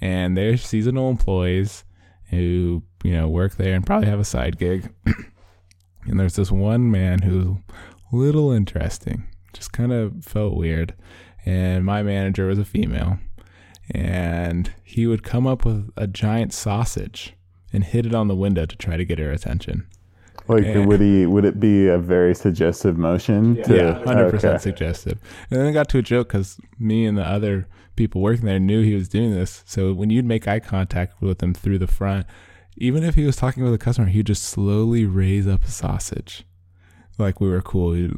And 0.00 0.36
they're 0.36 0.56
seasonal 0.56 1.10
employees 1.10 1.84
who, 2.30 2.82
you 3.02 3.12
know, 3.12 3.28
work 3.28 3.56
there 3.56 3.74
and 3.74 3.86
probably 3.86 4.08
have 4.08 4.20
a 4.20 4.24
side 4.24 4.58
gig. 4.58 4.92
and 6.06 6.20
there's 6.20 6.36
this 6.36 6.50
one 6.50 6.90
man 6.90 7.22
who's 7.22 7.46
a 7.46 8.16
little 8.16 8.50
interesting. 8.50 9.26
Just 9.52 9.72
kind 9.72 9.92
of 9.92 10.24
felt 10.24 10.54
weird. 10.54 10.94
And 11.44 11.84
my 11.84 12.02
manager 12.02 12.46
was 12.46 12.58
a 12.58 12.64
female 12.64 13.18
and 13.90 14.72
he 14.84 15.06
would 15.06 15.22
come 15.22 15.46
up 15.46 15.64
with 15.64 15.90
a 15.96 16.06
giant 16.06 16.52
sausage 16.52 17.34
and 17.72 17.84
hit 17.84 18.06
it 18.06 18.14
on 18.14 18.28
the 18.28 18.36
window 18.36 18.66
to 18.66 18.76
try 18.76 18.96
to 18.96 19.04
get 19.04 19.18
her 19.18 19.30
attention. 19.30 19.86
Like 20.48 20.64
and, 20.64 20.86
would 20.86 21.00
he? 21.00 21.26
Would 21.26 21.44
it 21.44 21.60
be 21.60 21.86
a 21.86 21.98
very 21.98 22.34
suggestive 22.34 22.98
motion? 22.98 23.56
Yeah, 23.56 23.62
to, 23.64 23.76
yeah, 23.76 24.04
hundred 24.04 24.24
okay. 24.24 24.30
percent 24.30 24.62
suggestive. 24.62 25.18
And 25.50 25.60
then 25.60 25.66
it 25.68 25.72
got 25.72 25.88
to 25.90 25.98
a 25.98 26.02
joke 26.02 26.28
because 26.28 26.58
me 26.78 27.06
and 27.06 27.16
the 27.16 27.22
other 27.22 27.68
people 27.94 28.20
working 28.20 28.46
there 28.46 28.58
knew 28.58 28.82
he 28.82 28.94
was 28.94 29.08
doing 29.08 29.32
this. 29.32 29.62
So 29.66 29.92
when 29.92 30.10
you'd 30.10 30.24
make 30.24 30.48
eye 30.48 30.58
contact 30.58 31.20
with 31.20 31.42
him 31.42 31.54
through 31.54 31.78
the 31.78 31.86
front, 31.86 32.26
even 32.80 33.04
if 33.04 33.14
he 33.14 33.24
was 33.24 33.36
talking 33.36 33.62
with 33.62 33.74
a 33.74 33.78
customer, 33.78 34.08
he'd 34.08 34.26
just 34.26 34.42
slowly 34.42 35.04
raise 35.04 35.46
up 35.46 35.64
a 35.64 35.70
sausage, 35.70 36.44
like 37.18 37.38
we 37.38 37.48
were 37.48 37.60
cool. 37.60 37.92
He'd, 37.92 38.12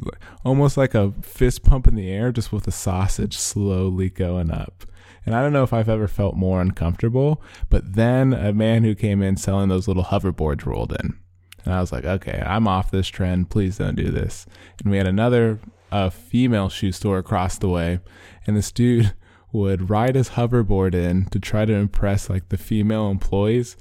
almost 0.45 0.77
like 0.77 0.95
a 0.95 1.11
fist 1.21 1.63
pump 1.63 1.85
in 1.85 1.95
the 1.95 2.09
air, 2.09 2.31
just 2.31 2.53
with 2.53 2.65
a 2.65 2.71
sausage 2.71 3.37
slowly 3.37 4.09
going 4.09 4.49
up. 4.49 4.85
And 5.25 5.35
I 5.35 5.41
don't 5.41 5.53
know 5.53 5.63
if 5.63 5.73
I've 5.73 5.89
ever 5.89 6.07
felt 6.07 6.35
more 6.35 6.61
uncomfortable, 6.61 7.41
but 7.69 7.93
then 7.95 8.33
a 8.33 8.53
man 8.53 8.83
who 8.83 8.95
came 8.95 9.21
in 9.21 9.35
selling 9.35 9.67
those 9.69 9.87
little 9.87 10.05
hoverboards 10.05 10.65
rolled 10.65 10.93
in. 10.93 11.17
And 11.65 11.73
I 11.73 11.81
was 11.81 11.91
like, 11.91 12.05
okay, 12.05 12.41
I'm 12.45 12.67
off 12.67 12.91
this 12.91 13.07
trend. 13.07 13.49
Please 13.49 13.77
don't 13.77 13.95
do 13.95 14.09
this. 14.09 14.45
And 14.81 14.91
we 14.91 14.97
had 14.97 15.07
another 15.07 15.59
uh, 15.91 16.09
female 16.09 16.69
shoe 16.69 16.91
store 16.91 17.17
across 17.17 17.57
the 17.57 17.69
way. 17.69 17.99
And 18.47 18.55
this 18.55 18.71
dude 18.71 19.13
would 19.51 19.89
ride 19.89 20.15
his 20.15 20.31
hoverboard 20.31 20.95
in 20.95 21.25
to 21.25 21.39
try 21.39 21.65
to 21.65 21.73
impress 21.73 22.29
like 22.29 22.49
the 22.49 22.57
female 22.57 23.09
employees 23.09 23.77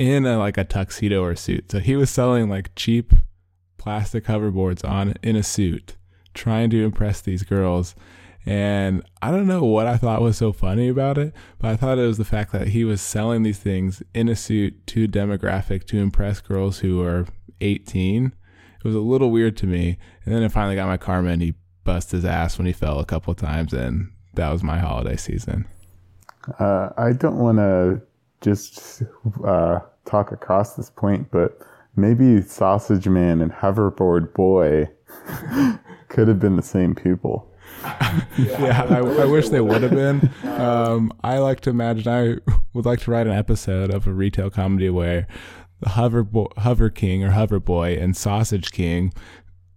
in 0.00 0.24
a, 0.24 0.38
like 0.38 0.56
a 0.56 0.64
tuxedo 0.64 1.22
or 1.22 1.36
suit. 1.36 1.70
So 1.70 1.78
he 1.78 1.94
was 1.94 2.08
selling 2.08 2.48
like 2.48 2.74
cheap 2.74 3.12
plastic 3.76 4.24
hoverboards 4.24 4.82
on 4.88 5.14
in 5.22 5.36
a 5.36 5.42
suit, 5.42 5.96
trying 6.32 6.70
to 6.70 6.82
impress 6.82 7.20
these 7.20 7.42
girls. 7.42 7.94
And 8.46 9.02
I 9.20 9.30
don't 9.30 9.46
know 9.46 9.62
what 9.62 9.86
I 9.86 9.98
thought 9.98 10.22
was 10.22 10.38
so 10.38 10.54
funny 10.54 10.88
about 10.88 11.18
it, 11.18 11.34
but 11.58 11.70
I 11.70 11.76
thought 11.76 11.98
it 11.98 12.06
was 12.06 12.16
the 12.16 12.24
fact 12.24 12.50
that 12.52 12.68
he 12.68 12.82
was 12.82 13.02
selling 13.02 13.42
these 13.42 13.58
things 13.58 14.02
in 14.14 14.30
a 14.30 14.36
suit 14.36 14.86
to 14.86 15.06
demographic 15.06 15.84
to 15.88 15.98
impress 15.98 16.40
girls 16.40 16.78
who 16.78 17.02
are 17.02 17.26
18. 17.60 18.24
It 18.24 18.84
was 18.84 18.94
a 18.94 19.00
little 19.00 19.30
weird 19.30 19.58
to 19.58 19.66
me. 19.66 19.98
And 20.24 20.34
then 20.34 20.42
I 20.42 20.48
finally 20.48 20.76
got 20.76 20.88
my 20.88 20.96
karma 20.96 21.28
and 21.28 21.42
he 21.42 21.52
bust 21.84 22.12
his 22.12 22.24
ass 22.24 22.56
when 22.56 22.66
he 22.66 22.72
fell 22.72 23.00
a 23.00 23.04
couple 23.04 23.34
times 23.34 23.74
and 23.74 24.10
that 24.32 24.50
was 24.50 24.62
my 24.62 24.78
holiday 24.78 25.16
season. 25.16 25.66
Uh, 26.58 26.88
I 26.96 27.12
don't 27.12 27.36
want 27.36 27.58
to 27.58 28.00
just 28.40 29.02
uh, 29.44 29.80
talk 30.10 30.32
across 30.32 30.74
this 30.74 30.90
point, 30.90 31.30
but 31.30 31.58
maybe 31.96 32.42
Sausage 32.42 33.08
Man 33.08 33.40
and 33.40 33.52
Hoverboard 33.52 34.34
Boy 34.34 34.88
could 36.08 36.28
have 36.28 36.40
been 36.40 36.56
the 36.56 36.62
same 36.62 36.94
people 36.94 37.50
yeah, 38.38 38.86
I, 38.90 38.98
I, 38.98 39.24
wish 39.24 39.48
they 39.48 39.60
would 39.60 39.82
have 39.82 39.92
been. 39.92 40.30
Um, 40.44 41.12
I 41.22 41.38
like 41.38 41.60
to 41.60 41.70
imagine 41.70 42.08
I 42.08 42.52
would 42.74 42.84
like 42.84 43.00
to 43.00 43.10
write 43.10 43.26
an 43.26 43.32
episode 43.32 43.92
of 43.92 44.06
a 44.06 44.12
retail 44.12 44.50
comedy 44.50 44.90
where 44.90 45.26
the 45.80 45.90
hover 45.90 46.22
bo- 46.22 46.52
hover 46.58 46.90
king 46.90 47.24
or 47.24 47.30
hover 47.30 47.58
boy 47.58 47.96
and 47.98 48.16
sausage 48.16 48.70
king 48.70 49.14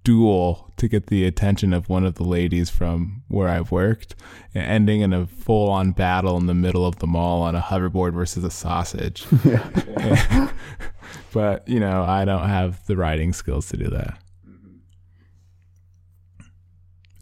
duel 0.03 0.71
to 0.77 0.87
get 0.87 1.07
the 1.07 1.25
attention 1.25 1.73
of 1.73 1.89
one 1.89 2.05
of 2.05 2.15
the 2.15 2.23
ladies 2.23 2.69
from 2.69 3.23
where 3.27 3.47
I've 3.47 3.71
worked, 3.71 4.15
ending 4.53 5.01
in 5.01 5.13
a 5.13 5.25
full 5.25 5.69
on 5.69 5.91
battle 5.91 6.37
in 6.37 6.45
the 6.45 6.53
middle 6.53 6.85
of 6.85 6.97
the 6.97 7.07
mall 7.07 7.41
on 7.41 7.55
a 7.55 7.61
hoverboard 7.61 8.13
versus 8.13 8.43
a 8.43 8.51
sausage. 8.51 9.25
Yeah. 9.43 10.51
but, 11.33 11.67
you 11.67 11.79
know, 11.79 12.03
I 12.03 12.25
don't 12.25 12.47
have 12.47 12.85
the 12.85 12.95
writing 12.95 13.33
skills 13.33 13.67
to 13.69 13.77
do 13.77 13.89
that. 13.89 14.17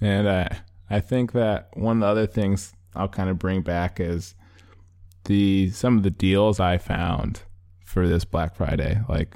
And 0.01 0.28
uh, 0.28 0.49
I 0.89 0.99
think 0.99 1.32
that 1.34 1.70
one 1.74 1.97
of 1.97 2.01
the 2.01 2.08
other 2.08 2.28
things 2.28 2.74
I'll 2.95 3.08
kind 3.08 3.30
of 3.30 3.39
bring 3.39 3.62
back 3.62 3.99
is 3.99 4.36
the 5.26 5.70
some 5.70 5.97
of 5.97 6.03
the 6.03 6.10
deals 6.10 6.60
I 6.60 6.78
found 6.78 7.43
for 7.86 8.08
this 8.08 8.26
Black 8.26 8.55
Friday. 8.55 9.01
Like, 9.08 9.36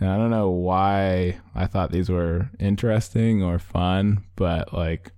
I 0.00 0.16
don't 0.16 0.30
know 0.30 0.50
why 0.50 1.40
I 1.54 1.66
thought 1.66 1.90
these 1.90 2.08
were 2.08 2.50
interesting 2.60 3.42
or 3.42 3.58
fun, 3.58 4.24
but 4.36 4.72
like 4.72 5.12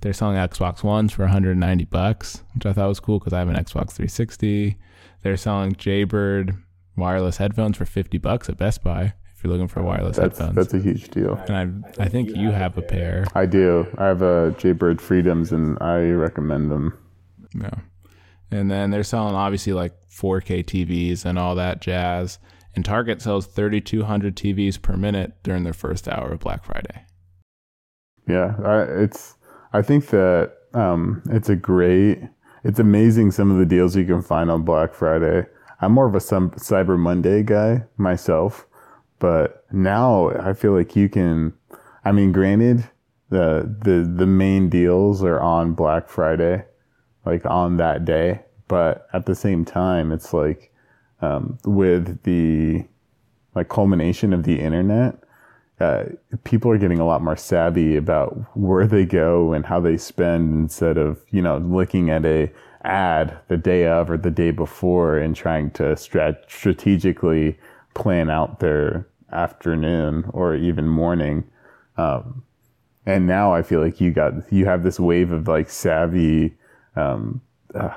they're 0.00 0.12
selling 0.12 0.36
Xbox 0.36 0.82
Ones 0.82 1.12
for 1.12 1.22
190 1.22 1.84
bucks, 1.86 2.42
which 2.54 2.66
I 2.66 2.72
thought 2.72 2.88
was 2.88 3.00
cool 3.00 3.18
because 3.18 3.32
I 3.32 3.38
have 3.38 3.48
an 3.48 3.56
Xbox 3.56 3.92
360. 3.92 4.76
They're 5.22 5.36
selling 5.36 5.72
Jaybird 5.72 6.56
wireless 6.96 7.38
headphones 7.38 7.76
for 7.76 7.84
50 7.84 8.18
bucks 8.18 8.48
at 8.48 8.58
Best 8.58 8.82
Buy 8.82 9.14
if 9.38 9.44
you're 9.44 9.52
looking 9.52 9.68
for 9.68 9.82
wireless 9.82 10.16
that's, 10.16 10.38
headphones. 10.38 10.56
That's 10.56 10.74
a 10.74 10.80
huge 10.80 11.08
deal. 11.10 11.36
And 11.48 11.84
I 11.96 12.04
I 12.04 12.08
think 12.08 12.36
you 12.36 12.50
have 12.50 12.76
a 12.76 12.82
pair. 12.82 13.24
I 13.34 13.46
do. 13.46 13.86
I 13.96 14.06
have 14.06 14.20
a 14.20 14.54
Jaybird 14.58 15.00
Freedoms, 15.00 15.52
and 15.52 15.80
I 15.80 16.10
recommend 16.10 16.72
them. 16.72 16.98
Yeah, 17.54 17.70
And 18.50 18.68
then 18.68 18.90
they're 18.90 19.04
selling 19.04 19.36
obviously 19.36 19.72
like 19.72 19.94
4K 20.10 20.64
TVs 20.64 21.24
and 21.24 21.38
all 21.38 21.54
that 21.54 21.80
jazz. 21.80 22.38
And 22.78 22.84
Target 22.84 23.20
sells 23.20 23.46
3,200 23.46 24.36
TVs 24.36 24.80
per 24.80 24.96
minute 24.96 25.32
during 25.42 25.64
their 25.64 25.72
first 25.72 26.06
hour 26.06 26.30
of 26.30 26.38
Black 26.38 26.64
Friday. 26.64 27.02
Yeah, 28.28 28.54
I, 28.64 28.82
it's. 28.82 29.34
I 29.72 29.82
think 29.82 30.10
that 30.10 30.52
um, 30.74 31.20
it's 31.28 31.48
a 31.48 31.56
great. 31.56 32.20
It's 32.62 32.78
amazing 32.78 33.32
some 33.32 33.50
of 33.50 33.58
the 33.58 33.66
deals 33.66 33.96
you 33.96 34.04
can 34.04 34.22
find 34.22 34.48
on 34.48 34.62
Black 34.62 34.94
Friday. 34.94 35.44
I'm 35.80 35.90
more 35.90 36.06
of 36.06 36.14
a 36.14 36.18
Cyber 36.18 36.96
Monday 36.96 37.42
guy 37.42 37.82
myself, 37.96 38.64
but 39.18 39.64
now 39.72 40.30
I 40.30 40.52
feel 40.52 40.70
like 40.70 40.94
you 40.94 41.08
can. 41.08 41.54
I 42.04 42.12
mean, 42.12 42.30
granted, 42.30 42.88
the 43.28 43.74
the 43.82 44.08
the 44.08 44.26
main 44.26 44.68
deals 44.68 45.24
are 45.24 45.40
on 45.40 45.74
Black 45.74 46.08
Friday, 46.08 46.64
like 47.26 47.44
on 47.44 47.78
that 47.78 48.04
day. 48.04 48.42
But 48.68 49.08
at 49.12 49.26
the 49.26 49.34
same 49.34 49.64
time, 49.64 50.12
it's 50.12 50.32
like 50.32 50.67
um, 51.20 51.58
with 51.64 52.22
the 52.22 52.84
like 53.54 53.68
culmination 53.68 54.32
of 54.32 54.44
the 54.44 54.60
internet, 54.60 55.16
uh, 55.80 56.04
people 56.44 56.70
are 56.70 56.78
getting 56.78 56.98
a 56.98 57.06
lot 57.06 57.22
more 57.22 57.36
savvy 57.36 57.96
about 57.96 58.36
where 58.56 58.86
they 58.86 59.04
go 59.04 59.52
and 59.52 59.66
how 59.66 59.80
they 59.80 59.96
spend 59.96 60.54
instead 60.54 60.98
of 60.98 61.20
you 61.30 61.42
know 61.42 61.58
looking 61.58 62.10
at 62.10 62.24
a 62.24 62.50
ad 62.84 63.38
the 63.48 63.56
day 63.56 63.86
of 63.86 64.10
or 64.10 64.16
the 64.16 64.30
day 64.30 64.50
before 64.50 65.18
and 65.18 65.34
trying 65.36 65.70
to 65.70 65.82
strat- 65.94 66.48
strategically 66.48 67.58
plan 67.94 68.30
out 68.30 68.60
their 68.60 69.06
afternoon 69.32 70.24
or 70.32 70.54
even 70.54 70.88
morning. 70.88 71.44
Um, 71.96 72.44
and 73.04 73.26
now 73.26 73.52
I 73.52 73.62
feel 73.62 73.80
like 73.80 74.00
you 74.00 74.10
got 74.10 74.52
you 74.52 74.66
have 74.66 74.82
this 74.82 75.00
wave 75.00 75.32
of 75.32 75.48
like 75.48 75.70
savvy 75.70 76.56
um, 76.96 77.40
uh, 77.74 77.94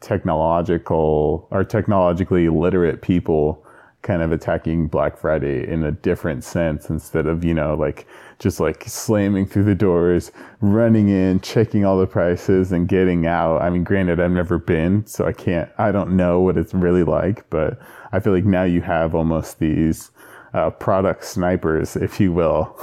technological 0.00 1.48
or 1.50 1.64
technologically 1.64 2.48
literate 2.48 3.02
people 3.02 3.62
kind 4.06 4.22
of 4.22 4.30
attacking 4.30 4.86
Black 4.86 5.18
Friday 5.18 5.68
in 5.68 5.82
a 5.82 5.90
different 5.90 6.44
sense 6.44 6.88
instead 6.88 7.26
of, 7.26 7.44
you 7.44 7.52
know, 7.52 7.74
like 7.74 8.06
just 8.38 8.60
like 8.60 8.84
slamming 8.86 9.46
through 9.46 9.64
the 9.64 9.74
doors, 9.74 10.30
running 10.60 11.08
in, 11.08 11.40
checking 11.40 11.84
all 11.84 11.98
the 11.98 12.06
prices 12.06 12.70
and 12.70 12.86
getting 12.86 13.26
out. 13.26 13.60
I 13.60 13.68
mean, 13.68 13.82
granted, 13.82 14.20
I've 14.20 14.30
never 14.30 14.58
been, 14.58 15.04
so 15.06 15.26
I 15.26 15.32
can't, 15.32 15.68
I 15.76 15.90
don't 15.90 16.16
know 16.16 16.40
what 16.40 16.56
it's 16.56 16.72
really 16.72 17.02
like, 17.02 17.48
but 17.50 17.80
I 18.12 18.20
feel 18.20 18.32
like 18.32 18.44
now 18.44 18.62
you 18.62 18.80
have 18.82 19.14
almost 19.14 19.58
these 19.58 20.12
uh, 20.54 20.70
product 20.70 21.24
snipers, 21.24 21.96
if 21.96 22.20
you 22.20 22.32
will, 22.32 22.78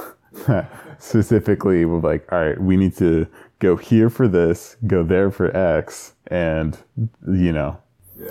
specifically 0.98 1.86
with 1.86 2.04
like, 2.04 2.30
all 2.30 2.44
right, 2.44 2.60
we 2.60 2.76
need 2.76 2.96
to 2.98 3.26
go 3.58 3.76
here 3.76 4.10
for 4.10 4.28
this, 4.28 4.76
go 4.86 5.02
there 5.02 5.30
for 5.30 5.54
X, 5.56 6.14
and 6.26 6.78
you 7.26 7.52
know. 7.52 7.78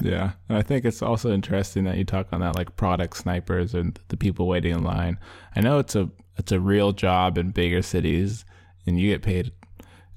Yeah, 0.02 0.32
and 0.48 0.58
I 0.58 0.62
think 0.62 0.86
it's 0.86 1.02
also 1.02 1.32
interesting 1.32 1.84
that 1.84 1.98
you 1.98 2.06
talk 2.06 2.28
on 2.32 2.40
that 2.42 2.56
like 2.56 2.76
product 2.76 3.18
snipers 3.18 3.74
and 3.74 4.00
the 4.08 4.18
people 4.18 4.48
waiting 4.48 4.74
in 4.74 4.84
line. 4.84 5.20
I 5.56 5.62
know 5.62 5.80
it's 5.80 5.96
a 5.96 6.10
it's 6.38 6.52
a 6.52 6.60
real 6.60 6.94
job 6.94 7.38
in 7.38 7.52
bigger 7.52 7.82
cities, 7.82 8.46
and 8.86 9.00
you 9.00 9.12
get 9.12 9.22
paid 9.22 9.52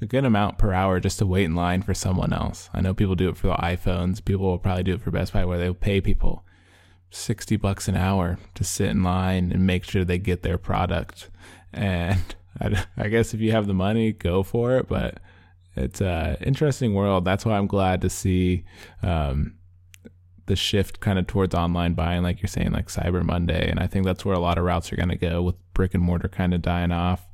a 0.00 0.06
good 0.06 0.24
amount 0.24 0.58
per 0.58 0.72
hour 0.72 1.00
just 1.00 1.18
to 1.18 1.26
wait 1.26 1.44
in 1.44 1.54
line 1.54 1.82
for 1.82 1.94
someone 1.94 2.32
else. 2.32 2.68
I 2.74 2.80
know 2.80 2.94
people 2.94 3.14
do 3.14 3.28
it 3.28 3.36
for 3.36 3.48
the 3.48 3.54
iPhones. 3.54 4.24
People 4.24 4.46
will 4.46 4.58
probably 4.58 4.84
do 4.84 4.94
it 4.94 5.00
for 5.00 5.10
Best 5.10 5.32
Buy 5.32 5.44
where 5.44 5.58
they'll 5.58 5.74
pay 5.74 6.00
people 6.00 6.44
60 7.10 7.56
bucks 7.56 7.88
an 7.88 7.96
hour 7.96 8.38
to 8.54 8.64
sit 8.64 8.90
in 8.90 9.02
line 9.02 9.50
and 9.52 9.66
make 9.66 9.84
sure 9.84 10.04
they 10.04 10.18
get 10.18 10.42
their 10.42 10.58
product. 10.58 11.30
And 11.72 12.34
I, 12.60 12.84
I 12.96 13.08
guess 13.08 13.34
if 13.34 13.40
you 13.40 13.52
have 13.52 13.66
the 13.66 13.74
money, 13.74 14.12
go 14.12 14.42
for 14.42 14.76
it. 14.78 14.88
But 14.88 15.18
it's 15.74 16.00
an 16.00 16.36
interesting 16.40 16.94
world. 16.94 17.24
That's 17.24 17.44
why 17.44 17.56
I'm 17.56 17.66
glad 17.66 18.00
to 18.02 18.10
see 18.10 18.64
um, 19.02 19.54
the 20.46 20.56
shift 20.56 21.00
kind 21.00 21.18
of 21.18 21.26
towards 21.26 21.54
online 21.54 21.94
buying, 21.94 22.22
like 22.22 22.40
you're 22.40 22.48
saying, 22.48 22.72
like 22.72 22.88
Cyber 22.88 23.22
Monday. 23.22 23.68
And 23.68 23.78
I 23.78 23.86
think 23.86 24.06
that's 24.06 24.24
where 24.24 24.34
a 24.34 24.40
lot 24.40 24.58
of 24.58 24.64
routes 24.64 24.92
are 24.92 24.96
going 24.96 25.10
to 25.10 25.16
go 25.16 25.42
with 25.42 25.56
brick 25.74 25.94
and 25.94 26.02
mortar 26.02 26.28
kind 26.28 26.54
of 26.54 26.62
dying 26.62 26.92
off. 26.92 27.28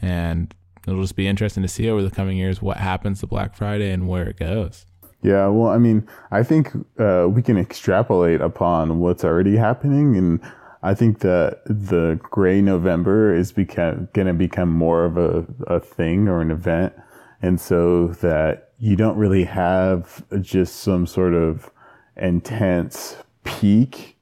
And 0.00 0.54
it'll 0.86 1.02
just 1.02 1.16
be 1.16 1.28
interesting 1.28 1.62
to 1.62 1.68
see 1.68 1.88
over 1.88 2.02
the 2.02 2.10
coming 2.10 2.38
years 2.38 2.62
what 2.62 2.78
happens 2.78 3.20
to 3.20 3.26
Black 3.26 3.54
Friday 3.54 3.90
and 3.90 4.08
where 4.08 4.28
it 4.28 4.38
goes. 4.38 4.86
Yeah, 5.22 5.46
well, 5.48 5.70
I 5.70 5.78
mean, 5.78 6.08
I 6.32 6.42
think 6.42 6.72
uh, 6.98 7.28
we 7.30 7.42
can 7.42 7.56
extrapolate 7.56 8.40
upon 8.40 8.98
what's 8.98 9.24
already 9.24 9.56
happening, 9.56 10.16
and 10.16 10.40
I 10.82 10.94
think 10.94 11.20
that 11.20 11.62
the 11.64 12.18
gray 12.22 12.60
November 12.60 13.34
is 13.34 13.52
become 13.52 14.08
going 14.12 14.26
to 14.26 14.34
become 14.34 14.70
more 14.70 15.04
of 15.04 15.16
a, 15.16 15.46
a 15.66 15.80
thing 15.80 16.28
or 16.28 16.40
an 16.40 16.50
event. 16.50 16.94
And 17.40 17.60
so 17.60 18.08
that 18.20 18.72
you 18.78 18.96
don't 18.96 19.16
really 19.16 19.44
have 19.44 20.24
just 20.40 20.76
some 20.76 21.06
sort 21.06 21.34
of 21.34 21.70
intense 22.16 23.16
peak 23.44 24.16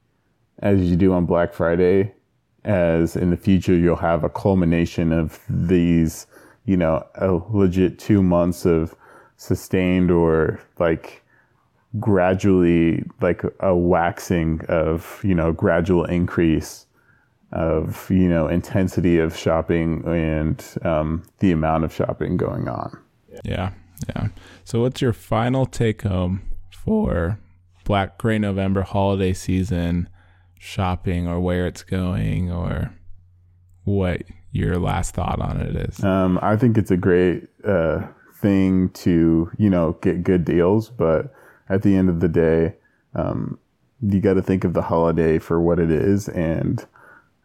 as 0.60 0.80
you 0.82 0.96
do 0.96 1.12
on 1.12 1.26
Black 1.26 1.52
Friday, 1.54 2.12
as 2.64 3.16
in 3.16 3.30
the 3.30 3.36
future, 3.36 3.74
you'll 3.74 3.96
have 3.96 4.24
a 4.24 4.28
culmination 4.28 5.12
of 5.12 5.40
these, 5.48 6.26
you 6.66 6.76
know, 6.76 7.06
a 7.14 7.40
legit 7.50 7.98
two 7.98 8.22
months 8.22 8.66
of 8.66 8.94
sustained 9.36 10.10
or 10.10 10.60
like 10.78 11.19
gradually 11.98 13.02
like 13.20 13.42
a 13.60 13.74
waxing 13.74 14.60
of 14.68 15.20
you 15.24 15.34
know 15.34 15.52
gradual 15.52 16.04
increase 16.04 16.86
of 17.52 18.08
you 18.10 18.28
know 18.28 18.46
intensity 18.46 19.18
of 19.18 19.36
shopping 19.36 20.04
and 20.06 20.76
um, 20.82 21.22
the 21.40 21.50
amount 21.50 21.84
of 21.84 21.92
shopping 21.92 22.36
going 22.36 22.68
on. 22.68 22.96
Yeah. 23.44 23.72
Yeah. 24.08 24.28
So 24.64 24.80
what's 24.80 25.02
your 25.02 25.12
final 25.12 25.66
take 25.66 26.02
home 26.02 26.42
for 26.70 27.38
black 27.84 28.18
gray 28.18 28.38
november 28.38 28.82
holiday 28.82 29.32
season 29.32 30.08
shopping 30.58 31.26
or 31.26 31.40
where 31.40 31.66
it's 31.66 31.82
going 31.82 32.50
or 32.50 32.94
what 33.84 34.22
your 34.52 34.78
last 34.78 35.14
thought 35.14 35.40
on 35.40 35.60
it 35.60 35.76
is? 35.76 36.02
Um, 36.04 36.38
i 36.40 36.56
think 36.56 36.78
it's 36.78 36.90
a 36.90 36.96
great 36.96 37.48
uh, 37.66 38.06
thing 38.36 38.90
to 38.90 39.50
you 39.58 39.68
know 39.68 39.98
get 40.00 40.22
good 40.22 40.44
deals 40.44 40.88
but 40.88 41.32
at 41.70 41.82
the 41.82 41.96
end 41.96 42.10
of 42.10 42.20
the 42.20 42.28
day, 42.28 42.74
um, 43.14 43.58
you 44.02 44.20
got 44.20 44.34
to 44.34 44.42
think 44.42 44.64
of 44.64 44.74
the 44.74 44.82
holiday 44.82 45.38
for 45.38 45.60
what 45.60 45.78
it 45.78 45.90
is. 45.90 46.28
And 46.28 46.84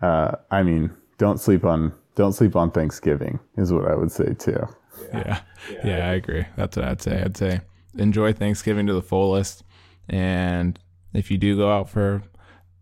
uh, 0.01 0.35
I 0.51 0.63
mean, 0.63 0.91
don't 1.17 1.39
sleep 1.39 1.63
on 1.63 1.93
don't 2.15 2.33
sleep 2.33 2.55
on 2.55 2.71
Thanksgiving 2.71 3.39
is 3.57 3.73
what 3.73 3.89
I 3.89 3.95
would 3.95 4.11
say 4.11 4.33
too. 4.33 4.67
Yeah. 5.13 5.41
yeah, 5.69 5.79
yeah, 5.83 6.09
I 6.09 6.13
agree. 6.13 6.45
That's 6.55 6.77
what 6.77 6.85
I'd 6.85 7.01
say. 7.01 7.21
I'd 7.21 7.37
say 7.37 7.61
enjoy 7.97 8.33
Thanksgiving 8.33 8.87
to 8.87 8.93
the 8.93 9.01
fullest, 9.01 9.63
and 10.07 10.79
if 11.13 11.29
you 11.29 11.37
do 11.37 11.57
go 11.57 11.71
out 11.71 11.89
for 11.89 12.23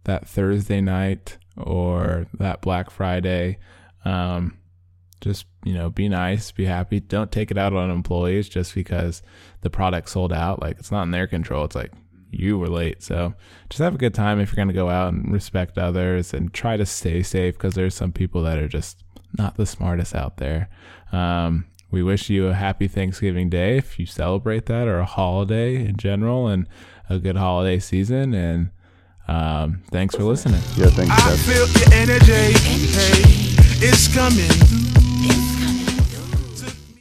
that 0.03 0.27
Thursday 0.27 0.81
night 0.81 1.37
or 1.57 2.27
that 2.37 2.61
Black 2.61 2.91
Friday, 2.91 3.57
um, 4.05 4.57
just 5.23 5.45
you 5.63 5.73
know 5.73 5.89
be 5.89 6.09
nice 6.09 6.51
be 6.51 6.65
happy. 6.65 6.99
Don't 6.99 7.31
take 7.31 7.49
it 7.49 7.57
out 7.57 7.73
on 7.73 7.89
employees 7.89 8.49
just 8.49 8.75
because 8.75 9.21
the 9.61 9.69
product 9.69 10.09
sold 10.09 10.33
out. 10.33 10.61
Like 10.61 10.77
it's 10.77 10.91
not 10.91 11.03
in 11.03 11.11
their 11.11 11.27
control. 11.27 11.65
It's 11.65 11.75
like 11.75 11.91
you 12.29 12.57
were 12.57 12.67
late. 12.67 13.01
So 13.01 13.33
just 13.69 13.81
have 13.81 13.95
a 13.95 13.99
good 13.99 14.13
time 14.13 14.39
if 14.39 14.49
you're 14.49 14.57
going 14.57 14.67
to 14.67 14.73
go 14.73 14.89
out 14.89 15.13
and 15.13 15.31
respect 15.31 15.77
others 15.77 16.33
and 16.33 16.53
try 16.53 16.77
to 16.77 16.85
stay 16.85 17.23
safe 17.23 17.55
because 17.55 17.75
there's 17.75 17.95
some 17.95 18.11
people 18.11 18.43
that 18.43 18.57
are 18.57 18.67
just 18.67 19.03
not 19.37 19.55
the 19.55 19.65
smartest 19.65 20.15
out 20.15 20.37
there. 20.37 20.69
Um, 21.11 21.65
we 21.91 22.01
wish 22.01 22.29
you 22.29 22.47
a 22.47 22.53
happy 22.53 22.87
thanksgiving 22.87 23.49
day 23.49 23.77
if 23.77 23.99
you 23.99 24.05
celebrate 24.05 24.65
that 24.65 24.87
or 24.87 24.99
a 24.99 25.05
holiday 25.05 25.75
in 25.75 25.95
general 25.95 26.47
and 26.47 26.67
a 27.09 27.19
good 27.19 27.37
holiday 27.37 27.79
season. 27.79 28.33
And 28.33 28.71
um, 29.27 29.83
thanks 29.91 30.15
for 30.15 30.23
listening. 30.23 30.61
Yeah 30.75 30.87
thanks 30.87 31.11
I 31.11 31.37
feel 31.37 31.67
your 31.67 31.93
energy. 31.93 32.53
Hey, 32.53 33.85
it's 33.85 34.13
coming 34.13 35.02